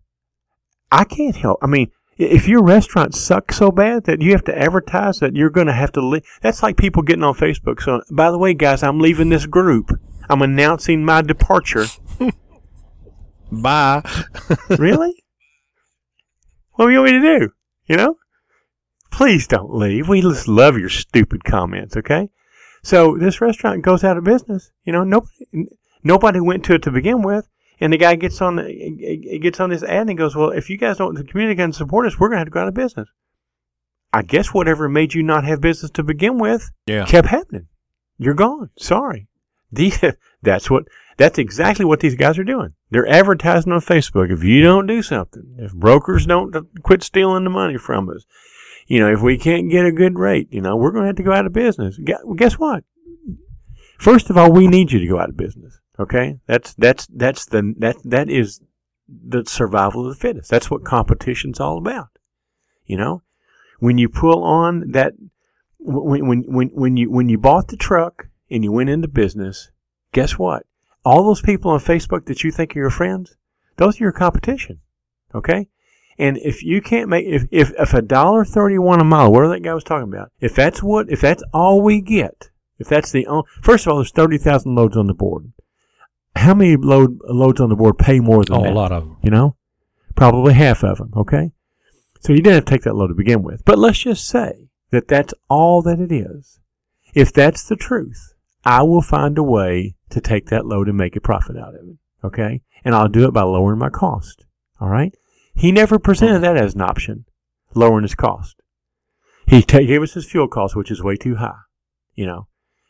I 0.91 1.03
can't 1.05 1.35
help. 1.35 1.59
I 1.61 1.67
mean, 1.67 1.91
if 2.17 2.47
your 2.47 2.61
restaurant 2.61 3.15
sucks 3.15 3.55
so 3.55 3.71
bad 3.71 4.03
that 4.03 4.21
you 4.21 4.31
have 4.31 4.43
to 4.43 4.57
advertise 4.57 5.19
that 5.19 5.35
you're 5.35 5.49
going 5.49 5.67
to 5.67 5.73
have 5.73 5.93
to 5.93 6.05
leave, 6.05 6.23
that's 6.41 6.61
like 6.61 6.75
people 6.75 7.01
getting 7.01 7.23
on 7.23 7.33
Facebook. 7.33 7.81
So, 7.81 8.01
by 8.11 8.29
the 8.29 8.37
way, 8.37 8.53
guys, 8.53 8.83
I'm 8.83 8.99
leaving 8.99 9.29
this 9.29 9.45
group. 9.45 9.91
I'm 10.29 10.41
announcing 10.41 11.05
my 11.05 11.21
departure. 11.21 11.85
Bye. 13.51 14.03
really? 14.69 15.23
What 16.73 16.87
do 16.87 16.91
you 16.91 16.99
want 16.99 17.13
me 17.13 17.19
to 17.19 17.39
do? 17.39 17.49
You 17.87 17.95
know? 17.95 18.17
Please 19.11 19.47
don't 19.47 19.73
leave. 19.73 20.07
We 20.07 20.21
just 20.21 20.47
love 20.47 20.77
your 20.77 20.89
stupid 20.89 21.43
comments, 21.43 21.95
okay? 21.97 22.29
So 22.83 23.17
this 23.17 23.41
restaurant 23.41 23.81
goes 23.83 24.03
out 24.03 24.17
of 24.17 24.23
business. 24.23 24.71
You 24.83 24.93
know, 24.93 25.03
nobody, 25.03 25.67
nobody 26.03 26.39
went 26.39 26.63
to 26.65 26.75
it 26.75 26.83
to 26.83 26.91
begin 26.91 27.21
with. 27.21 27.47
And 27.81 27.93
the 27.93 27.97
guy 27.97 28.15
gets 28.15 28.41
on 28.41 28.57
gets 29.41 29.59
on 29.59 29.69
this 29.69 29.83
ad 29.83 30.01
and 30.01 30.09
he 30.09 30.15
goes, 30.15 30.35
well, 30.35 30.49
if 30.49 30.69
you 30.69 30.77
guys 30.77 30.97
don't, 30.97 31.15
the 31.15 31.23
community 31.23 31.55
can 31.55 31.71
support 31.71 32.05
us, 32.05 32.19
we're 32.19 32.27
going 32.27 32.35
to 32.35 32.39
have 32.39 32.47
to 32.47 32.51
go 32.51 32.59
out 32.61 32.67
of 32.67 32.73
business. 32.73 33.07
I 34.11 34.21
guess 34.23 34.53
whatever 34.53 34.89
made 34.89 35.13
you 35.13 35.23
not 35.23 35.45
have 35.45 35.61
business 35.61 35.91
to 35.91 36.03
begin 36.03 36.39
with 36.39 36.71
Yeah. 36.87 37.05
kept 37.05 37.27
happening. 37.29 37.67
You're 38.17 38.33
gone. 38.33 38.69
Sorry. 38.77 39.27
These, 39.71 40.03
that's 40.41 40.69
what, 40.69 40.85
that's 41.15 41.37
exactly 41.37 41.85
what 41.85 41.99
these 42.01 42.15
guys 42.15 42.37
are 42.37 42.43
doing. 42.43 42.73
They're 42.89 43.07
advertising 43.07 43.71
on 43.71 43.79
Facebook. 43.81 44.31
If 44.31 44.43
you 44.43 44.61
don't 44.61 44.87
do 44.87 45.01
something, 45.01 45.55
if 45.59 45.73
brokers 45.73 46.25
don't 46.25 46.53
quit 46.83 47.03
stealing 47.03 47.43
the 47.45 47.49
money 47.49 47.77
from 47.77 48.09
us, 48.09 48.25
you 48.89 48.99
know, 48.99 49.13
if 49.13 49.21
we 49.21 49.37
can't 49.37 49.69
get 49.69 49.85
a 49.85 49.91
good 49.91 50.17
rate, 50.17 50.47
you 50.51 50.61
know, 50.61 50.75
we're 50.75 50.91
going 50.91 51.03
to 51.03 51.07
have 51.07 51.15
to 51.17 51.23
go 51.23 51.31
out 51.31 51.45
of 51.45 51.53
business. 51.53 51.97
Guess 52.35 52.57
what? 52.57 52.83
First 53.99 54.31
of 54.31 54.37
all, 54.37 54.51
we 54.51 54.67
need 54.67 54.91
you 54.91 54.99
to 54.99 55.07
go 55.07 55.19
out 55.19 55.29
of 55.29 55.37
business. 55.37 55.79
Okay, 55.99 56.39
that's 56.47 56.73
that's 56.73 57.05
that's 57.07 57.45
the 57.45 57.75
that 57.77 57.97
that 58.03 58.29
is 58.29 58.61
the 59.07 59.43
survival 59.45 60.07
of 60.07 60.15
the 60.15 60.19
fittest. 60.19 60.49
That's 60.49 60.71
what 60.71 60.85
competition's 60.85 61.59
all 61.59 61.77
about. 61.77 62.07
You 62.85 62.97
know, 62.97 63.21
when 63.79 63.97
you 63.97 64.09
pull 64.09 64.43
on 64.43 64.91
that, 64.91 65.13
when 65.77 66.25
when 66.25 66.43
when 66.47 66.69
when 66.69 66.97
you 66.97 67.11
when 67.11 67.29
you 67.29 67.37
bought 67.37 67.67
the 67.67 67.77
truck 67.77 68.29
and 68.49 68.63
you 68.63 68.71
went 68.71 68.89
into 68.89 69.07
business, 69.07 69.69
guess 70.13 70.39
what? 70.39 70.65
All 71.05 71.23
those 71.23 71.41
people 71.41 71.69
on 71.69 71.79
Facebook 71.79 72.25
that 72.25 72.43
you 72.43 72.51
think 72.51 72.75
are 72.75 72.79
your 72.79 72.89
friends, 72.89 73.37
those 73.75 73.99
are 73.99 74.05
your 74.05 74.13
competition. 74.13 74.79
Okay, 75.35 75.67
and 76.19 76.37
if 76.37 76.61
you 76.63 76.81
can't 76.81 77.09
make 77.09 77.25
if 77.25 77.45
if 77.51 77.71
if 77.79 77.93
a 77.93 78.01
dollar 78.01 78.45
thirty 78.45 78.77
one 78.77 78.99
a 78.99 79.03
mile, 79.03 79.31
whatever 79.31 79.53
that 79.53 79.61
guy 79.63 79.73
was 79.73 79.83
talking 79.83 80.07
about, 80.13 80.31
if 80.39 80.53
that's 80.53 80.83
what 80.83 81.09
if 81.09 81.21
that's 81.21 81.43
all 81.53 81.81
we 81.81 82.01
get, 82.01 82.49
if 82.77 82.87
that's 82.87 83.11
the 83.11 83.25
only, 83.27 83.45
first 83.61 83.85
of 83.87 83.91
all, 83.91 83.97
there's 83.97 84.11
thirty 84.11 84.37
thousand 84.37 84.75
loads 84.75 84.95
on 84.97 85.07
the 85.07 85.13
board. 85.13 85.51
How 86.35 86.53
many 86.53 86.75
load 86.75 87.17
loads 87.27 87.59
on 87.59 87.69
the 87.69 87.75
board 87.75 87.97
pay 87.97 88.19
more 88.19 88.43
than 88.45 88.55
Oh, 88.55 88.63
that? 88.63 88.71
a 88.73 88.75
lot 88.75 88.91
of 88.91 89.03
them. 89.03 89.17
you 89.23 89.31
know, 89.31 89.55
probably 90.15 90.53
half 90.53 90.83
of 90.83 90.97
them. 90.99 91.11
Okay, 91.15 91.51
so 92.19 92.33
you 92.33 92.41
didn't 92.41 92.55
have 92.55 92.65
to 92.65 92.69
take 92.71 92.83
that 92.83 92.95
load 92.95 93.07
to 93.07 93.13
begin 93.15 93.41
with. 93.41 93.63
But 93.65 93.79
let's 93.79 93.99
just 93.99 94.27
say 94.27 94.69
that 94.91 95.07
that's 95.07 95.33
all 95.49 95.81
that 95.83 95.99
it 95.99 96.11
is. 96.11 96.59
If 97.13 97.33
that's 97.33 97.63
the 97.67 97.75
truth, 97.75 98.33
I 98.63 98.83
will 98.83 99.01
find 99.01 99.37
a 99.37 99.43
way 99.43 99.95
to 100.11 100.21
take 100.21 100.47
that 100.47 100.65
load 100.65 100.87
and 100.87 100.97
make 100.97 101.15
a 101.15 101.21
profit 101.21 101.57
out 101.57 101.75
of 101.75 101.81
it. 101.87 101.97
Okay, 102.23 102.61
and 102.85 102.93
I'll 102.93 103.07
do 103.07 103.25
it 103.27 103.31
by 103.33 103.43
lowering 103.43 103.79
my 103.79 103.89
cost. 103.89 104.45
All 104.79 104.89
right. 104.89 105.13
He 105.59 105.73
never 105.73 105.99
presented 105.99 106.39
that 106.39 106.55
as 106.55 106.73
an 106.73 106.79
option, 106.79 107.25
lowering 107.75 108.03
his 108.03 108.15
cost. 108.15 108.61
He 109.45 109.61
ta 109.61 109.79
gave 109.79 110.01
us 110.01 110.13
his 110.13 110.25
fuel 110.25 110.47
cost, 110.47 110.73
which 110.73 110.89
is 110.89 111.03
way 111.03 111.17
too 111.17 111.35
high. 111.35 111.59
You 112.15 112.27
know, 112.27 112.47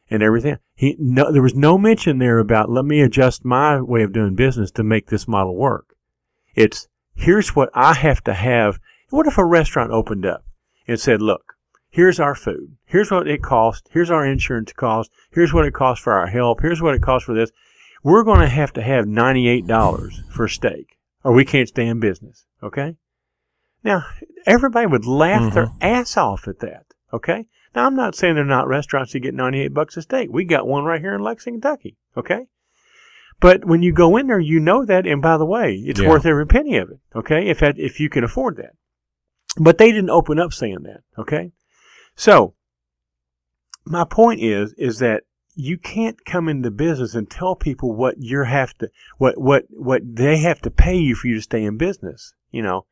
and 0.08 0.22
everything. 0.22 0.58
He 0.76 0.96
no, 1.00 1.32
there 1.32 1.42
was 1.42 1.56
no 1.56 1.80
mention 1.80 2.20
there 2.20 2.38
about 2.38 2.70
let 2.70 2.86
me 2.86 3.02
adjust 3.02 3.44
my 3.44 3.82
way 3.82 4.04
of 4.04 4.14
doing 4.14 4.36
business 4.36 4.70
to 4.74 4.84
make 4.84 5.08
this 5.08 5.28
model 5.28 5.56
work. 5.56 5.96
It's 6.54 6.88
here's 7.16 7.56
what 7.56 7.72
I 7.74 7.96
have 7.96 8.24
to 8.26 8.36
have. 8.36 8.80
What 9.10 9.26
if 9.26 9.40
a 9.40 9.46
restaurant 9.46 9.92
opened 9.92 10.28
up 10.28 10.46
and 10.88 11.00
said, 11.00 11.24
look, 11.24 11.56
here's 11.90 12.20
our 12.20 12.36
food. 12.36 12.78
Here's 12.86 13.10
what 13.10 13.28
it 13.28 13.42
costs. 13.42 13.90
Here's 13.92 14.12
our 14.12 14.24
insurance 14.24 14.74
cost. 14.74 15.10
Here's 15.32 15.54
what 15.56 15.66
it 15.66 15.74
costs 15.74 16.04
for 16.04 16.14
our 16.14 16.28
help. 16.28 16.62
Here's 16.62 16.84
what 16.84 16.94
it 16.94 17.02
costs 17.02 17.26
for 17.26 17.34
this. 17.34 17.52
We're 18.04 18.24
going 18.24 18.42
to 18.42 18.48
have 18.48 18.74
to 18.74 18.84
have 18.84 19.06
$98 19.06 20.32
for 20.32 20.48
steak 20.48 20.99
or 21.24 21.34
we 21.34 21.46
can't 21.46 21.68
stay 21.68 21.88
in 21.88 22.00
business. 22.00 22.46
Okay. 22.64 22.96
Now, 23.84 24.06
everybody 24.46 24.88
would 24.88 25.06
laugh 25.06 25.54
their 25.54 25.68
mm-hmm. 25.68 25.78
ass 25.82 26.18
off 26.18 26.48
at 26.48 26.60
that. 26.60 26.86
Okay. 27.14 27.46
Now, 27.76 27.86
I'm 27.86 27.96
not 27.96 28.16
saying 28.16 28.36
there 28.36 28.44
are 28.44 28.48
not 28.48 28.68
restaurants 28.68 29.14
that 29.14 29.20
get 29.20 29.34
98 29.34 29.74
bucks 29.74 29.98
a 29.98 30.02
steak. 30.02 30.30
We 30.32 30.44
got 30.44 30.68
one 30.68 30.84
right 30.84 31.02
here 31.02 31.16
in 31.16 31.22
Lexington, 31.22 31.62
Kentucky. 31.62 31.98
Okay. 32.18 32.48
But 33.40 33.64
when 33.66 33.82
you 33.82 33.94
go 33.94 34.18
in 34.18 34.28
there, 34.28 34.40
you 34.40 34.60
know 34.60 34.84
that. 34.86 35.06
And 35.06 35.22
by 35.22 35.38
the 35.38 35.46
way, 35.46 35.76
it's 35.76 36.00
Yeah. 36.00 36.10
worth 36.10 36.26
every 36.26 36.46
penny 36.46 36.78
of 36.78 36.90
it. 36.90 37.00
Okay. 37.16 37.48
If 37.48 37.60
that, 37.60 37.80
if 37.80 38.00
you 38.00 38.10
can 38.10 38.24
afford 38.24 38.58
that. 38.58 38.74
But 39.58 39.78
they 39.78 39.92
didn't 39.92 40.10
open 40.10 40.40
up 40.40 40.54
saying 40.54 40.84
that. 40.84 41.02
Okay. 41.18 41.52
So 42.16 42.56
my 43.86 44.04
point 44.04 44.42
is, 44.42 44.74
is 44.74 45.00
that 45.00 45.24
you 45.60 45.78
can't 45.78 46.24
come 46.24 46.48
into 46.48 46.72
business 46.72 47.14
and 47.14 47.30
tell 47.30 47.54
people 47.54 47.94
what 47.94 48.16
you 48.18 48.44
have 48.44 48.74
to, 48.78 48.90
what, 49.18 49.38
what, 49.38 49.66
what 49.72 50.02
they 50.06 50.38
have 50.38 50.62
to 50.62 50.72
pay 50.72 50.96
you 50.96 51.16
for 51.16 51.28
you 51.28 51.36
to 51.36 51.42
stay 51.42 51.66
in 51.66 51.78
business. 51.78 52.34
You 52.50 52.62
know, 52.62 52.86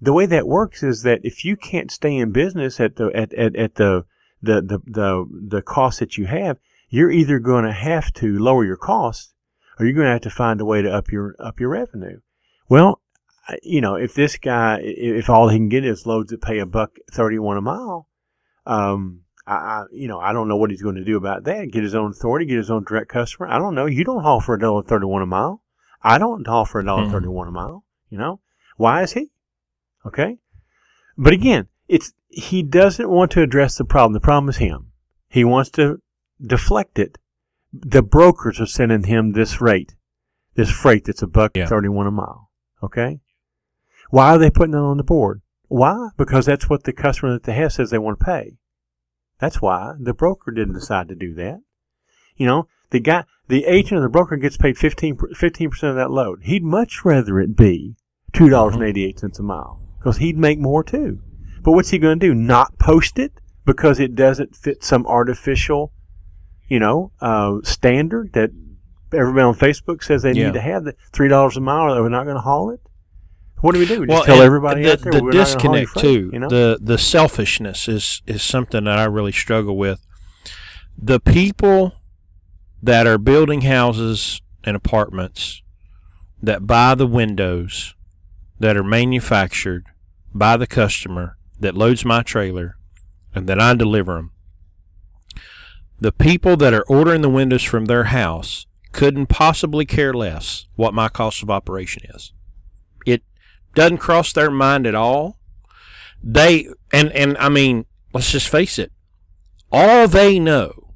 the 0.00 0.12
way 0.12 0.26
that 0.26 0.48
works 0.48 0.82
is 0.82 1.04
that 1.04 1.20
if 1.22 1.44
you 1.44 1.56
can't 1.56 1.88
stay 1.88 2.16
in 2.16 2.32
business 2.32 2.80
at 2.80 2.96
the, 2.96 3.10
at, 3.14 3.32
at, 3.34 3.54
at 3.54 3.76
the, 3.76 4.06
the, 4.42 4.60
the, 4.60 4.80
the, 4.86 5.24
the 5.48 5.62
cost 5.62 6.00
that 6.00 6.18
you 6.18 6.26
have, 6.26 6.58
you're 6.88 7.12
either 7.12 7.38
going 7.38 7.64
to 7.64 7.72
have 7.72 8.12
to 8.14 8.36
lower 8.36 8.64
your 8.64 8.76
costs 8.76 9.32
or 9.78 9.86
you're 9.86 9.94
going 9.94 10.06
to 10.06 10.12
have 10.12 10.20
to 10.22 10.30
find 10.30 10.60
a 10.60 10.64
way 10.64 10.82
to 10.82 10.90
up 10.90 11.12
your, 11.12 11.36
up 11.38 11.60
your 11.60 11.68
revenue. 11.68 12.18
Well, 12.68 13.00
you 13.62 13.80
know, 13.80 13.94
if 13.94 14.14
this 14.14 14.36
guy, 14.36 14.80
if 14.82 15.30
all 15.30 15.48
he 15.48 15.58
can 15.58 15.68
get 15.68 15.84
is 15.84 16.06
loads 16.06 16.30
that 16.30 16.42
pay 16.42 16.58
a 16.58 16.66
buck 16.66 16.96
31 17.12 17.56
a 17.56 17.60
mile, 17.60 18.08
um, 18.66 19.20
I, 19.50 19.54
I, 19.54 19.84
you 19.92 20.06
know, 20.08 20.20
I 20.20 20.32
don't 20.32 20.48
know 20.48 20.56
what 20.56 20.70
he's 20.70 20.82
going 20.82 20.94
to 20.96 21.04
do 21.04 21.16
about 21.16 21.44
that. 21.44 21.70
Get 21.72 21.82
his 21.82 21.94
own 21.94 22.10
authority, 22.12 22.46
get 22.46 22.56
his 22.56 22.70
own 22.70 22.84
direct 22.84 23.08
customer. 23.08 23.48
I 23.48 23.58
don't 23.58 23.74
know. 23.74 23.86
You 23.86 24.04
don't 24.04 24.22
haul 24.22 24.40
for 24.40 24.54
a 24.54 24.58
dollar 24.60 24.82
thirty-one 24.82 25.22
a 25.22 25.26
mile. 25.26 25.62
I 26.02 26.18
don't 26.18 26.46
haul 26.46 26.64
for 26.64 26.80
a 26.80 26.84
dollar 26.84 27.04
Mhm. 27.06 27.10
thirty-one 27.10 27.48
a 27.48 27.50
mile. 27.50 27.84
You 28.08 28.18
know, 28.18 28.40
why 28.76 29.02
is 29.02 29.12
he? 29.12 29.30
Okay, 30.06 30.38
but 31.18 31.32
again, 31.32 31.68
it's 31.88 32.12
he 32.28 32.62
doesn't 32.62 33.10
want 33.10 33.30
to 33.32 33.42
address 33.42 33.76
the 33.76 33.84
problem. 33.84 34.12
The 34.12 34.20
problem 34.20 34.48
is 34.48 34.58
him. 34.58 34.92
He 35.28 35.44
wants 35.44 35.70
to 35.70 36.00
deflect 36.40 36.98
it 36.98 37.18
the 37.72 38.02
brokers 38.02 38.60
are 38.60 38.66
sending 38.66 39.04
him 39.04 39.32
this 39.32 39.60
rate, 39.60 39.94
this 40.54 40.70
freight 40.70 41.04
that's 41.04 41.22
a 41.22 41.26
buck 41.26 41.56
Yeah. 41.56 41.66
thirty-one 41.66 42.06
a 42.06 42.10
mile. 42.10 42.50
Okay, 42.82 43.20
why 44.10 44.30
are 44.34 44.38
they 44.38 44.50
putting 44.50 44.74
it 44.74 44.78
on 44.78 44.96
the 44.96 45.04
board? 45.04 45.42
Why? 45.68 46.08
Because 46.16 46.46
that's 46.46 46.68
what 46.68 46.84
the 46.84 46.92
customer 46.92 47.32
that 47.32 47.44
they 47.44 47.52
have 47.54 47.72
says 47.72 47.90
they 47.90 47.98
want 47.98 48.18
to 48.18 48.24
pay. 48.24 48.56
That's 49.40 49.60
why 49.62 49.94
the 49.98 50.14
broker 50.14 50.50
didn't 50.50 50.74
decide 50.74 51.08
to 51.08 51.14
do 51.14 51.34
that. 51.34 51.60
You 52.36 52.46
know, 52.46 52.68
the 52.90 53.00
guy, 53.00 53.24
the 53.48 53.64
agent 53.64 53.98
or 53.98 54.02
the 54.02 54.08
broker 54.08 54.36
gets 54.36 54.56
paid 54.56 54.76
15 54.78 55.16
percent 55.16 55.90
of 55.90 55.96
that 55.96 56.10
load. 56.10 56.40
He'd 56.44 56.62
much 56.64 57.04
rather 57.04 57.38
it 57.40 57.56
be 57.56 57.96
two 58.32 58.48
dollars 58.48 58.74
and 58.74 58.84
eighty 58.84 59.04
eight 59.04 59.18
cents 59.18 59.38
a 59.38 59.42
mile 59.42 59.80
because 59.98 60.18
he'd 60.18 60.38
make 60.38 60.58
more 60.58 60.84
too. 60.84 61.20
But 61.62 61.72
what's 61.72 61.90
he 61.90 61.98
going 61.98 62.18
to 62.20 62.26
do? 62.28 62.34
Not 62.34 62.78
post 62.78 63.18
it 63.18 63.32
because 63.66 64.00
it 64.00 64.14
doesn't 64.14 64.56
fit 64.56 64.82
some 64.82 65.06
artificial, 65.06 65.92
you 66.68 66.78
know, 66.80 67.12
uh, 67.20 67.58
standard 67.62 68.32
that 68.32 68.50
everybody 69.12 69.42
on 69.44 69.54
Facebook 69.54 70.02
says 70.02 70.22
they 70.22 70.32
Yeah. 70.32 70.46
need 70.46 70.54
to 70.54 70.60
have. 70.60 70.84
The 70.84 70.94
three 71.12 71.28
dollars 71.28 71.56
a 71.56 71.60
mile, 71.60 71.94
or 71.94 72.02
we're 72.02 72.08
not 72.08 72.24
going 72.24 72.36
to 72.36 72.42
haul 72.42 72.70
it. 72.70 72.80
What 73.60 73.74
do 73.74 73.80
we 73.80 73.86
do? 73.86 74.00
We 74.00 74.06
just 74.06 74.16
Well, 74.16 74.24
tell 74.24 74.42
everybody 74.42 74.82
the, 74.82 74.96
the 74.96 75.04
we're 75.04 75.10
not 75.12 75.20
gonna 75.20 75.32
disconnect 75.32 75.90
freight, 75.90 76.02
too. 76.02 76.30
You 76.32 76.38
know, 76.38 76.48
The 76.48 76.78
the 76.80 76.98
selfishness 76.98 77.88
is 77.88 78.22
is 78.26 78.42
something 78.42 78.84
that 78.84 78.98
I 78.98 79.04
really 79.04 79.32
struggle 79.32 79.76
with. 79.76 80.04
The 80.96 81.20
people 81.20 81.94
that 82.82 83.06
are 83.06 83.18
building 83.18 83.62
houses 83.62 84.40
and 84.64 84.76
apartments 84.76 85.62
that 86.42 86.66
buy 86.66 86.94
the 86.94 87.06
windows 87.06 87.94
that 88.58 88.76
are 88.76 88.84
manufactured 88.84 89.84
by 90.34 90.56
the 90.56 90.66
customer 90.66 91.36
that 91.58 91.76
loads 91.76 92.04
my 92.04 92.22
trailer 92.22 92.76
and 93.34 93.46
that 93.46 93.60
I 93.60 93.74
deliver 93.74 94.14
them. 94.14 94.32
The 95.98 96.12
people 96.12 96.56
that 96.56 96.72
are 96.72 96.84
ordering 96.88 97.20
the 97.20 97.28
windows 97.28 97.62
from 97.62 97.84
their 97.84 98.04
house 98.04 98.66
couldn't 98.92 99.26
possibly 99.26 99.84
care 99.84 100.14
less 100.14 100.66
what 100.76 100.94
my 100.94 101.08
cost 101.08 101.42
of 101.42 101.50
operation 101.50 102.02
is. 102.14 102.32
Doesn't 103.74 103.98
cross 103.98 104.32
their 104.32 104.50
mind 104.50 104.86
at 104.86 104.94
all. 104.94 105.38
They 106.22 106.68
and 106.92 107.12
and 107.12 107.36
I 107.38 107.48
mean, 107.48 107.86
let's 108.12 108.32
just 108.32 108.48
face 108.48 108.78
it. 108.78 108.92
All 109.72 110.08
they 110.08 110.38
know 110.38 110.94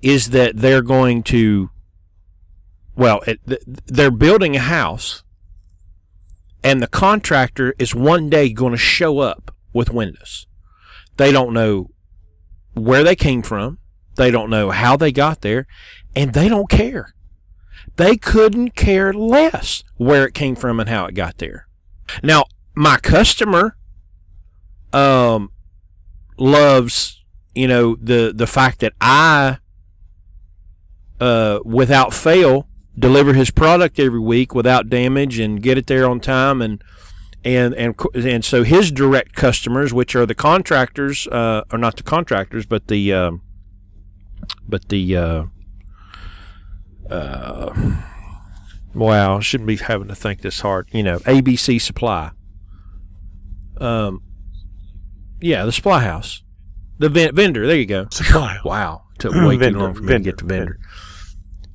is 0.00 0.30
that 0.30 0.56
they're 0.56 0.82
going 0.82 1.22
to 1.24 1.70
well, 2.96 3.20
it, 3.26 3.40
they're 3.86 4.10
building 4.10 4.56
a 4.56 4.60
house 4.60 5.22
and 6.64 6.82
the 6.82 6.88
contractor 6.88 7.74
is 7.78 7.94
one 7.94 8.28
day 8.28 8.52
going 8.52 8.72
to 8.72 8.78
show 8.78 9.20
up 9.20 9.54
with 9.72 9.90
windows. 9.90 10.46
They 11.16 11.30
don't 11.30 11.52
know 11.52 11.90
where 12.74 13.04
they 13.04 13.14
came 13.14 13.42
from. 13.42 13.78
They 14.16 14.32
don't 14.32 14.50
know 14.50 14.70
how 14.70 14.96
they 14.96 15.12
got 15.12 15.42
there 15.42 15.66
and 16.16 16.32
they 16.32 16.48
don't 16.48 16.68
care. 16.68 17.14
They 17.96 18.16
couldn't 18.16 18.74
care 18.74 19.12
less 19.12 19.84
where 19.96 20.26
it 20.26 20.34
came 20.34 20.56
from 20.56 20.80
and 20.80 20.88
how 20.88 21.06
it 21.06 21.14
got 21.14 21.38
there. 21.38 21.67
Now, 22.22 22.44
my 22.74 22.98
customer 22.98 23.76
um 24.92 25.50
loves, 26.38 27.24
you 27.54 27.68
know, 27.68 27.96
the 27.96 28.32
the 28.34 28.46
fact 28.46 28.80
that 28.80 28.92
I 29.00 29.58
uh 31.20 31.58
without 31.64 32.14
fail 32.14 32.68
deliver 32.98 33.34
his 33.34 33.50
product 33.50 33.98
every 33.98 34.20
week 34.20 34.54
without 34.54 34.88
damage 34.88 35.38
and 35.38 35.62
get 35.62 35.78
it 35.78 35.86
there 35.86 36.08
on 36.08 36.20
time 36.20 36.60
and 36.62 36.82
and 37.44 37.74
and 37.74 37.94
and 38.14 38.44
so 38.44 38.64
his 38.64 38.90
direct 38.90 39.34
customers, 39.34 39.92
which 39.94 40.16
are 40.16 40.26
the 40.26 40.34
contractors, 40.34 41.26
uh, 41.28 41.62
or 41.72 41.78
not 41.78 41.96
the 41.96 42.02
contractors, 42.02 42.66
but 42.66 42.88
the 42.88 43.12
um, 43.12 43.42
but 44.68 44.88
the 44.88 45.16
uh, 45.16 45.44
uh, 47.10 48.02
wow, 48.98 49.40
shouldn't 49.40 49.66
be 49.66 49.76
having 49.76 50.08
to 50.08 50.14
think 50.14 50.42
this 50.42 50.60
hard. 50.60 50.88
You 50.92 51.02
know, 51.02 51.18
ABC 51.20 51.80
Supply. 51.80 52.30
Um, 53.80 54.22
yeah, 55.40 55.64
the 55.64 55.72
supply 55.72 56.00
house, 56.00 56.42
the 56.98 57.08
ven- 57.08 57.34
vendor. 57.34 57.66
There 57.66 57.76
you 57.76 57.86
go. 57.86 58.08
supply. 58.10 58.58
Wow, 58.64 59.04
took 59.18 59.32
way 59.34 59.52
too 59.54 59.58
Vendor, 59.58 59.78
long 59.78 59.94
for 59.94 60.02
me 60.02 60.08
vendor, 60.08 60.30
to 60.32 60.36
get 60.36 60.38
to 60.38 60.44
vendor. 60.44 60.78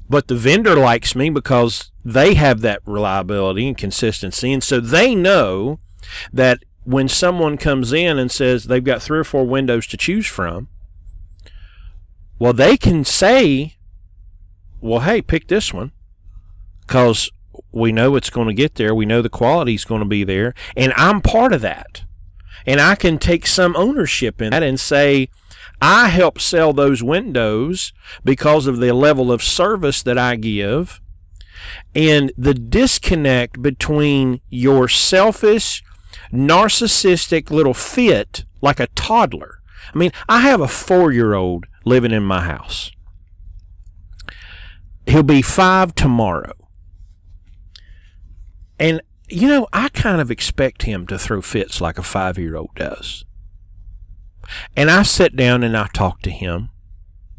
But 0.09 0.27
the 0.27 0.35
vendor 0.35 0.75
likes 0.75 1.15
me 1.15 1.29
because 1.29 1.91
they 2.03 2.33
have 2.33 2.59
that 2.61 2.81
reliability 2.85 3.67
and 3.67 3.77
consistency, 3.77 4.51
and 4.51 4.61
so 4.63 4.79
they 4.79 5.15
know 5.15 5.79
that 6.33 6.59
when 6.83 7.07
someone 7.07 7.57
comes 7.57 7.93
in 7.93 8.19
and 8.19 8.29
says 8.29 8.65
they've 8.65 8.83
got 8.83 9.01
three 9.01 9.17
or 9.19 9.23
four 9.23 9.45
windows 9.45 9.87
to 9.87 9.95
choose 9.97 10.27
from, 10.27 10.67
well, 12.37 12.51
they 12.51 12.75
can 12.75 13.05
say, 13.05 13.77
"Well, 14.81 14.99
hey, 14.99 15.21
pick 15.21 15.47
this 15.47 15.73
one," 15.73 15.93
because 16.85 17.31
we 17.71 17.91
know 17.91 18.15
it's 18.15 18.29
going 18.29 18.47
to 18.47 18.53
get 18.53 18.75
there. 18.75 18.93
We 18.93 19.05
know 19.05 19.21
the 19.21 19.29
quality 19.29 19.75
is 19.75 19.85
going 19.85 20.01
to 20.01 20.07
be 20.07 20.23
there, 20.23 20.53
and 20.75 20.93
I'm 20.95 21.21
part 21.21 21.53
of 21.53 21.61
that, 21.61 22.03
and 22.65 22.79
I 22.79 22.95
can 22.95 23.17
take 23.17 23.47
some 23.47 23.75
ownership 23.75 24.41
in 24.41 24.51
that 24.51 24.63
and 24.63 24.79
say. 24.79 25.29
I 25.81 26.07
help 26.07 26.39
sell 26.39 26.71
those 26.71 27.03
windows 27.03 27.91
because 28.23 28.67
of 28.67 28.77
the 28.77 28.93
level 28.93 29.33
of 29.33 29.43
service 29.43 30.01
that 30.03 30.17
I 30.17 30.37
give 30.37 31.01
and 31.95 32.31
the 32.37 32.53
disconnect 32.53 33.61
between 33.61 34.41
your 34.49 34.87
selfish, 34.87 35.83
narcissistic 36.31 37.49
little 37.49 37.73
fit 37.73 38.45
like 38.61 38.79
a 38.79 38.87
toddler. 38.87 39.59
I 39.93 39.97
mean, 39.97 40.11
I 40.27 40.41
have 40.41 40.61
a 40.61 40.67
four 40.67 41.11
year 41.11 41.33
old 41.33 41.65
living 41.85 42.11
in 42.11 42.23
my 42.23 42.41
house. 42.41 42.91
He'll 45.05 45.23
be 45.23 45.41
five 45.41 45.93
tomorrow. 45.95 46.53
And, 48.83 49.01
you 49.29 49.47
know, 49.47 49.65
I 49.71 49.87
kind 49.87 50.19
of 50.19 50.29
expect 50.29 50.83
him 50.83 51.07
to 51.07 51.17
throw 51.17 51.41
fits 51.41 51.79
like 51.79 51.97
a 51.97 52.03
five 52.03 52.37
year 52.37 52.57
old 52.57 52.75
does. 52.75 53.23
And 54.75 54.91
I 54.91 55.03
sit 55.03 55.37
down 55.37 55.63
and 55.63 55.77
I 55.77 55.87
talk 55.93 56.21
to 56.23 56.29
him 56.29 56.67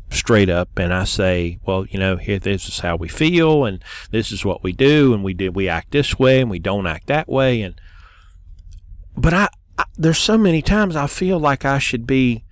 straight 0.09 0.49
up 0.49 0.79
and 0.79 0.95
I 0.95 1.05
say, 1.05 1.59
well, 1.67 1.85
you 1.85 1.99
know, 1.99 2.17
here 2.17 2.39
this 2.39 2.67
is 2.67 2.79
how 2.79 2.97
we 2.97 3.09
feel 3.09 3.67
and 3.67 3.85
this 4.11 4.33
is 4.33 4.43
what 4.43 4.63
we 4.63 4.73
do 4.73 5.13
and 5.13 5.23
we 5.23 5.35
did 5.35 5.55
we 5.55 5.69
act 5.69 5.91
this 5.91 6.19
way 6.19 6.41
and 6.41 6.51
we 6.51 6.59
don't 6.59 6.87
act 6.87 7.09
that 7.09 7.29
way 7.29 7.61
and 7.61 7.79
but 9.15 9.35
I, 9.35 9.49
I 9.77 9.85
there's 9.99 10.17
so 10.17 10.39
many 10.39 10.63
times 10.63 10.97
I 10.97 11.07
feel 11.07 11.39
like 11.39 11.67
I 11.67 11.79
should 11.79 12.07
be 12.07 12.43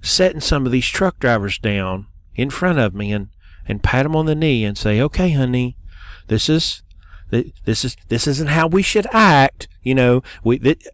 setting 0.00 0.40
some 0.40 0.64
of 0.64 0.72
these 0.72 0.86
truck 0.86 1.20
drivers 1.20 1.58
down 1.58 2.06
in 2.34 2.48
front 2.48 2.78
of 2.78 2.94
me 2.94 3.12
and 3.12 3.28
and 3.66 3.82
pat 3.82 4.04
them 4.04 4.16
on 4.16 4.24
the 4.24 4.34
knee 4.34 4.64
and 4.64 4.78
say, 4.78 5.00
"Okay, 5.02 5.32
honey, 5.32 5.76
this 6.28 6.48
is 6.48 6.82
this 7.30 7.84
is 7.84 7.96
this 8.08 8.26
isn't 8.26 8.48
how 8.48 8.66
we 8.66 8.82
should 8.82 9.06
act." 9.12 9.68
You 9.82 9.94
know, 9.94 10.22
we 10.42 10.58
th- 10.58 10.86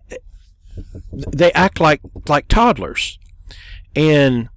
they 1.12 1.52
act 1.52 1.80
like 1.80 2.00
like 2.28 2.48
toddlers, 2.48 3.18
and 3.94 4.48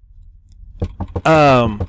um, 1.25 1.87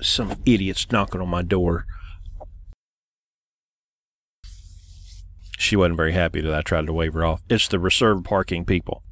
some 0.00 0.34
idiots 0.46 0.90
knocking 0.90 1.20
on 1.20 1.28
my 1.28 1.42
door. 1.42 1.86
She 5.58 5.76
wasn't 5.76 5.96
very 5.96 6.12
happy 6.12 6.40
that 6.40 6.54
I 6.54 6.62
tried 6.62 6.86
to 6.86 6.92
wave 6.92 7.12
her 7.12 7.24
off. 7.24 7.42
It's 7.50 7.68
the 7.68 7.78
reserved 7.78 8.24
parking 8.24 8.64
people. 8.64 9.02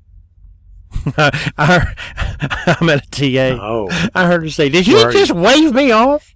I, 1.17 1.95
I'm 2.81 2.89
at 2.89 3.07
a 3.07 3.11
TA. 3.11 3.63
Oh, 3.63 3.89
I 4.15 4.27
heard 4.27 4.43
her 4.43 4.51
say, 4.51 4.69
"Did 4.69 4.87
you 4.87 5.11
just 5.13 5.33
wave 5.33 5.75
me 5.75 5.91
off?" 5.91 6.35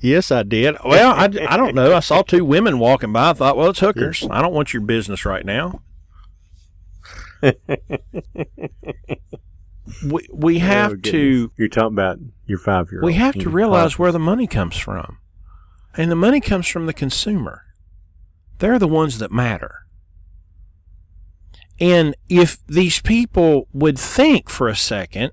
Yes, 0.00 0.30
I 0.30 0.42
did. 0.42 0.76
Well, 0.84 1.12
I, 1.12 1.24
I 1.24 1.56
don't 1.56 1.74
know. 1.74 1.94
I 1.94 2.00
saw 2.00 2.22
two 2.22 2.44
women 2.44 2.78
walking 2.78 3.12
by. 3.12 3.30
I 3.30 3.32
thought, 3.34 3.56
well, 3.56 3.70
it's 3.70 3.80
hookers. 3.80 4.26
I 4.30 4.40
don't 4.40 4.54
want 4.54 4.72
your 4.72 4.82
business 4.82 5.26
right 5.26 5.44
now. 5.44 5.82
we 7.42 7.52
we 10.32 10.56
oh, 10.56 10.60
have 10.60 10.92
Oh, 10.92 10.96
to. 10.96 11.52
You're 11.56 11.68
talking 11.68 11.94
about 11.94 12.18
your 12.46 12.58
five 12.58 12.90
year 12.90 13.00
old. 13.00 13.06
we 13.06 13.14
have 13.14 13.34
to 13.34 13.40
mm-hmm. 13.40 13.50
realize 13.50 13.98
where 13.98 14.12
the 14.12 14.18
money 14.18 14.46
comes 14.46 14.76
from. 14.76 15.18
And 15.96 16.10
the 16.10 16.16
money 16.16 16.40
comes 16.40 16.68
from 16.68 16.86
the 16.86 16.92
consumer. 16.92 17.64
They're 18.58 18.78
the 18.78 18.88
ones 18.88 19.18
that 19.18 19.32
matter. 19.32 19.86
And 21.80 22.14
if 22.28 22.64
these 22.66 23.00
people 23.00 23.66
would 23.72 23.98
think 23.98 24.48
for 24.48 24.68
a 24.68 24.76
second, 24.76 25.32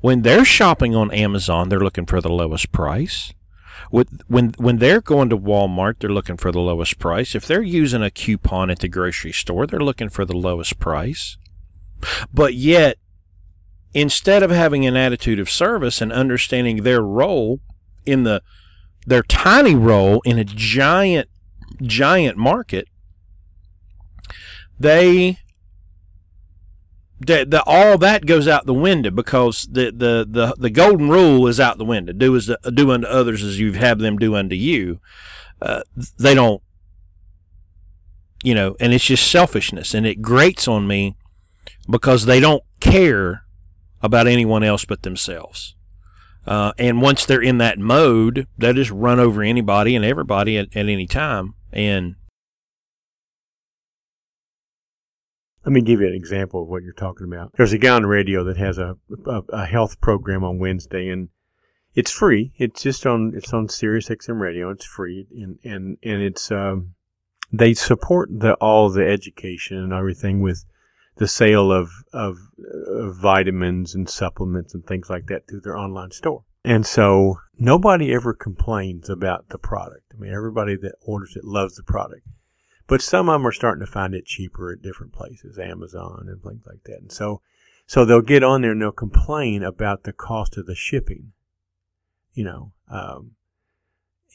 when 0.00 0.22
they're 0.22 0.44
shopping 0.44 0.94
on 0.94 1.10
Amazon, 1.10 1.68
they're 1.68 1.80
looking 1.80 2.06
for 2.06 2.20
the 2.20 2.30
lowest 2.30 2.72
price. 2.72 3.32
With, 3.90 4.22
when 4.26 4.50
when 4.58 4.78
they're 4.78 5.00
going 5.00 5.28
to 5.30 5.38
Walmart, 5.38 5.98
they're 5.98 6.10
looking 6.10 6.36
for 6.36 6.52
the 6.52 6.60
lowest 6.60 6.98
price. 6.98 7.34
If 7.34 7.46
they're 7.46 7.62
using 7.62 8.02
a 8.02 8.10
coupon 8.10 8.70
at 8.70 8.80
the 8.80 8.88
grocery 8.88 9.32
store, 9.32 9.66
they're 9.66 9.80
looking 9.80 10.08
for 10.08 10.24
the 10.24 10.36
lowest 10.36 10.78
price. 10.78 11.36
But 12.32 12.54
yet, 12.54 12.98
instead 13.94 14.42
of 14.42 14.50
having 14.50 14.84
an 14.86 14.96
attitude 14.96 15.38
of 15.38 15.50
service 15.50 16.00
and 16.00 16.12
understanding 16.12 16.82
their 16.82 17.02
role 17.02 17.60
in 18.04 18.24
the 18.24 18.42
their 19.06 19.22
tiny 19.22 19.74
role 19.74 20.20
in 20.24 20.38
a 20.38 20.44
giant 20.44 21.28
giant 21.82 22.36
market 22.36 22.88
they 24.78 25.38
the, 27.18 27.46
the, 27.48 27.62
all 27.64 27.96
that 27.98 28.26
goes 28.26 28.46
out 28.46 28.66
the 28.66 28.74
window 28.74 29.10
because 29.10 29.66
the, 29.70 29.86
the, 29.86 30.26
the, 30.28 30.54
the 30.58 30.70
golden 30.70 31.08
rule 31.08 31.46
is 31.46 31.58
out 31.58 31.78
the 31.78 31.84
window. 31.84 32.12
Do 32.12 32.36
as 32.36 32.50
do 32.74 32.90
unto 32.90 33.06
others 33.06 33.42
as 33.42 33.58
you 33.58 33.72
have 33.72 33.80
had 33.80 33.98
them 33.98 34.18
do 34.18 34.34
unto 34.34 34.54
you. 34.54 35.00
Uh, 35.60 35.82
they 36.18 36.34
don't, 36.34 36.62
you 38.42 38.54
know, 38.54 38.76
and 38.78 38.92
it's 38.92 39.06
just 39.06 39.30
selfishness, 39.30 39.94
and 39.94 40.06
it 40.06 40.20
grates 40.20 40.68
on 40.68 40.86
me 40.86 41.16
because 41.88 42.26
they 42.26 42.40
don't 42.40 42.62
care 42.80 43.44
about 44.02 44.26
anyone 44.26 44.62
else 44.62 44.84
but 44.84 45.02
themselves. 45.02 45.74
Uh, 46.46 46.72
and 46.78 47.02
once 47.02 47.24
they're 47.24 47.42
in 47.42 47.58
that 47.58 47.78
mode, 47.78 48.46
they 48.56 48.72
just 48.72 48.90
run 48.90 49.18
over 49.18 49.42
anybody 49.42 49.96
and 49.96 50.04
everybody 50.04 50.56
at, 50.58 50.68
at 50.76 50.88
any 50.88 51.06
time. 51.06 51.54
And 51.72 52.14
Let 55.66 55.72
me 55.72 55.80
give 55.80 56.00
you 56.00 56.06
an 56.06 56.14
example 56.14 56.62
of 56.62 56.68
what 56.68 56.84
you're 56.84 56.92
talking 56.92 57.26
about. 57.26 57.52
There's 57.56 57.72
a 57.72 57.78
guy 57.78 57.90
on 57.90 58.02
the 58.02 58.08
radio 58.08 58.44
that 58.44 58.56
has 58.56 58.78
a, 58.78 58.96
a, 59.26 59.42
a 59.48 59.66
health 59.66 60.00
program 60.00 60.44
on 60.44 60.60
Wednesday, 60.60 61.08
and 61.08 61.28
it's 61.92 62.12
free. 62.12 62.52
It's 62.56 62.80
just 62.84 63.04
on 63.04 63.32
it's 63.34 63.52
on 63.52 63.68
Sirius 63.68 64.08
XM 64.08 64.38
radio. 64.38 64.70
It's 64.70 64.84
free, 64.84 65.26
and 65.32 65.58
and 65.64 65.98
and 66.04 66.22
it's 66.22 66.52
um, 66.52 66.94
they 67.52 67.74
support 67.74 68.28
the 68.30 68.54
all 68.54 68.90
the 68.90 69.04
education 69.04 69.78
and 69.78 69.92
everything 69.92 70.40
with 70.40 70.64
the 71.16 71.26
sale 71.26 71.72
of, 71.72 71.90
of 72.12 72.38
of 72.88 73.16
vitamins 73.16 73.92
and 73.92 74.08
supplements 74.08 74.72
and 74.72 74.86
things 74.86 75.10
like 75.10 75.26
that 75.26 75.48
through 75.48 75.62
their 75.62 75.76
online 75.76 76.12
store. 76.12 76.44
And 76.64 76.86
so 76.86 77.38
nobody 77.58 78.14
ever 78.14 78.34
complains 78.34 79.10
about 79.10 79.48
the 79.48 79.58
product. 79.58 80.12
I 80.14 80.20
mean, 80.20 80.32
everybody 80.32 80.76
that 80.76 80.94
orders 81.02 81.34
it 81.34 81.44
loves 81.44 81.74
the 81.74 81.82
product. 81.82 82.22
But 82.86 83.02
some 83.02 83.28
of 83.28 83.34
them 83.34 83.46
are 83.46 83.52
starting 83.52 83.84
to 83.84 83.90
find 83.90 84.14
it 84.14 84.26
cheaper 84.26 84.72
at 84.72 84.82
different 84.82 85.12
places, 85.12 85.58
Amazon 85.58 86.26
and 86.28 86.42
things 86.42 86.62
like 86.66 86.84
that. 86.84 86.98
And 86.98 87.12
so, 87.12 87.40
so 87.86 88.04
they'll 88.04 88.20
get 88.20 88.44
on 88.44 88.62
there 88.62 88.72
and 88.72 88.80
they'll 88.80 88.92
complain 88.92 89.62
about 89.62 90.04
the 90.04 90.12
cost 90.12 90.56
of 90.56 90.66
the 90.66 90.74
shipping, 90.74 91.32
you 92.32 92.44
know, 92.44 92.72
um, 92.88 93.32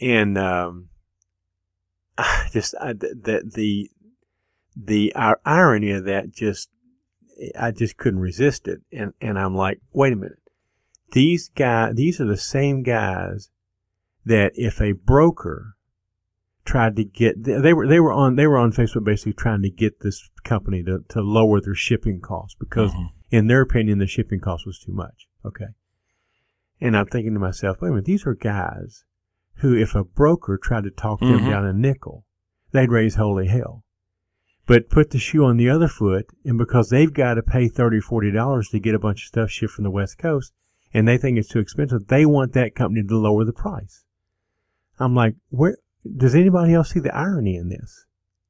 and 0.01 0.37
um, 0.37 0.89
just 2.51 2.75
I, 2.79 2.93
the 2.93 3.49
the 3.53 3.89
the 4.75 5.13
irony 5.45 5.91
of 5.91 6.05
that 6.05 6.31
just 6.31 6.69
I 7.57 7.71
just 7.71 7.97
couldn't 7.97 8.19
resist 8.19 8.67
it, 8.67 8.81
and 8.91 9.13
and 9.21 9.39
I'm 9.39 9.55
like, 9.55 9.79
wait 9.91 10.13
a 10.13 10.15
minute, 10.15 10.39
these 11.11 11.49
guys, 11.49 11.95
these 11.95 12.19
are 12.19 12.27
the 12.27 12.37
same 12.37 12.83
guys 12.83 13.49
that 14.25 14.51
if 14.55 14.79
a 14.81 14.91
broker 14.91 15.75
tried 16.65 16.95
to 16.95 17.03
get 17.03 17.43
they 17.43 17.73
were 17.73 17.87
they 17.87 17.99
were 17.99 18.11
on 18.11 18.35
they 18.35 18.47
were 18.47 18.57
on 18.57 18.71
Facebook 18.71 19.03
basically 19.03 19.33
trying 19.33 19.61
to 19.63 19.69
get 19.69 20.01
this 20.01 20.29
company 20.43 20.83
to, 20.83 20.99
to 21.09 21.21
lower 21.21 21.59
their 21.59 21.75
shipping 21.75 22.19
costs 22.21 22.55
because 22.59 22.91
mm-hmm. 22.91 23.07
in 23.31 23.47
their 23.47 23.61
opinion 23.61 23.99
the 23.99 24.07
shipping 24.07 24.39
cost 24.39 24.65
was 24.65 24.79
too 24.79 24.93
much. 24.93 25.27
Okay. 25.45 25.67
And 26.79 26.97
I'm 26.97 27.07
thinking 27.07 27.33
to 27.33 27.39
myself, 27.39 27.77
wait 27.81 27.89
a 27.89 27.91
minute, 27.91 28.05
these 28.05 28.25
are 28.25 28.35
guys 28.35 29.05
who 29.55 29.75
if 29.75 29.95
a 29.95 30.03
broker 30.03 30.59
tried 30.61 30.83
to 30.83 30.91
talk 30.91 31.19
mm-hmm. 31.19 31.43
them 31.43 31.49
down 31.49 31.65
a 31.65 31.73
nickel, 31.73 32.25
they'd 32.71 32.91
raise 32.91 33.15
holy 33.15 33.47
hell. 33.47 33.83
But 34.67 34.89
put 34.89 35.09
the 35.09 35.19
shoe 35.19 35.43
on 35.43 35.57
the 35.57 35.69
other 35.69 35.87
foot, 35.87 36.27
and 36.45 36.57
because 36.57 36.89
they've 36.89 37.11
got 37.11 37.33
to 37.33 37.43
pay 37.43 37.67
thirty, 37.67 37.99
forty 37.99 38.31
dollars 38.31 38.69
to 38.69 38.79
get 38.79 38.95
a 38.95 38.99
bunch 38.99 39.23
of 39.23 39.27
stuff 39.27 39.49
shipped 39.49 39.73
from 39.73 39.83
the 39.83 39.91
West 39.91 40.17
Coast, 40.19 40.53
and 40.93 41.07
they 41.07 41.17
think 41.17 41.37
it's 41.37 41.49
too 41.49 41.59
expensive, 41.59 42.07
they 42.07 42.25
want 42.25 42.53
that 42.53 42.75
company 42.75 43.03
to 43.03 43.17
lower 43.17 43.43
the 43.43 43.53
price. 43.53 44.05
I'm 44.99 45.15
like, 45.15 45.35
where 45.49 45.77
does 46.17 46.35
anybody 46.35 46.73
else 46.73 46.91
see 46.91 46.99
the 46.99 47.15
irony 47.15 47.55
in 47.55 47.69
this? 47.69 48.05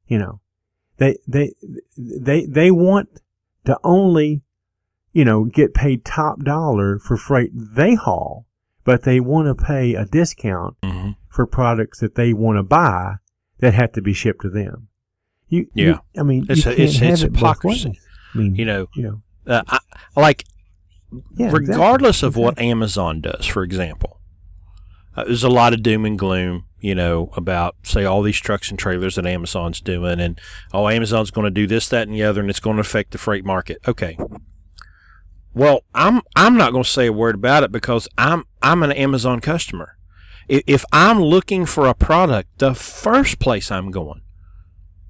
You 0.07 0.19
know, 0.19 0.41
they 0.97 1.17
they 1.27 1.53
they 1.97 2.45
they 2.45 2.71
want 2.71 3.09
to 3.65 3.77
only, 3.83 4.41
you 5.13 5.25
know, 5.25 5.45
get 5.45 5.73
paid 5.73 6.05
top 6.05 6.43
dollar 6.43 6.99
for 6.99 7.17
freight 7.17 7.51
they 7.53 7.95
haul, 7.95 8.45
but 8.83 9.03
they 9.03 9.19
want 9.19 9.47
to 9.47 9.63
pay 9.65 9.95
a 9.95 10.05
discount 10.05 10.75
mm-hmm. 10.81 11.11
for 11.29 11.45
products 11.45 11.99
that 11.99 12.15
they 12.15 12.33
want 12.33 12.57
to 12.57 12.63
buy 12.63 13.15
that 13.59 13.73
have 13.73 13.91
to 13.93 14.01
be 14.01 14.13
shipped 14.13 14.41
to 14.41 14.49
them. 14.49 14.87
You, 15.47 15.67
yeah, 15.73 15.85
you, 15.85 15.99
I 16.17 16.23
mean, 16.23 16.45
it's 16.49 16.65
a, 16.65 16.81
it's, 16.81 17.01
it's 17.01 17.23
it 17.23 17.33
hypocrisy. 17.33 17.99
I 18.33 18.37
mean, 18.37 18.55
you 18.55 18.65
know, 18.65 18.87
you 18.95 19.03
know, 19.03 19.21
uh, 19.45 19.63
I, 19.67 19.79
like 20.19 20.45
yeah, 21.35 21.51
regardless 21.51 22.17
exactly. 22.17 22.27
of 22.27 22.45
what. 22.45 22.59
Amazon 22.59 23.21
does, 23.21 23.45
for 23.45 23.63
example, 23.63 24.21
uh, 25.15 25.25
there's 25.25 25.43
a 25.43 25.49
lot 25.49 25.73
of 25.73 25.83
doom 25.83 26.05
and 26.05 26.17
gloom, 26.17 26.65
you 26.81 26.95
know, 26.95 27.29
about 27.35 27.75
say 27.83 28.03
all 28.03 28.21
these 28.21 28.39
trucks 28.39 28.69
and 28.69 28.77
trailers 28.77 29.15
that 29.15 29.25
Amazon's 29.25 29.79
doing, 29.79 30.19
and 30.19 30.39
oh, 30.73 30.89
Amazon's 30.89 31.31
going 31.31 31.45
to 31.45 31.51
do 31.51 31.67
this, 31.67 31.87
that, 31.89 32.07
and 32.07 32.15
the 32.15 32.23
other, 32.23 32.41
and 32.41 32.49
it's 32.49 32.59
going 32.59 32.77
to 32.77 32.81
affect 32.81 33.11
the 33.11 33.17
freight 33.17 33.45
market. 33.45 33.77
Okay. 33.87 34.17
Well, 35.53 35.83
I'm 35.93 36.21
I'm 36.35 36.57
not 36.57 36.71
going 36.71 36.83
to 36.83 36.89
say 36.89 37.07
a 37.07 37.13
word 37.13 37.35
about 37.35 37.63
it 37.63 37.71
because 37.71 38.07
I'm 38.17 38.45
I'm 38.61 38.83
an 38.83 38.91
Amazon 38.91 39.39
customer. 39.39 39.97
If 40.47 40.83
I'm 40.91 41.21
looking 41.21 41.65
for 41.65 41.87
a 41.87 41.93
product, 41.93 42.59
the 42.59 42.73
first 42.73 43.39
place 43.39 43.71
I'm 43.71 43.91
going 43.91 44.21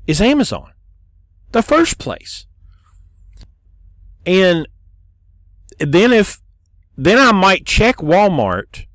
is 0.06 0.22
Amazon. 0.22 0.74
The 1.52 1.64
first 1.64 1.98
place. 1.98 2.46
And 4.26 4.68
then 5.80 6.12
if 6.12 6.42
then 6.98 7.18
I 7.18 7.32
might 7.32 7.66
check 7.66 7.98
Walmart 7.98 8.86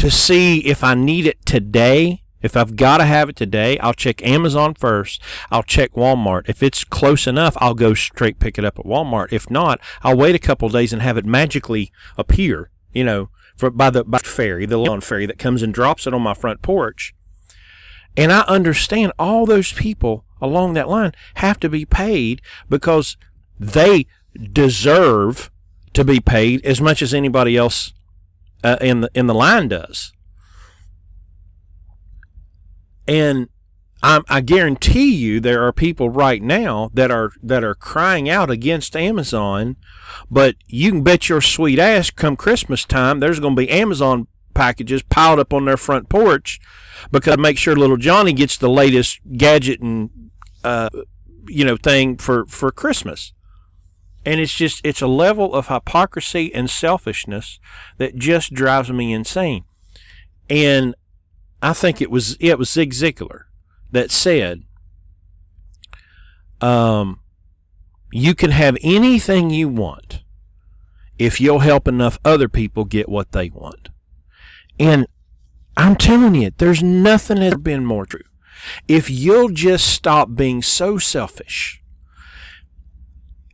to 0.00 0.10
see 0.10 0.60
if 0.60 0.82
I 0.82 0.94
need 0.94 1.26
it 1.26 1.44
today. 1.44 2.22
If 2.40 2.56
I've 2.56 2.74
got 2.74 2.98
to 2.98 3.04
have 3.04 3.28
it 3.28 3.36
today, 3.36 3.78
I'll 3.80 3.92
check 3.92 4.26
Amazon 4.26 4.72
first. 4.72 5.20
I'll 5.50 5.62
check 5.62 5.92
Walmart. 5.92 6.48
If 6.48 6.62
it's 6.62 6.84
close 6.84 7.26
enough, 7.26 7.54
I'll 7.60 7.74
go 7.74 7.92
straight 7.92 8.38
pick 8.38 8.56
it 8.56 8.64
up 8.64 8.78
at 8.78 8.86
Walmart. 8.86 9.30
If 9.30 9.50
not, 9.50 9.78
I'll 10.02 10.16
wait 10.16 10.34
a 10.34 10.38
couple 10.38 10.70
days 10.70 10.94
and 10.94 11.02
have 11.02 11.18
it 11.18 11.26
magically 11.26 11.92
appear, 12.16 12.70
you 12.94 13.04
know, 13.04 13.28
for, 13.58 13.68
by 13.68 13.90
the 13.90 14.02
by 14.04 14.20
fairy, 14.20 14.64
the 14.64 14.78
lawn 14.78 15.02
fairy 15.02 15.26
that 15.26 15.38
comes 15.38 15.62
and 15.62 15.74
drops 15.74 16.06
it 16.06 16.14
on 16.14 16.22
my 16.22 16.32
front 16.32 16.62
porch. 16.62 17.14
And 18.16 18.32
I 18.32 18.40
understand 18.48 19.12
all 19.18 19.44
those 19.44 19.74
people 19.74 20.24
along 20.40 20.72
that 20.74 20.88
line 20.88 21.12
have 21.34 21.60
to 21.60 21.68
be 21.68 21.84
paid 21.84 22.40
because 22.70 23.18
they 23.58 24.06
deserve 24.50 25.50
to 25.92 26.04
be 26.06 26.20
paid 26.20 26.64
as 26.64 26.80
much 26.80 27.02
as 27.02 27.12
anybody 27.12 27.54
else 27.58 27.92
uh, 28.62 28.76
in 28.80 29.00
the 29.02 29.10
in 29.14 29.26
the 29.26 29.34
line 29.34 29.68
does. 29.68 30.12
And 33.06 33.48
I, 34.02 34.20
I 34.28 34.40
guarantee 34.40 35.14
you 35.14 35.40
there 35.40 35.66
are 35.66 35.72
people 35.72 36.10
right 36.10 36.42
now 36.42 36.90
that 36.94 37.10
are 37.10 37.32
that 37.42 37.64
are 37.64 37.74
crying 37.74 38.28
out 38.28 38.50
against 38.50 38.96
Amazon, 38.96 39.76
but 40.30 40.56
you 40.66 40.90
can 40.90 41.02
bet 41.02 41.28
your 41.28 41.40
sweet 41.40 41.78
ass 41.78 42.10
come 42.10 42.36
Christmas 42.36 42.84
time 42.84 43.20
there's 43.20 43.40
going 43.40 43.56
to 43.56 43.62
be 43.62 43.70
Amazon 43.70 44.26
packages 44.54 45.02
piled 45.02 45.38
up 45.38 45.52
on 45.52 45.64
their 45.64 45.76
front 45.76 46.08
porch 46.08 46.60
because 47.10 47.32
I 47.32 47.36
make 47.36 47.58
sure 47.58 47.76
little 47.76 47.96
Johnny 47.96 48.32
gets 48.32 48.56
the 48.56 48.68
latest 48.68 49.20
gadget 49.36 49.80
and 49.80 50.10
uh, 50.64 50.90
you 51.46 51.64
know 51.64 51.76
thing 51.76 52.16
for 52.16 52.46
for 52.46 52.70
Christmas 52.70 53.32
and 54.24 54.40
it's 54.40 54.52
just 54.54 54.80
it's 54.84 55.00
a 55.00 55.06
level 55.06 55.54
of 55.54 55.68
hypocrisy 55.68 56.52
and 56.54 56.68
selfishness 56.68 57.58
that 57.96 58.16
just 58.16 58.52
drives 58.52 58.90
me 58.90 59.12
insane. 59.12 59.64
And 60.48 60.94
i 61.62 61.72
think 61.72 62.00
it 62.00 62.10
was 62.10 62.36
it 62.40 62.58
was 62.58 62.70
zig 62.70 62.92
ziglar 62.92 63.42
that 63.92 64.10
said 64.10 64.62
um, 66.62 67.20
you 68.12 68.34
can 68.34 68.50
have 68.50 68.76
anything 68.82 69.50
you 69.50 69.68
want 69.68 70.22
if 71.18 71.40
you'll 71.40 71.60
help 71.60 71.88
enough 71.88 72.18
other 72.24 72.48
people 72.48 72.84
get 72.84 73.08
what 73.08 73.32
they 73.32 73.50
want. 73.50 73.88
And 74.78 75.06
i'm 75.76 75.96
telling 75.96 76.34
you 76.34 76.50
there's 76.56 76.82
nothing 76.82 77.40
that's 77.40 77.56
been 77.56 77.84
more 77.84 78.06
true. 78.06 78.20
If 78.86 79.08
you'll 79.08 79.48
just 79.48 79.86
stop 79.86 80.34
being 80.34 80.60
so 80.60 80.98
selfish 80.98 81.79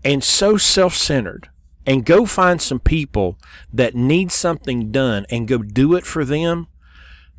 and 0.06 0.22
so 0.22 0.56
self 0.56 0.94
centered 0.94 1.48
and 1.84 2.04
go 2.04 2.26
find 2.26 2.62
some 2.62 2.78
people 2.78 3.38
that 3.72 3.96
need 3.96 4.30
something 4.30 4.92
done 4.92 5.26
and 5.30 5.48
go 5.48 5.58
do 5.58 5.96
it 5.96 6.06
for 6.06 6.24
them, 6.24 6.68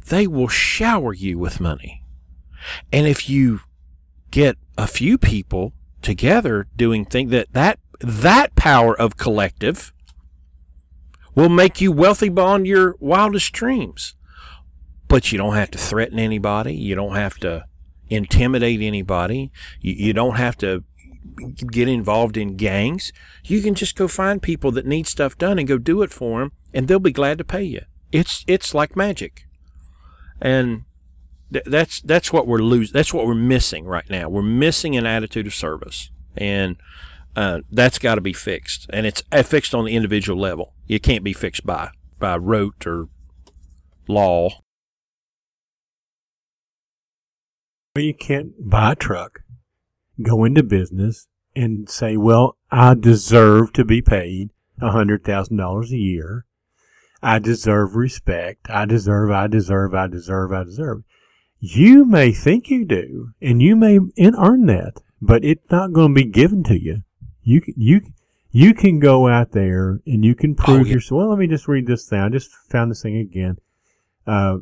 they 0.09 0.27
will 0.27 0.49
shower 0.49 1.13
you 1.13 1.39
with 1.39 1.61
money. 1.61 2.03
And 2.91 3.07
if 3.07 3.29
you 3.29 3.61
get 4.31 4.57
a 4.77 4.85
few 4.85 5.17
people 5.17 5.71
together 6.01 6.67
doing 6.75 7.05
things 7.05 7.31
that 7.31 7.53
that 7.53 7.79
that 8.01 8.53
power 8.55 8.99
of 8.99 9.15
collective 9.15 9.93
will 11.35 11.49
make 11.49 11.79
you 11.79 11.93
wealthy 11.93 12.27
beyond 12.27 12.67
your 12.67 12.95
wildest 12.99 13.53
dreams. 13.53 14.13
But 15.07 15.31
you 15.31 15.37
don't 15.37 15.55
have 15.55 15.71
to 15.71 15.77
threaten 15.77 16.19
anybody. 16.19 16.73
You 16.75 16.95
don't 16.95 17.15
have 17.15 17.37
to 17.37 17.63
intimidate 18.09 18.81
anybody. 18.81 19.53
You, 19.79 19.93
you 19.93 20.13
don't 20.13 20.35
have 20.35 20.57
to 20.57 20.83
get 21.71 21.87
involved 21.87 22.37
in 22.37 22.57
gangs. 22.57 23.13
You 23.45 23.61
can 23.61 23.75
just 23.75 23.95
go 23.95 24.07
find 24.07 24.41
people 24.41 24.71
that 24.71 24.85
need 24.85 25.07
stuff 25.07 25.37
done 25.37 25.59
and 25.59 25.67
go 25.67 25.77
do 25.77 26.01
it 26.01 26.11
for 26.11 26.39
them, 26.39 26.51
and 26.73 26.87
they'll 26.87 26.99
be 26.99 27.11
glad 27.11 27.37
to 27.37 27.43
pay 27.43 27.63
you. 27.63 27.81
It's 28.11 28.43
it's 28.47 28.73
like 28.73 28.95
magic, 28.95 29.45
and 30.41 30.83
th- 31.51 31.65
that's 31.65 32.01
that's 32.01 32.31
what 32.33 32.47
we're 32.47 32.59
losing. 32.59 32.93
That's 32.93 33.13
what 33.13 33.25
we're 33.27 33.35
missing 33.35 33.85
right 33.85 34.09
now. 34.09 34.29
We're 34.29 34.41
missing 34.41 34.95
an 34.95 35.05
attitude 35.05 35.47
of 35.47 35.53
service, 35.53 36.09
and 36.35 36.77
Uh, 37.37 37.61
that's 37.69 37.99
got 37.99 38.15
to 38.15 38.21
be 38.21 38.33
fixed, 38.33 38.89
and 38.91 39.05
it's 39.05 39.21
uh, 39.31 39.43
fixed 39.43 39.75
on 39.75 39.85
the 39.85 39.95
individual 39.95 40.41
level. 40.41 40.73
It 40.87 41.03
can't 41.03 41.23
be 41.23 41.33
fixed 41.33 41.63
by 41.67 41.91
by 42.17 42.35
rote 42.35 42.87
or 42.87 43.09
law. 44.07 44.49
Well, 47.95 48.05
you 48.05 48.15
can't 48.15 48.53
buy 48.67 48.93
a 48.93 48.95
truck, 48.95 49.41
go 50.21 50.43
into 50.43 50.63
business, 50.63 51.27
and 51.55 51.89
say, 51.89 52.17
"Well, 52.17 52.57
I 52.71 52.93
deserve 52.93 53.73
to 53.73 53.85
be 53.85 54.01
paid 54.01 54.51
a 54.81 54.91
hundred 54.91 55.23
thousand 55.23 55.57
dollars 55.57 55.91
a 55.91 55.97
year. 55.97 56.45
I 57.23 57.39
deserve 57.39 57.95
respect. 57.95 58.67
I 58.69 58.85
deserve. 58.85 59.31
I 59.31 59.47
deserve. 59.47 59.93
I 59.93 60.07
deserve. 60.07 60.51
I 60.53 60.63
deserve." 60.63 61.03
You 61.59 62.05
may 62.05 62.31
think 62.31 62.69
you 62.69 62.85
do, 62.85 63.31
and 63.41 63.61
you 63.63 63.75
may 63.75 63.99
earn 64.19 64.67
that, 64.67 65.01
but 65.19 65.43
it's 65.43 65.71
not 65.71 65.91
going 65.93 66.13
to 66.13 66.21
be 66.23 66.29
given 66.29 66.63
to 66.65 66.79
you. 66.79 67.01
You 67.41 67.61
you 67.75 68.01
you 68.51 68.73
can 68.75 68.99
go 68.99 69.27
out 69.27 69.51
there 69.51 69.99
and 70.05 70.23
you 70.23 70.35
can 70.35 70.53
prove 70.55 70.81
Oh, 70.81 70.85
yeah. 70.85 70.93
yourself. 70.93 71.17
Well, 71.17 71.29
let 71.29 71.39
me 71.39 71.47
just 71.47 71.67
read 71.67 71.87
this 71.87 72.07
thing. 72.07 72.19
I 72.19 72.29
just 72.29 72.51
found 72.69 72.91
this 72.91 73.01
thing 73.01 73.17
again. 73.17 73.57
Uh, 74.27 74.57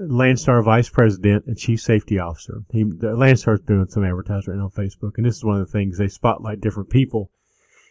Landstar 0.00 0.62
Vice 0.64 0.88
President 0.88 1.46
and 1.46 1.56
Chief 1.56 1.80
Safety 1.80 2.18
Officer. 2.18 2.62
He, 2.70 2.84
Landstar's 2.84 3.60
doing 3.60 3.86
some 3.88 4.04
advertising 4.04 4.60
on 4.60 4.70
Facebook, 4.70 5.12
and 5.16 5.26
this 5.26 5.36
is 5.36 5.44
one 5.44 5.60
of 5.60 5.66
the 5.66 5.72
things 5.72 5.98
they 5.98 6.08
spotlight 6.08 6.60
different 6.60 6.90
people. 6.90 7.30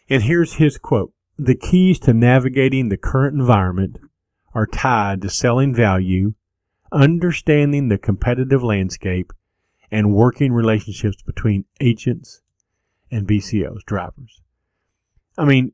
And 0.08 0.22
here's 0.22 0.54
his 0.54 0.78
quote: 0.78 1.12
"The 1.36 1.54
keys 1.54 1.98
to 2.00 2.14
navigating 2.14 2.88
the 2.88 2.96
current 2.96 3.38
environment 3.38 3.98
are 4.54 4.66
tied 4.66 5.22
to 5.22 5.30
selling 5.30 5.74
value, 5.74 6.34
understanding 6.92 7.88
the 7.88 7.98
competitive 7.98 8.62
landscape, 8.62 9.32
and 9.90 10.14
working 10.14 10.52
relationships 10.52 11.22
between 11.22 11.64
agents 11.80 12.40
and 13.10 13.26
BCOs, 13.26 13.84
drivers." 13.84 14.40
I 15.36 15.44
mean, 15.44 15.72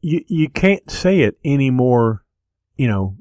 you 0.00 0.24
you 0.28 0.48
can't 0.48 0.90
say 0.90 1.20
it 1.20 1.38
any 1.44 1.70
more, 1.70 2.24
you 2.76 2.86
know, 2.86 3.16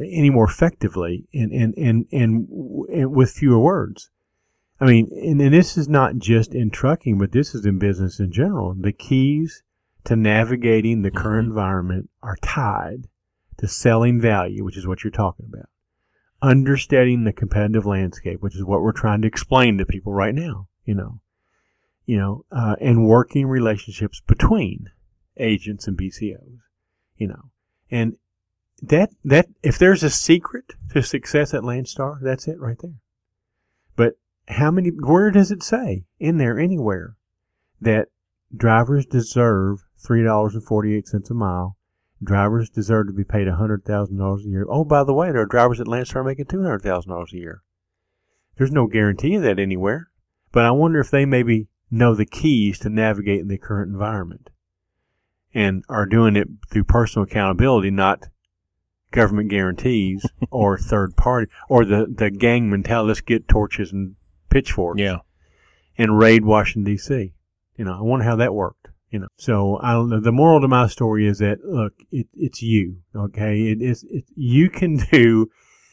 any 0.00 0.30
more 0.30 0.44
effectively 0.44 1.26
and 1.32 1.52
and 1.52 1.74
and 1.76 2.06
and, 2.12 2.48
and 2.88 3.10
with 3.10 3.30
fewer 3.30 3.58
words. 3.58 4.10
I 4.78 4.84
mean, 4.84 5.08
and, 5.12 5.40
and 5.40 5.54
this 5.54 5.78
is 5.78 5.88
not 5.88 6.18
just 6.18 6.54
in 6.54 6.70
trucking, 6.70 7.18
but 7.18 7.32
this 7.32 7.54
is 7.54 7.64
in 7.64 7.78
business 7.78 8.20
in 8.20 8.30
general. 8.30 8.74
The 8.78 8.92
keys 8.92 9.62
to 10.04 10.16
navigating 10.16 11.02
the 11.02 11.10
current 11.10 11.48
environment 11.48 12.10
are 12.22 12.36
tied 12.42 13.08
to 13.58 13.66
selling 13.66 14.20
value, 14.20 14.64
which 14.64 14.76
is 14.76 14.86
what 14.86 15.02
you're 15.02 15.10
talking 15.10 15.46
about. 15.50 15.68
Understanding 16.42 17.24
the 17.24 17.32
competitive 17.32 17.86
landscape, 17.86 18.42
which 18.42 18.54
is 18.54 18.64
what 18.64 18.82
we're 18.82 18.92
trying 18.92 19.22
to 19.22 19.28
explain 19.28 19.78
to 19.78 19.86
people 19.86 20.12
right 20.12 20.34
now. 20.34 20.68
You 20.84 20.94
know, 20.94 21.20
you 22.04 22.18
know, 22.18 22.44
uh, 22.52 22.76
and 22.80 23.06
working 23.06 23.46
relationships 23.46 24.20
between 24.26 24.90
agents 25.38 25.88
and 25.88 25.96
BCOs. 25.96 26.58
You 27.16 27.28
know, 27.28 27.50
and 27.90 28.18
that 28.82 29.10
that 29.24 29.48
if 29.62 29.78
there's 29.78 30.02
a 30.02 30.10
secret 30.10 30.74
to 30.92 31.02
success 31.02 31.54
at 31.54 31.62
Landstar, 31.62 32.18
that's 32.20 32.46
it 32.46 32.60
right 32.60 32.78
there. 32.80 33.00
But 33.96 34.14
how 34.48 34.70
many? 34.70 34.90
Where 34.90 35.30
does 35.30 35.50
it 35.50 35.62
say 35.62 36.04
in 36.18 36.38
there 36.38 36.58
anywhere 36.58 37.16
that 37.80 38.08
drivers 38.54 39.06
deserve 39.06 39.84
three 39.98 40.22
dollars 40.22 40.54
and 40.54 40.64
forty 40.64 40.94
eight 40.94 41.08
cents 41.08 41.30
a 41.30 41.34
mile? 41.34 41.76
Drivers 42.22 42.70
deserve 42.70 43.08
to 43.08 43.12
be 43.12 43.24
paid 43.24 43.48
hundred 43.48 43.84
thousand 43.84 44.18
dollars 44.18 44.44
a 44.44 44.48
year. 44.48 44.66
Oh, 44.68 44.84
by 44.84 45.04
the 45.04 45.14
way, 45.14 45.32
there 45.32 45.42
are 45.42 45.46
drivers 45.46 45.80
at 45.80 45.86
Landstar 45.86 46.24
making 46.24 46.46
two 46.46 46.62
hundred 46.62 46.82
thousand 46.82 47.10
dollars 47.10 47.32
a 47.32 47.38
year. 47.38 47.62
There's 48.56 48.72
no 48.72 48.86
guarantee 48.86 49.34
of 49.34 49.42
that 49.42 49.58
anywhere. 49.58 50.08
But 50.52 50.64
I 50.64 50.70
wonder 50.70 51.00
if 51.00 51.10
they 51.10 51.26
maybe 51.26 51.68
know 51.90 52.14
the 52.14 52.24
keys 52.24 52.78
to 52.80 52.88
navigating 52.88 53.48
the 53.48 53.58
current 53.58 53.92
environment 53.92 54.48
and 55.54 55.84
are 55.88 56.06
doing 56.06 56.36
it 56.36 56.48
through 56.70 56.84
personal 56.84 57.24
accountability, 57.24 57.90
not 57.90 58.28
government 59.10 59.48
guarantees 59.50 60.26
or 60.50 60.76
third 60.78 61.16
party 61.16 61.50
or 61.68 61.84
the, 61.84 62.06
the 62.08 62.30
gang 62.30 62.68
mentality. 62.70 63.08
Let's 63.08 63.20
get 63.20 63.48
torches 63.48 63.92
and 63.92 64.16
pitchforks 64.50 65.00
Yeah. 65.00 65.18
and 65.98 66.18
raid 66.18 66.44
Washington 66.44 66.92
D.C. 66.92 67.32
You 67.76 67.84
know, 67.84 67.96
I 67.98 68.02
wonder 68.02 68.24
how 68.24 68.36
that 68.36 68.54
worked. 68.54 68.88
You 69.10 69.20
know, 69.20 69.28
so 69.36 69.78
I 69.82 69.92
don't 69.92 70.10
know. 70.10 70.20
The 70.20 70.32
moral 70.32 70.60
to 70.60 70.68
my 70.68 70.88
story 70.88 71.26
is 71.26 71.38
that 71.38 71.64
look, 71.64 71.92
it, 72.10 72.26
it's 72.34 72.60
you. 72.60 72.98
Okay, 73.14 73.68
it 73.68 73.80
is. 73.80 74.04
It, 74.10 74.24
you 74.34 74.68
can 74.68 74.96
do. 75.12 75.48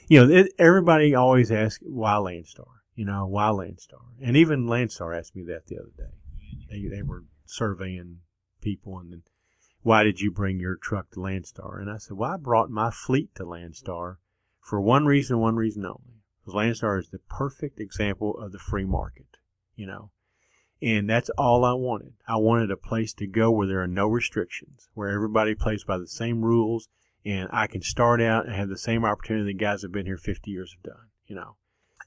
You 0.09 0.26
know, 0.26 0.34
it, 0.34 0.51
everybody 0.57 1.14
always 1.16 1.51
asks 1.51 1.84
why 1.86 2.14
Landstar. 2.14 2.66
You 2.95 3.05
know, 3.05 3.26
why 3.28 3.49
Landstar? 3.49 4.01
And 4.22 4.36
even 4.36 4.66
Landstar 4.66 5.18
asked 5.18 5.36
me 5.36 5.43
that 5.43 5.68
the 5.68 5.78
other 5.78 5.91
day. 5.95 6.11
They 6.70 6.88
they 6.95 7.01
were 7.03 7.24
surveying 7.45 8.18
people 8.61 8.97
and 8.97 9.22
why 9.84 10.03
did 10.03 10.21
you 10.21 10.31
bring 10.31 10.59
your 10.59 10.75
truck 10.75 11.11
to 11.11 11.19
Landstar? 11.19 11.79
And 11.79 11.91
I 11.91 11.97
said, 11.97 12.17
well, 12.17 12.31
I 12.31 12.38
brought 12.38 12.69
my 12.69 12.89
fleet 12.89 13.36
to 13.36 13.43
Landstar 13.43 14.17
for 14.61 14.81
one 14.81 15.05
reason, 15.05 15.39
one 15.39 15.55
reason 15.55 15.86
only. 15.86 16.21
Because 16.43 16.57
Landstar 16.57 16.99
is 16.99 17.09
the 17.09 17.19
perfect 17.29 17.79
example 17.79 18.38
of 18.38 18.51
the 18.51 18.59
free 18.59 18.86
market, 18.86 19.38
you 19.75 19.86
know. 19.86 20.11
And 20.81 21.09
that's 21.09 21.29
all 21.38 21.63
I 21.63 21.73
wanted. 21.73 22.13
I 22.27 22.38
wanted 22.38 22.71
a 22.71 22.77
place 22.77 23.13
to 23.13 23.27
go 23.27 23.51
where 23.51 23.67
there 23.67 23.81
are 23.81 23.88
no 23.88 24.07
restrictions, 24.07 24.89
where 24.93 25.09
everybody 25.09 25.55
plays 25.55 25.84
by 25.86 25.97
the 25.97 26.07
same 26.07 26.43
rules, 26.43 26.89
and 27.25 27.47
I 27.53 27.67
can 27.67 27.81
start 27.81 28.21
out 28.21 28.45
and 28.45 28.55
have 28.55 28.67
the 28.67 28.77
same 28.77 29.05
opportunity 29.05 29.45
the 29.45 29.53
guys 29.53 29.81
that 29.81 29.88
have 29.88 29.93
been 29.93 30.05
here 30.05 30.17
50 30.17 30.51
years 30.51 30.75
have 30.75 30.93
done, 30.93 31.05
you 31.25 31.36
know. 31.36 31.55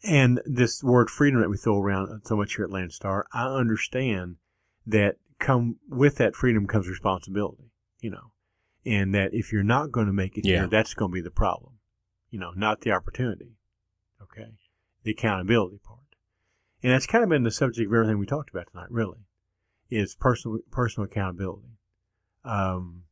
And 0.04 0.42
this 0.44 0.82
word 0.82 1.08
freedom 1.08 1.40
that 1.40 1.48
we 1.48 1.56
throw 1.56 1.80
around 1.80 2.22
so 2.24 2.36
much 2.36 2.56
here 2.56 2.66
at 2.66 2.70
Landstar, 2.70 3.22
I 3.32 3.46
understand 3.46 4.36
that 4.86 5.16
come 5.38 5.76
with 5.88 6.16
that 6.16 6.34
freedom 6.34 6.66
comes 6.66 6.88
responsibility, 6.88 7.70
you 8.00 8.10
know, 8.10 8.32
and 8.84 9.14
that 9.14 9.34
if 9.34 9.52
you're 9.52 9.62
not 9.62 9.92
going 9.92 10.06
to 10.06 10.12
make 10.12 10.36
it 10.38 10.46
Yeah. 10.46 10.60
here, 10.60 10.68
that's 10.68 10.94
going 10.94 11.10
to 11.10 11.14
be 11.14 11.20
the 11.20 11.30
problem, 11.30 11.74
you 12.30 12.38
know, 12.38 12.52
not 12.56 12.80
the 12.82 12.92
opportunity. 12.92 13.52
Okay, 14.22 14.52
the 15.02 15.10
accountability 15.12 15.78
part, 15.84 16.00
and 16.82 16.92
that's 16.92 17.06
kind 17.06 17.22
of 17.22 17.30
been 17.30 17.44
the 17.44 17.50
subject 17.50 17.86
of 17.86 17.92
everything 17.94 18.18
we 18.18 18.26
talked 18.26 18.50
about 18.50 18.66
tonight. 18.70 18.90
Really, 18.90 19.26
is 19.90 20.14
personal 20.14 20.58
personal 20.70 21.04
accountability, 21.04 21.78
um, 22.44 23.04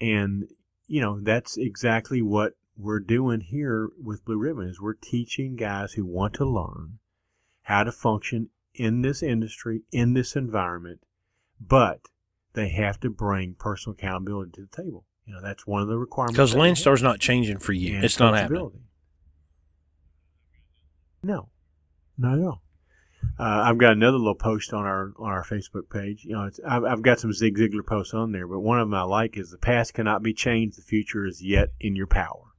and 0.00 0.48
you 0.86 1.00
know 1.00 1.20
that's 1.20 1.56
exactly 1.56 2.20
what 2.22 2.54
we're 2.76 3.00
doing 3.00 3.40
here 3.40 3.88
with 4.02 4.24
Blue 4.24 4.38
Ribbon. 4.38 4.68
Is 4.68 4.80
we're 4.80 4.94
teaching 4.94 5.56
guys 5.56 5.94
who 5.94 6.04
want 6.04 6.34
to 6.34 6.44
learn 6.44 6.98
how 7.62 7.82
to 7.84 7.92
function 7.92 8.50
in 8.74 9.02
this 9.02 9.22
industry, 9.22 9.82
in 9.90 10.14
this 10.14 10.36
environment, 10.36 11.00
but 11.68 12.00
they 12.54 12.68
have 12.70 13.00
to 13.00 13.10
bring 13.10 13.54
personal 13.58 13.94
accountability 13.94 14.52
to 14.52 14.62
the 14.62 14.82
table. 14.82 15.06
You 15.26 15.34
know, 15.34 15.42
that's 15.42 15.66
one 15.66 15.82
of 15.82 15.88
the 15.88 15.98
requirements. 15.98 16.36
Because 16.36 16.52
that 16.52 16.60
we 16.60 16.68
have. 16.68 16.76
Landstar's 16.76 17.02
not 17.02 17.20
changing 17.20 17.58
for 17.58 17.72
you. 17.72 17.96
And 17.96 18.04
It's 18.04 18.18
not 18.18 18.34
happening. 18.34 18.72
No, 21.22 21.48
not 22.18 22.38
at 22.38 22.44
all. 22.44 22.62
Uh, 23.38 23.62
I've 23.64 23.78
got 23.78 23.92
another 23.92 24.18
little 24.18 24.34
post 24.34 24.72
on 24.72 24.84
our 24.84 25.12
on 25.18 25.30
our 25.30 25.44
Facebook 25.44 25.88
page. 25.90 26.24
You 26.24 26.32
know, 26.32 26.44
it's, 26.44 26.60
I've, 26.66 26.84
I've 26.84 27.02
got 27.02 27.20
some 27.20 27.32
Zig 27.32 27.56
Ziglar 27.56 27.86
posts 27.86 28.12
on 28.12 28.32
there, 28.32 28.48
but 28.48 28.60
one 28.60 28.80
of 28.80 28.88
them 28.88 28.94
I 28.94 29.02
like 29.02 29.36
is 29.36 29.50
the 29.50 29.58
past 29.58 29.94
cannot 29.94 30.22
be 30.22 30.34
changed. 30.34 30.76
The 30.76 30.82
future 30.82 31.24
is 31.24 31.42
yet 31.42 31.68
in 31.80 31.94
your 31.94 32.08
power. 32.08 32.52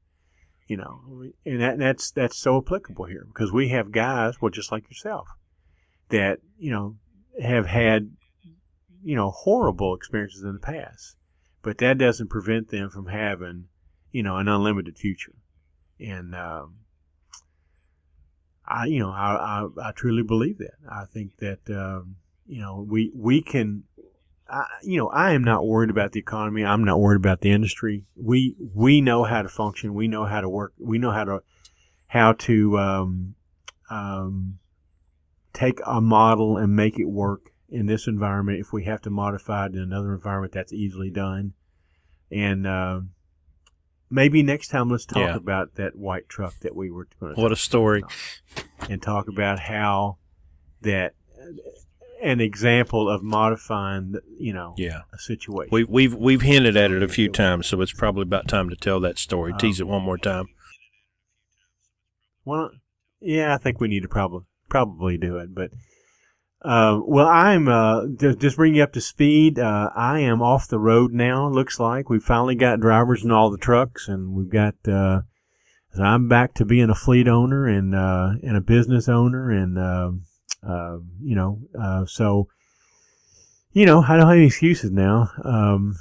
You 0.67 0.77
know, 0.77 1.25
and 1.45 1.61
that, 1.61 1.77
that's 1.77 2.11
that's 2.11 2.37
so 2.37 2.57
applicable 2.57 3.05
here 3.05 3.25
because 3.27 3.51
we 3.51 3.69
have 3.69 3.91
guys, 3.91 4.41
well, 4.41 4.49
just 4.49 4.71
like 4.71 4.89
yourself, 4.89 5.27
that 6.09 6.39
you 6.57 6.71
know 6.71 6.95
have 7.41 7.65
had 7.65 8.11
you 9.03 9.15
know 9.15 9.29
horrible 9.29 9.95
experiences 9.95 10.43
in 10.43 10.53
the 10.53 10.59
past, 10.59 11.17
but 11.61 11.77
that 11.79 11.97
doesn't 11.97 12.29
prevent 12.29 12.69
them 12.69 12.89
from 12.89 13.07
having 13.07 13.65
you 14.11 14.23
know 14.23 14.37
an 14.37 14.47
unlimited 14.47 14.97
future. 14.97 15.35
And 15.99 16.35
um, 16.35 16.75
I, 18.65 18.85
you 18.85 18.99
know, 18.99 19.11
I, 19.11 19.65
I, 19.81 19.89
I 19.89 19.91
truly 19.91 20.23
believe 20.23 20.57
that. 20.57 20.73
I 20.89 21.05
think 21.05 21.37
that 21.37 21.69
um, 21.69 22.17
you 22.45 22.61
know 22.61 22.85
we 22.87 23.11
we 23.15 23.41
can. 23.41 23.83
I, 24.49 24.65
you 24.83 24.97
know, 24.97 25.07
I 25.07 25.31
am 25.31 25.43
not 25.43 25.65
worried 25.65 25.89
about 25.89 26.11
the 26.11 26.19
economy. 26.19 26.65
I'm 26.65 26.83
not 26.83 26.99
worried 26.99 27.17
about 27.17 27.41
the 27.41 27.51
industry. 27.51 28.05
We 28.15 28.55
we 28.59 29.01
know 29.01 29.23
how 29.23 29.41
to 29.41 29.49
function. 29.49 29.93
We 29.93 30.07
know 30.07 30.25
how 30.25 30.41
to 30.41 30.49
work. 30.49 30.73
We 30.79 30.97
know 30.97 31.11
how 31.11 31.23
to 31.23 31.43
how 32.07 32.33
to 32.33 32.77
um, 32.77 33.35
um, 33.89 34.59
take 35.53 35.79
a 35.85 36.01
model 36.01 36.57
and 36.57 36.75
make 36.75 36.99
it 36.99 37.05
work 37.05 37.52
in 37.73 37.87
this 37.87 38.07
environment. 38.07 38.59
If 38.59 38.71
we 38.71 38.83
have 38.85 39.01
to 39.01 39.09
modify 39.09 39.65
it 39.65 39.73
in 39.73 39.79
another 39.79 40.13
environment, 40.13 40.53
that's 40.53 40.71
easily 40.71 41.09
done. 41.09 41.53
And 42.31 42.65
uh, 42.67 43.01
maybe 44.09 44.43
next 44.43 44.67
time, 44.69 44.89
let's 44.89 45.05
talk 45.05 45.17
Yeah. 45.17 45.35
about 45.35 45.75
that 45.75 45.95
white 45.95 46.29
truck 46.29 46.53
that 46.61 46.75
we 46.75 46.89
were 46.91 47.07
going 47.19 47.35
to 47.35 47.41
What 47.41 47.51
a 47.51 47.55
story. 47.55 48.03
and 48.89 49.01
talk 49.01 49.27
about 49.27 49.59
how 49.59 50.17
that 50.81 51.15
an 52.21 52.39
example 52.39 53.09
of 53.09 53.21
modifying, 53.21 54.15
you 54.39 54.53
know, 54.53 54.75
Yeah. 54.77 55.01
a 55.11 55.17
situation. 55.17 55.69
We, 55.71 55.83
we've 55.83 56.13
we've 56.15 56.41
hinted 56.41 56.77
at 56.77 56.91
it 56.91 57.03
a 57.03 57.07
few 57.09 57.27
times, 57.27 57.67
so 57.67 57.81
it's 57.81 57.91
probably 57.91 58.21
about 58.23 58.47
time 58.47 58.69
to 58.69 58.75
tell 58.77 58.99
that 59.01 59.17
story. 59.19 59.51
Um, 59.51 59.57
Tease 59.59 59.81
it 59.81 59.87
one 59.87 60.03
more 60.03 60.17
time. 60.17 60.45
Well, 62.45 62.71
yeah, 63.19 63.53
I 63.53 63.57
think 63.57 63.79
we 63.81 63.87
need 63.87 64.03
to 64.03 64.09
probably 64.09 64.41
probably 64.69 65.17
do 65.17 65.37
it, 65.37 65.53
but 65.53 65.71
Uh, 66.63 67.01
well, 67.05 67.27
I'm 67.27 67.67
uh, 67.67 68.07
just, 68.15 68.39
just 68.39 68.55
bring 68.55 68.75
you 68.75 68.83
up 68.83 68.93
to 68.93 69.01
speed. 69.01 69.59
Uh, 69.59 69.89
I 69.95 70.19
am 70.19 70.41
off 70.41 70.67
the 70.67 70.79
road 70.79 71.11
now. 71.11 71.49
Looks 71.49 71.79
like 71.79 72.09
we 72.09 72.19
finally 72.19 72.55
got 72.55 72.79
drivers 72.79 73.23
in 73.23 73.31
all 73.31 73.51
the 73.51 73.57
trucks, 73.57 74.07
and 74.07 74.33
we've 74.33 74.49
got. 74.49 74.75
Uh, 74.87 75.21
I'm 75.95 76.27
back 76.27 76.55
to 76.55 76.65
being 76.65 76.89
a 76.89 76.95
fleet 76.95 77.27
owner 77.27 77.67
and 77.67 77.93
uh, 77.93 78.31
and 78.41 78.57
a 78.57 78.61
business 78.61 79.07
owner, 79.09 79.51
and 79.51 79.77
uh, 79.77 80.97
you 81.21 81.35
know, 81.35 81.59
uh, 81.79 82.05
so 82.05 82.47
you 83.73 83.85
know, 83.85 84.01
I 84.01 84.15
don't 84.15 84.27
have 84.27 84.37
any 84.37 84.47
excuses 84.47 84.89
now. 84.89 85.29
Um, 85.43 85.95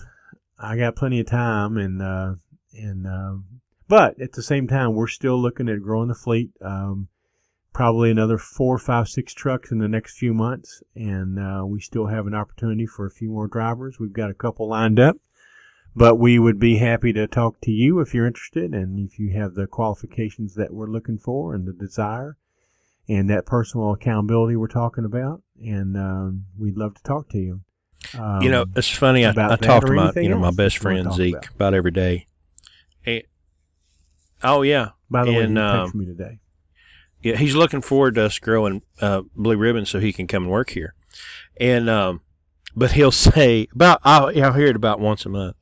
I 0.59 0.77
got 0.77 0.97
plenty 0.97 1.21
of 1.21 1.27
time, 1.27 1.77
and 1.77 2.01
uh, 2.01 2.35
and 2.73 3.45
but 3.89 4.19
at 4.21 4.33
the 4.33 4.43
same 4.43 4.69
time, 4.69 4.95
we're 4.95 5.09
still 5.09 5.39
looking 5.39 5.69
at 5.69 5.83
growing 5.83 6.09
the 6.09 6.15
fleet. 6.15 6.53
Um, 6.63 7.09
probably 7.73 8.11
another 8.11 8.39
four, 8.39 8.79
five, 8.79 9.09
six 9.09 9.33
trucks 9.33 9.71
in 9.71 9.79
the 9.79 9.89
next 9.89 10.19
few 10.19 10.35
months, 10.35 10.83
and 10.95 11.39
uh, 11.39 11.65
we 11.67 11.81
still 11.81 12.07
have 12.07 12.27
an 12.27 12.35
opportunity 12.35 12.87
for 12.87 13.07
a 13.07 13.11
few 13.11 13.31
more 13.31 13.49
drivers. 13.49 13.99
We've 13.99 14.13
got 14.13 14.31
a 14.31 14.35
couple 14.35 14.69
lined 14.69 15.01
up, 15.01 15.17
but 15.95 16.17
we 16.17 16.39
would 16.39 16.59
be 16.59 16.77
happy 16.77 17.13
to 17.15 17.27
talk 17.27 17.61
to 17.63 17.71
you 17.71 18.01
if 18.01 18.15
you're 18.15 18.27
interested 18.27 18.73
and 18.73 18.99
if 18.99 19.19
you 19.19 19.33
have 19.33 19.55
the 19.55 19.67
qualifications 19.67 20.55
that 20.55 20.73
we're 20.73 20.91
looking 20.91 21.19
for 21.19 21.55
and 21.55 21.67
the 21.67 21.73
desire 21.73 22.37
and 23.09 23.29
that 23.31 23.47
personal 23.47 23.93
accountability 23.93 24.57
we're 24.57 24.69
talking 24.69 25.05
about. 25.05 25.43
And 25.61 25.97
um, 25.97 26.45
we'd 26.59 26.77
love 26.77 26.95
to 26.95 27.03
talk 27.03 27.29
to 27.31 27.39
you. 27.39 27.61
Um, 28.19 28.43
you 28.43 28.51
know, 28.51 28.67
it's 28.77 28.89
funny. 28.89 29.25
I, 29.25 29.31
about 29.31 29.53
I 29.53 29.57
talk 29.57 29.87
to 29.87 29.93
my 29.93 30.13
you 30.17 30.29
know 30.29 30.39
my 30.39 30.51
best 30.51 30.83
that 30.83 30.91
you 30.91 30.97
wanna 30.97 31.03
friend 31.05 31.15
Zeke 31.15 31.35
about? 31.37 31.55
about 31.55 31.75
every 31.75 31.91
day. 31.91 32.27
And- 33.07 33.23
oh 34.43 34.63
yeah, 34.63 34.91
by 35.11 35.25
the 35.25 35.33
way, 35.33 35.45
and, 35.45 35.57
you 35.57 35.63
um, 35.63 35.89
texted 35.89 35.95
me 35.95 36.07
today. 36.07 36.39
Yeah. 37.23 37.37
He's 37.37 37.55
looking 37.55 37.81
forward 37.81 38.17
to 38.17 38.25
us 38.25 38.39
growing 38.39 38.83
uh, 39.01 39.23
Blue 39.35 39.57
Ribbon 39.57 39.87
so 39.87 40.01
he 40.01 40.13
can 40.13 40.27
come 40.27 40.45
and 40.45 40.53
work 40.53 40.71
here. 40.71 40.95
And 41.59 41.89
um, 41.89 42.21
but 42.75 42.93
he'll 42.93 43.13
say 43.13 43.69
about 43.73 44.01
I'll, 44.05 44.27
I'll 44.43 44.53
hear 44.53 44.69
it 44.69 44.77
about 44.77 45.01
once 45.01 45.25
a 45.25 45.29
month. 45.29 45.57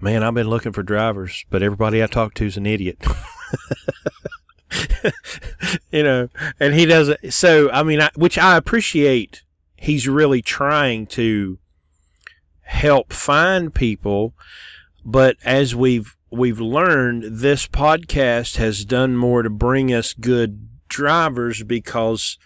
Man, 0.00 0.22
I've 0.22 0.34
been 0.34 0.48
looking 0.48 0.72
for 0.72 0.82
drivers, 0.82 1.44
but 1.50 1.62
everybody 1.62 2.02
I 2.02 2.06
talk 2.06 2.34
to 2.34 2.46
is 2.46 2.56
an 2.56 2.66
idiot. 2.66 2.98
you 5.90 6.02
know, 6.02 6.28
and 6.58 6.74
he 6.74 6.86
doesn't. 6.86 7.32
So 7.32 7.70
I 7.70 7.82
mean, 7.82 8.00
I, 8.00 8.10
which 8.16 8.38
I 8.38 8.56
appreciate. 8.56 9.42
He's 9.76 10.06
really 10.06 10.42
trying 10.42 11.06
to 11.06 11.58
help 12.62 13.14
find 13.14 13.74
people, 13.74 14.34
but 15.04 15.36
as 15.42 15.74
we've 15.74 16.16
we've 16.30 16.60
learned, 16.60 17.38
this 17.38 17.66
podcast 17.66 18.56
has 18.56 18.84
done 18.84 19.16
more 19.16 19.42
to 19.42 19.50
bring 19.50 19.92
us 19.92 20.12
good 20.12 20.68
drivers 20.90 21.62
because 21.62 22.36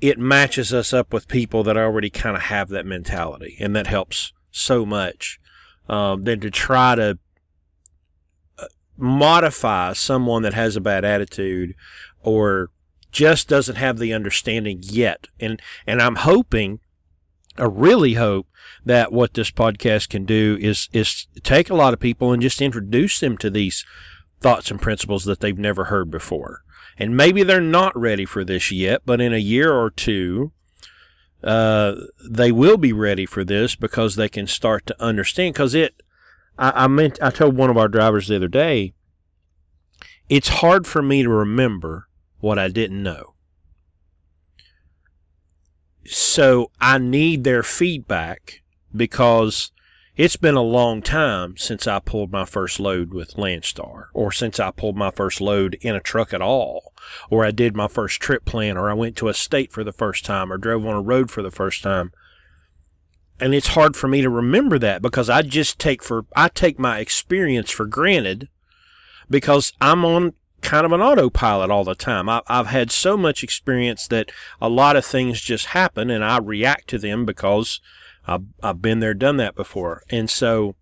it 0.00 0.18
matches 0.18 0.72
us 0.72 0.92
up 0.92 1.12
with 1.12 1.26
people 1.28 1.64
that 1.64 1.76
already 1.76 2.10
kind 2.10 2.36
of 2.36 2.42
have 2.42 2.68
that 2.68 2.86
mentality, 2.86 3.56
and 3.58 3.74
that 3.74 3.86
helps 3.86 4.32
so 4.50 4.84
much 4.84 5.40
um, 5.88 6.22
than 6.24 6.40
to 6.40 6.50
try 6.50 6.94
to 6.94 7.18
uh, 8.58 8.66
modify 8.96 9.92
someone 9.92 10.42
that 10.42 10.54
has 10.54 10.76
a 10.76 10.80
bad 10.80 11.04
attitude 11.04 11.74
or 12.20 12.70
just 13.10 13.48
doesn't 13.48 13.76
have 13.76 13.98
the 13.98 14.12
understanding 14.12 14.80
yet. 14.82 15.28
And 15.40 15.60
and 15.86 16.00
I'm 16.00 16.16
hoping, 16.16 16.80
I 17.56 17.64
really 17.64 18.14
hope 18.14 18.46
that 18.84 19.12
what 19.12 19.34
this 19.34 19.50
podcast 19.50 20.08
can 20.08 20.24
do 20.24 20.58
is 20.60 20.88
is 20.92 21.26
take 21.42 21.70
a 21.70 21.74
lot 21.74 21.94
of 21.94 22.00
people 22.00 22.32
and 22.32 22.42
just 22.42 22.62
introduce 22.62 23.18
them 23.18 23.36
to 23.38 23.50
these 23.50 23.84
thoughts 24.40 24.70
and 24.70 24.80
principles 24.80 25.24
that 25.24 25.40
they've 25.40 25.58
never 25.58 25.84
heard 25.84 26.10
before. 26.10 26.62
And 26.98 27.16
maybe 27.16 27.42
they're 27.42 27.60
not 27.60 27.96
ready 27.96 28.24
for 28.24 28.44
this 28.44 28.72
yet, 28.72 29.02
but 29.06 29.20
in 29.20 29.32
a 29.32 29.38
year 29.38 29.72
or 29.72 29.90
two, 29.90 30.52
uh, 31.44 31.94
they 32.28 32.50
will 32.50 32.76
be 32.76 32.92
ready 32.92 33.24
for 33.24 33.44
this 33.44 33.76
because 33.76 34.16
they 34.16 34.28
can 34.28 34.48
start 34.48 34.86
to 34.86 35.02
understand. 35.02 35.54
Because 35.54 35.74
it, 35.74 36.02
I, 36.58 36.84
I 36.84 36.86
meant, 36.88 37.18
I 37.22 37.30
told 37.30 37.56
one 37.56 37.70
of 37.70 37.76
our 37.76 37.88
drivers 37.88 38.26
the 38.26 38.36
other 38.36 38.48
day, 38.48 38.94
it's 40.28 40.48
hard 40.48 40.86
for 40.86 41.00
me 41.00 41.22
to 41.22 41.28
remember 41.28 42.08
what 42.40 42.58
I 42.58 42.68
didn't 42.68 43.02
know. 43.02 43.34
So 46.04 46.70
I 46.80 46.98
need 46.98 47.44
their 47.44 47.62
feedback 47.62 48.62
because 48.94 49.70
it's 50.18 50.36
been 50.36 50.56
a 50.56 50.62
long 50.62 51.00
time 51.00 51.56
since 51.56 51.86
I 51.86 52.00
pulled 52.00 52.32
my 52.32 52.44
first 52.44 52.80
load 52.80 53.14
with 53.14 53.36
Landstar, 53.36 54.06
or 54.12 54.32
since 54.32 54.58
I 54.58 54.72
pulled 54.72 54.96
my 54.96 55.12
first 55.12 55.40
load 55.40 55.78
in 55.80 55.94
a 55.94 56.00
truck 56.00 56.34
at 56.34 56.42
all, 56.42 56.92
or 57.30 57.44
I 57.44 57.52
did 57.52 57.76
my 57.76 57.86
first 57.86 58.20
trip 58.20 58.44
plan, 58.44 58.76
or 58.76 58.90
I 58.90 58.94
went 58.94 59.14
to 59.18 59.28
a 59.28 59.34
state 59.34 59.70
for 59.70 59.84
the 59.84 59.92
first 59.92 60.24
time, 60.24 60.52
or 60.52 60.58
drove 60.58 60.84
on 60.84 60.96
a 60.96 61.00
road 61.00 61.30
for 61.30 61.40
the 61.40 61.52
first 61.52 61.84
time. 61.84 62.10
And 63.38 63.54
it's 63.54 63.68
hard 63.68 63.94
for 63.94 64.08
me 64.08 64.20
to 64.20 64.28
remember 64.28 64.76
that 64.80 65.02
because 65.02 65.30
I 65.30 65.42
just 65.42 65.78
take 65.78 66.02
for 66.02 66.26
I 66.34 66.48
take 66.48 66.80
my 66.80 66.98
experience 66.98 67.70
for 67.70 67.86
granted 67.86 68.48
because 69.30 69.72
I'm 69.80 70.04
on 70.04 70.32
kind 70.62 70.84
of 70.84 70.90
an 70.90 71.00
autopilot 71.00 71.70
all 71.70 71.84
the 71.84 71.94
time. 71.94 72.28
I, 72.28 72.42
I've 72.48 72.66
had 72.66 72.90
so 72.90 73.16
much 73.16 73.44
experience 73.44 74.08
that 74.08 74.32
a 74.60 74.68
lot 74.68 74.96
of 74.96 75.06
things 75.06 75.40
just 75.40 75.66
happen, 75.66 76.10
and 76.10 76.24
I 76.24 76.38
react 76.38 76.88
to 76.88 76.98
them 76.98 77.24
because 77.24 77.80
I've, 78.28 78.44
I've 78.62 78.82
been 78.82 79.00
there, 79.00 79.14
done 79.14 79.38
that 79.38 79.56
before. 79.56 80.02
And 80.10 80.28
so 80.28 80.76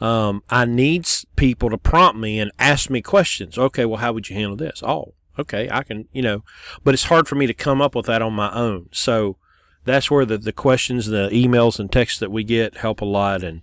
um, 0.00 0.42
I 0.50 0.66
need 0.66 1.08
people 1.36 1.70
to 1.70 1.78
prompt 1.78 2.18
me 2.18 2.38
and 2.38 2.52
ask 2.58 2.90
me 2.90 3.00
questions. 3.00 3.56
Okay, 3.58 3.84
well, 3.84 4.00
how 4.00 4.12
would 4.12 4.28
you 4.28 4.36
handle 4.36 4.56
this? 4.56 4.82
Oh, 4.84 5.14
okay, 5.38 5.68
I 5.70 5.82
can, 5.82 6.08
you 6.12 6.22
know, 6.22 6.44
but 6.84 6.94
it's 6.94 7.04
hard 7.04 7.26
for 7.26 7.34
me 7.34 7.46
to 7.46 7.54
come 7.54 7.80
up 7.80 7.94
with 7.94 8.06
that 8.06 8.22
on 8.22 8.34
my 8.34 8.52
own. 8.52 8.88
So 8.92 9.38
that's 9.84 10.10
where 10.10 10.26
the, 10.26 10.36
the 10.36 10.52
questions, 10.52 11.06
the 11.06 11.30
emails 11.32 11.80
and 11.80 11.90
texts 11.90 12.20
that 12.20 12.30
we 12.30 12.44
get 12.44 12.78
help 12.78 13.00
a 13.00 13.06
lot. 13.06 13.42
And, 13.42 13.62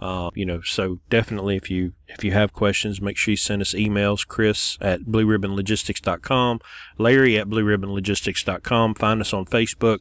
uh, 0.00 0.30
you 0.34 0.46
know, 0.46 0.62
so 0.62 1.00
definitely 1.10 1.56
if 1.56 1.70
you, 1.70 1.92
if 2.08 2.24
you 2.24 2.32
have 2.32 2.54
questions, 2.54 3.02
make 3.02 3.18
sure 3.18 3.32
you 3.32 3.36
send 3.36 3.60
us 3.60 3.74
emails, 3.74 4.26
Chris 4.26 4.78
at 4.80 5.02
blueribbonlogistics.com, 5.02 6.60
Larry 6.96 7.38
at 7.38 7.48
blueribbonlogistics.com. 7.48 8.94
Find 8.94 9.20
us 9.20 9.34
on 9.34 9.44
Facebook 9.44 9.98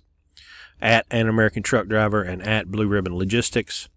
at 0.82 1.05
an 1.11 1.27
American 1.27 1.63
truck 1.63 1.88
driver 1.88 2.21
and 2.21 2.41
at 2.41 2.71
Blue 2.71 2.88
Ribbon 2.88 3.15
Logistics. 3.15 3.89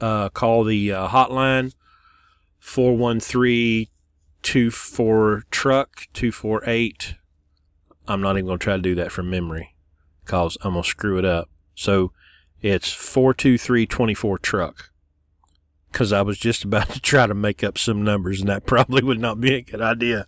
Uh, 0.00 0.28
call 0.28 0.64
the 0.64 0.92
uh, 0.92 1.08
hotline 1.08 1.74
413 2.58 3.86
24 4.42 5.44
truck 5.50 6.06
248. 6.12 7.14
I'm 8.08 8.20
not 8.20 8.36
even 8.36 8.46
going 8.46 8.58
to 8.58 8.64
try 8.64 8.76
to 8.76 8.82
do 8.82 8.94
that 8.96 9.12
from 9.12 9.30
memory 9.30 9.74
because 10.24 10.58
I'm 10.62 10.72
going 10.72 10.82
to 10.82 10.88
screw 10.88 11.18
it 11.18 11.24
up. 11.24 11.48
So 11.74 12.12
it's 12.60 12.92
423 12.92 13.86
24 13.86 14.38
truck 14.38 14.91
because 15.92 16.12
I 16.12 16.22
was 16.22 16.38
just 16.38 16.64
about 16.64 16.88
to 16.90 17.00
try 17.00 17.26
to 17.26 17.34
make 17.34 17.62
up 17.62 17.78
some 17.78 18.02
numbers 18.02 18.40
and 18.40 18.48
that 18.48 18.66
probably 18.66 19.02
would 19.02 19.20
not 19.20 19.40
be 19.40 19.54
a 19.54 19.62
good 19.62 19.80
idea. 19.80 20.26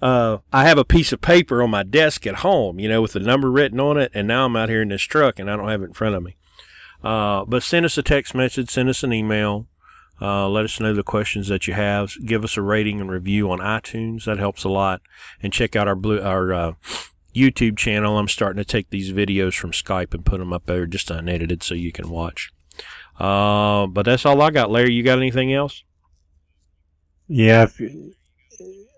Uh, 0.00 0.38
I 0.52 0.64
have 0.64 0.78
a 0.78 0.84
piece 0.84 1.12
of 1.12 1.20
paper 1.20 1.62
on 1.62 1.70
my 1.70 1.82
desk 1.82 2.26
at 2.26 2.36
home, 2.36 2.80
you 2.80 2.88
know, 2.88 3.02
with 3.02 3.12
the 3.12 3.20
number 3.20 3.50
written 3.50 3.80
on 3.80 3.98
it, 3.98 4.10
and 4.14 4.26
now 4.26 4.46
I'm 4.46 4.56
out 4.56 4.68
here 4.68 4.82
in 4.82 4.88
this 4.88 5.02
truck 5.02 5.38
and 5.38 5.50
I 5.50 5.56
don't 5.56 5.68
have 5.68 5.82
it 5.82 5.86
in 5.86 5.92
front 5.92 6.14
of 6.14 6.22
me. 6.22 6.36
Uh, 7.04 7.44
but 7.44 7.62
send 7.62 7.84
us 7.84 7.98
a 7.98 8.02
text 8.02 8.34
message, 8.34 8.70
send 8.70 8.88
us 8.88 9.02
an 9.02 9.12
email. 9.12 9.66
Uh, 10.20 10.48
let 10.48 10.64
us 10.64 10.78
know 10.78 10.94
the 10.94 11.02
questions 11.02 11.48
that 11.48 11.66
you 11.66 11.74
have. 11.74 12.12
Give 12.24 12.44
us 12.44 12.56
a 12.56 12.62
rating 12.62 13.00
and 13.00 13.10
review 13.10 13.50
on 13.50 13.58
iTunes. 13.58 14.24
That 14.24 14.38
helps 14.38 14.62
a 14.62 14.68
lot. 14.68 15.02
And 15.42 15.52
check 15.52 15.74
out 15.74 15.88
our 15.88 15.96
blue, 15.96 16.20
our, 16.20 16.52
uh, 16.52 16.72
YouTube 17.34 17.76
channel. 17.76 18.18
I'm 18.18 18.28
starting 18.28 18.62
to 18.62 18.64
take 18.64 18.90
these 18.90 19.12
videos 19.12 19.54
from 19.54 19.72
Skype 19.72 20.14
and 20.14 20.24
put 20.24 20.38
them 20.38 20.52
up 20.52 20.66
there 20.66 20.86
just 20.86 21.10
unedited 21.10 21.62
so 21.62 21.74
you 21.74 21.90
can 21.90 22.08
watch. 22.08 22.52
Uh, 23.22 23.86
but 23.86 24.04
that's 24.04 24.26
all 24.26 24.42
I 24.42 24.50
got. 24.50 24.70
Larry, 24.70 24.92
you 24.92 25.04
got 25.04 25.18
anything 25.18 25.52
else? 25.52 25.84
Yeah. 27.28 27.62
If, 27.62 27.80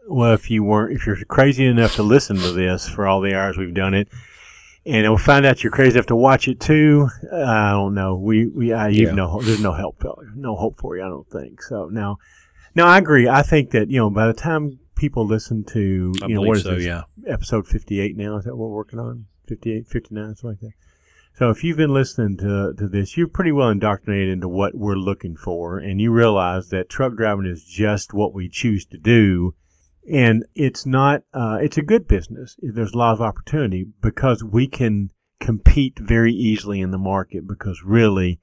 well, 0.09 0.33
if 0.33 0.51
you 0.51 0.65
weren't, 0.65 0.97
if 0.97 1.07
you're 1.07 1.23
crazy 1.27 1.67
enough 1.67 1.95
to 1.97 2.03
listen 2.03 2.37
to 2.37 2.53
this 2.53 2.89
for 2.89 3.07
all 3.07 3.21
the 3.21 3.35
hours 3.35 3.59
we've 3.59 3.75
done 3.75 3.93
it, 3.93 4.09
and 4.87 5.07
we'll 5.07 5.19
find 5.19 5.45
out 5.45 5.63
you're 5.63 5.73
crazy 5.73 5.97
enough 5.97 6.07
to 6.07 6.17
watch 6.17 6.49
it 6.49 6.59
too. 6.59 7.09
I 7.33 7.73
don't 7.73 7.95
know. 7.95 8.17
We 8.17 8.47
we 8.47 8.73
I, 8.73 8.89
you've 8.89 9.11
Yeah. 9.11 9.15
no 9.15 9.41
there's 9.43 9.61
no 9.61 9.73
help 9.73 10.03
no 10.35 10.57
hope 10.57 10.79
for 10.79 10.97
you. 10.97 11.03
I 11.05 11.09
don't 11.09 11.29
think 11.29 11.63
so. 11.63 11.89
Now, 11.91 12.19
now 12.75 12.87
I 12.87 12.99
agree. 12.99 13.29
I 13.29 13.43
think 13.43 13.71
that 13.71 13.91
you 13.91 13.99
know 13.99 14.11
by 14.11 14.27
the 14.27 14.35
time 14.35 14.79
people 14.95 15.27
listen 15.27 15.65
to 15.65 16.15
I 16.23 16.29
know 16.29 16.37
believe 16.37 16.49
what 16.49 16.57
is 16.59 16.63
so, 16.63 16.75
this 16.77 16.85
yeah. 16.85 17.03
episode 17.27 17.67
58 17.67 18.17
now 18.17 18.37
is 18.37 18.45
that 18.45 18.57
what 18.57 18.69
we're 18.71 18.77
working 18.77 18.99
on 18.99 19.27
58 19.49 19.87
59 19.87 20.25
something 20.37 20.51
like 20.51 20.61
that. 20.61 20.73
So 21.37 21.51
if 21.51 21.65
you've 21.65 21.77
been 21.77 21.93
listening 21.93 22.37
to 22.39 22.75
to 22.79 22.87
this, 22.87 23.17
you're 23.17 23.27
pretty 23.27 23.51
well 23.51 23.69
indoctrinated 23.69 24.29
into 24.29 24.49
what 24.49 24.77
we're 24.77 24.95
looking 24.95 25.37
for, 25.37 25.79
and 25.79 26.01
you 26.01 26.13
realize 26.13 26.69
that 26.69 26.89
truck 26.89 27.17
driving 27.17 27.47
is 27.47 27.65
just 27.65 28.15
what 28.15 28.33
we 28.33 28.49
choose 28.49 28.87
to 28.87 28.99
do, 28.99 29.57
and 30.11 30.45
it's 30.55 30.87
not. 30.87 31.23
Uh, 31.33 31.59
it's 31.61 31.77
a 31.77 31.83
good 31.83 32.07
business. 32.07 32.57
There's 32.63 32.93
a 32.93 32.99
lot 32.99 33.15
of 33.15 33.21
opportunity 33.21 33.85
because 34.01 34.45
we 34.45 34.69
can 34.69 35.11
compete 35.41 35.99
very 35.99 36.33
easily 36.33 36.81
in 36.81 36.93
the 36.93 36.99
market. 36.99 37.49
Because 37.49 37.83
really, 37.85 38.39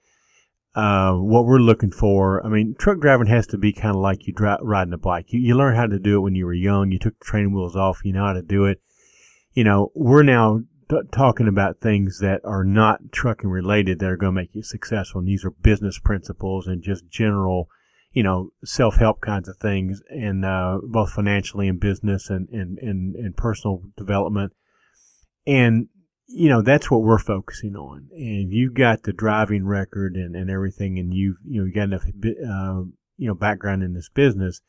uh, 0.75 1.13
what 1.13 1.45
we're 1.45 1.59
looking 1.59 1.91
for, 1.91 2.45
I 2.45 2.49
mean, 2.49 2.75
truck 2.77 2.99
driving 2.99 3.27
has 3.27 3.47
to 3.47 3.57
be 3.57 3.71
kind 3.71 3.95
of 3.95 4.01
like 4.01 4.27
you 4.27 4.33
dri- 4.33 4.57
riding 4.61 4.93
a 4.93 4.97
bike. 4.97 5.31
You, 5.31 5.39
you 5.39 5.55
learn 5.55 5.77
how 5.77 5.87
to 5.87 5.97
do 5.97 6.17
it 6.17 6.21
when 6.23 6.35
you 6.35 6.45
were 6.45 6.53
young. 6.53 6.91
You 6.91 6.99
took 6.99 7.17
the 7.19 7.25
training 7.25 7.53
wheels 7.53 7.77
off. 7.77 8.01
You 8.03 8.11
know 8.11 8.25
how 8.25 8.33
to 8.33 8.41
do 8.41 8.65
it. 8.65 8.81
You 9.53 9.63
know, 9.63 9.93
we're 9.95 10.23
now 10.23 10.63
talking 11.11 11.47
about 11.47 11.79
things 11.79 12.19
that 12.19 12.41
are 12.43 12.63
not 12.63 13.11
trucking 13.11 13.49
related 13.49 13.99
that 13.99 14.09
are 14.09 14.17
going 14.17 14.33
to 14.33 14.41
make 14.41 14.55
you 14.55 14.63
successful. 14.63 15.19
And 15.19 15.27
these 15.27 15.45
are 15.45 15.51
business 15.51 15.99
principles 15.99 16.67
and 16.67 16.81
just 16.81 17.09
general, 17.09 17.67
you 18.11 18.23
know, 18.23 18.51
self 18.63 18.95
help 18.95 19.21
kinds 19.21 19.49
of 19.49 19.57
things, 19.57 20.01
and 20.09 20.45
uh, 20.45 20.79
both 20.83 21.11
financially 21.11 21.67
and 21.67 21.79
business 21.79 22.29
and, 22.29 22.49
and, 22.49 22.77
and, 22.79 23.15
and 23.15 23.37
personal 23.37 23.81
development. 23.97 24.53
And 25.47 25.87
you 26.33 26.47
know 26.47 26.61
that's 26.61 26.89
what 26.89 27.01
we're 27.01 27.19
focusing 27.19 27.75
on. 27.75 28.07
And 28.11 28.51
you've 28.51 28.73
got 28.73 29.03
the 29.03 29.13
driving 29.13 29.65
record 29.65 30.15
and, 30.15 30.35
and 30.35 30.49
everything, 30.49 30.97
and 30.97 31.13
you've 31.13 31.37
you 31.45 31.61
know 31.61 31.65
you 31.65 31.73
got 31.73 31.83
enough 31.83 32.03
uh, 32.05 32.83
you 33.17 33.27
know 33.27 33.35
background 33.35 33.83
in 33.83 33.93
this 33.93 34.09
business 34.09 34.61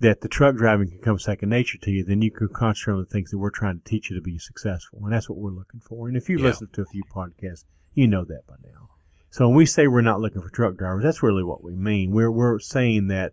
that 0.00 0.20
the 0.20 0.28
truck 0.28 0.56
driving 0.56 0.90
can 0.90 1.00
come 1.00 1.18
second 1.18 1.48
nature 1.48 1.78
to 1.78 1.90
you, 1.90 2.04
then 2.04 2.22
you 2.22 2.30
can 2.30 2.48
concentrate 2.48 2.94
on 2.94 3.00
the 3.00 3.06
things 3.06 3.30
that 3.30 3.38
we're 3.38 3.50
trying 3.50 3.78
to 3.80 3.84
teach 3.84 4.10
you 4.10 4.16
to 4.16 4.22
be 4.22 4.38
successful. 4.38 5.00
And 5.02 5.12
that's 5.12 5.28
what 5.28 5.38
we're 5.38 5.50
looking 5.50 5.80
for. 5.80 6.06
And 6.08 6.16
if 6.16 6.28
you've 6.28 6.40
Yeah. 6.40 6.46
listened 6.48 6.72
to 6.74 6.82
a 6.82 6.86
few 6.86 7.02
podcasts, 7.12 7.64
you 7.94 8.06
know 8.06 8.24
that 8.24 8.46
by 8.46 8.54
now. 8.64 8.90
So 9.30 9.48
when 9.48 9.56
we 9.56 9.66
say 9.66 9.88
we're 9.88 10.00
not 10.00 10.20
looking 10.20 10.40
for 10.40 10.50
truck 10.50 10.76
drivers, 10.76 11.02
that's 11.02 11.22
really 11.22 11.42
what 11.42 11.62
we 11.64 11.74
mean. 11.74 12.12
We're, 12.12 12.30
we're 12.30 12.58
saying 12.60 13.08
that 13.08 13.32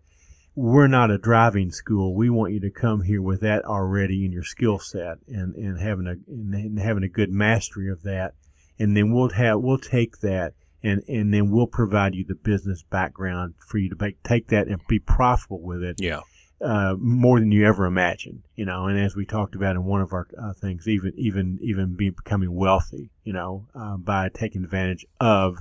we're 0.55 0.87
not 0.87 1.11
a 1.11 1.17
driving 1.17 1.71
school. 1.71 2.15
We 2.15 2.29
want 2.29 2.53
you 2.53 2.59
to 2.61 2.71
come 2.71 3.01
here 3.03 3.21
with 3.21 3.41
that 3.41 3.63
already 3.65 4.25
in 4.25 4.31
your 4.31 4.43
skill 4.43 4.79
set 4.79 5.17
and, 5.27 5.53
and 5.55 5.79
having 5.79 6.07
a, 6.07 6.15
and 6.31 6.79
having 6.79 7.03
a 7.03 7.09
good 7.09 7.29
mastery 7.29 7.89
of 7.91 8.03
that. 8.03 8.33
And 8.79 8.97
then 8.97 9.13
we'll 9.13 9.29
have, 9.29 9.59
we'll 9.61 9.77
take 9.77 10.19
that 10.19 10.53
and, 10.83 11.01
and 11.07 11.33
then 11.33 11.51
we'll 11.51 11.67
provide 11.67 12.15
you 12.15 12.25
the 12.27 12.35
business 12.35 12.83
background 12.83 13.53
for 13.67 13.77
you 13.77 13.89
to 13.89 13.95
make, 13.99 14.21
take 14.23 14.47
that 14.47 14.67
and 14.67 14.79
be 14.87 14.99
profitable 14.99 15.61
with 15.61 15.83
it 15.83 15.97
Yeah. 15.99 16.21
Uh, 16.61 16.95
more 16.97 17.39
than 17.39 17.51
you 17.51 17.65
ever 17.65 17.85
imagined, 17.85 18.43
you 18.55 18.65
know. 18.65 18.87
And 18.87 18.99
as 18.99 19.15
we 19.15 19.25
talked 19.25 19.55
about 19.55 19.75
in 19.75 19.83
one 19.83 20.01
of 20.01 20.13
our 20.13 20.27
uh, 20.41 20.53
things, 20.53 20.87
even 20.87 21.13
even 21.17 21.59
even 21.61 21.95
be 21.95 22.09
becoming 22.09 22.53
wealthy, 22.53 23.11
you 23.23 23.33
know, 23.33 23.67
uh, 23.75 23.97
by 23.97 24.29
taking 24.29 24.63
advantage 24.63 25.05
of 25.19 25.57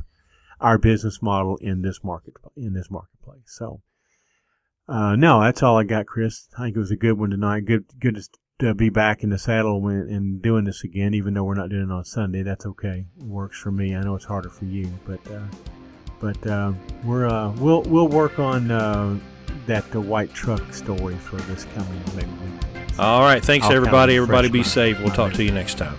our 0.61 0.79
business 0.79 1.21
model 1.21 1.57
in 1.57 1.83
this 1.83 2.03
market 2.05 2.35
in 2.57 2.75
this 2.75 2.91
marketplace. 2.91 3.43
So, 3.47 3.83
uh, 4.89 5.17
no, 5.17 5.43
that's 5.43 5.63
all 5.63 5.79
I 5.79 5.85
got, 5.85 6.07
Chris. 6.07 6.49
I 6.57 6.65
think 6.65 6.77
it 6.77 6.81
was 6.81 6.93
a 6.93 6.97
good 6.97 7.19
one 7.19 7.31
tonight. 7.31 7.65
Good 7.65 7.87
good 7.99 8.19
to 8.61 8.75
be 8.75 8.89
back 8.89 9.25
in 9.25 9.31
the 9.31 9.39
saddle 9.39 9.81
when, 9.81 9.97
and 9.97 10.41
doing 10.41 10.65
this 10.65 10.85
again, 10.85 11.13
even 11.13 11.35
though 11.35 11.45
we're 11.45 11.55
not 11.55 11.71
doing 11.71 11.91
it 11.91 11.93
on 11.93 12.05
Sunday. 12.05 12.43
That's 12.43 12.67
okay. 12.67 13.07
It 13.19 13.25
works 13.25 13.59
for 13.59 13.73
me. 13.73 13.97
I 13.97 14.03
know 14.03 14.15
it's 14.15 14.25
harder 14.25 14.51
for 14.51 14.65
you, 14.65 14.93
but. 15.07 15.21
Uh, 15.31 15.47
but 16.21 16.47
uh, 16.47 16.73
we're 17.05 17.27
uh, 17.27 17.51
we'll 17.57 17.83
we'll 17.83 18.09
work 18.09 18.39
on 18.39 18.71
uh, 18.71 19.19
that 19.67 19.91
the 19.91 20.01
white 20.01 20.33
truck 20.33 20.73
story 20.73 21.17
for 21.17 21.37
this 21.37 21.67
coming 21.75 22.03
maybe 22.15 22.29
week. 22.29 22.99
All 22.99 23.23
right. 23.23 23.45
Thanks, 23.45 23.67
I'll 23.67 23.73
everybody. 23.73 24.17
Everybody 24.17 24.49
be 24.49 24.63
safe. 24.63 24.99
We'll 25.01 25.11
talk 25.11 25.33
to 25.35 25.45
you 25.45 25.51
next 25.51 25.79
time. 25.79 25.97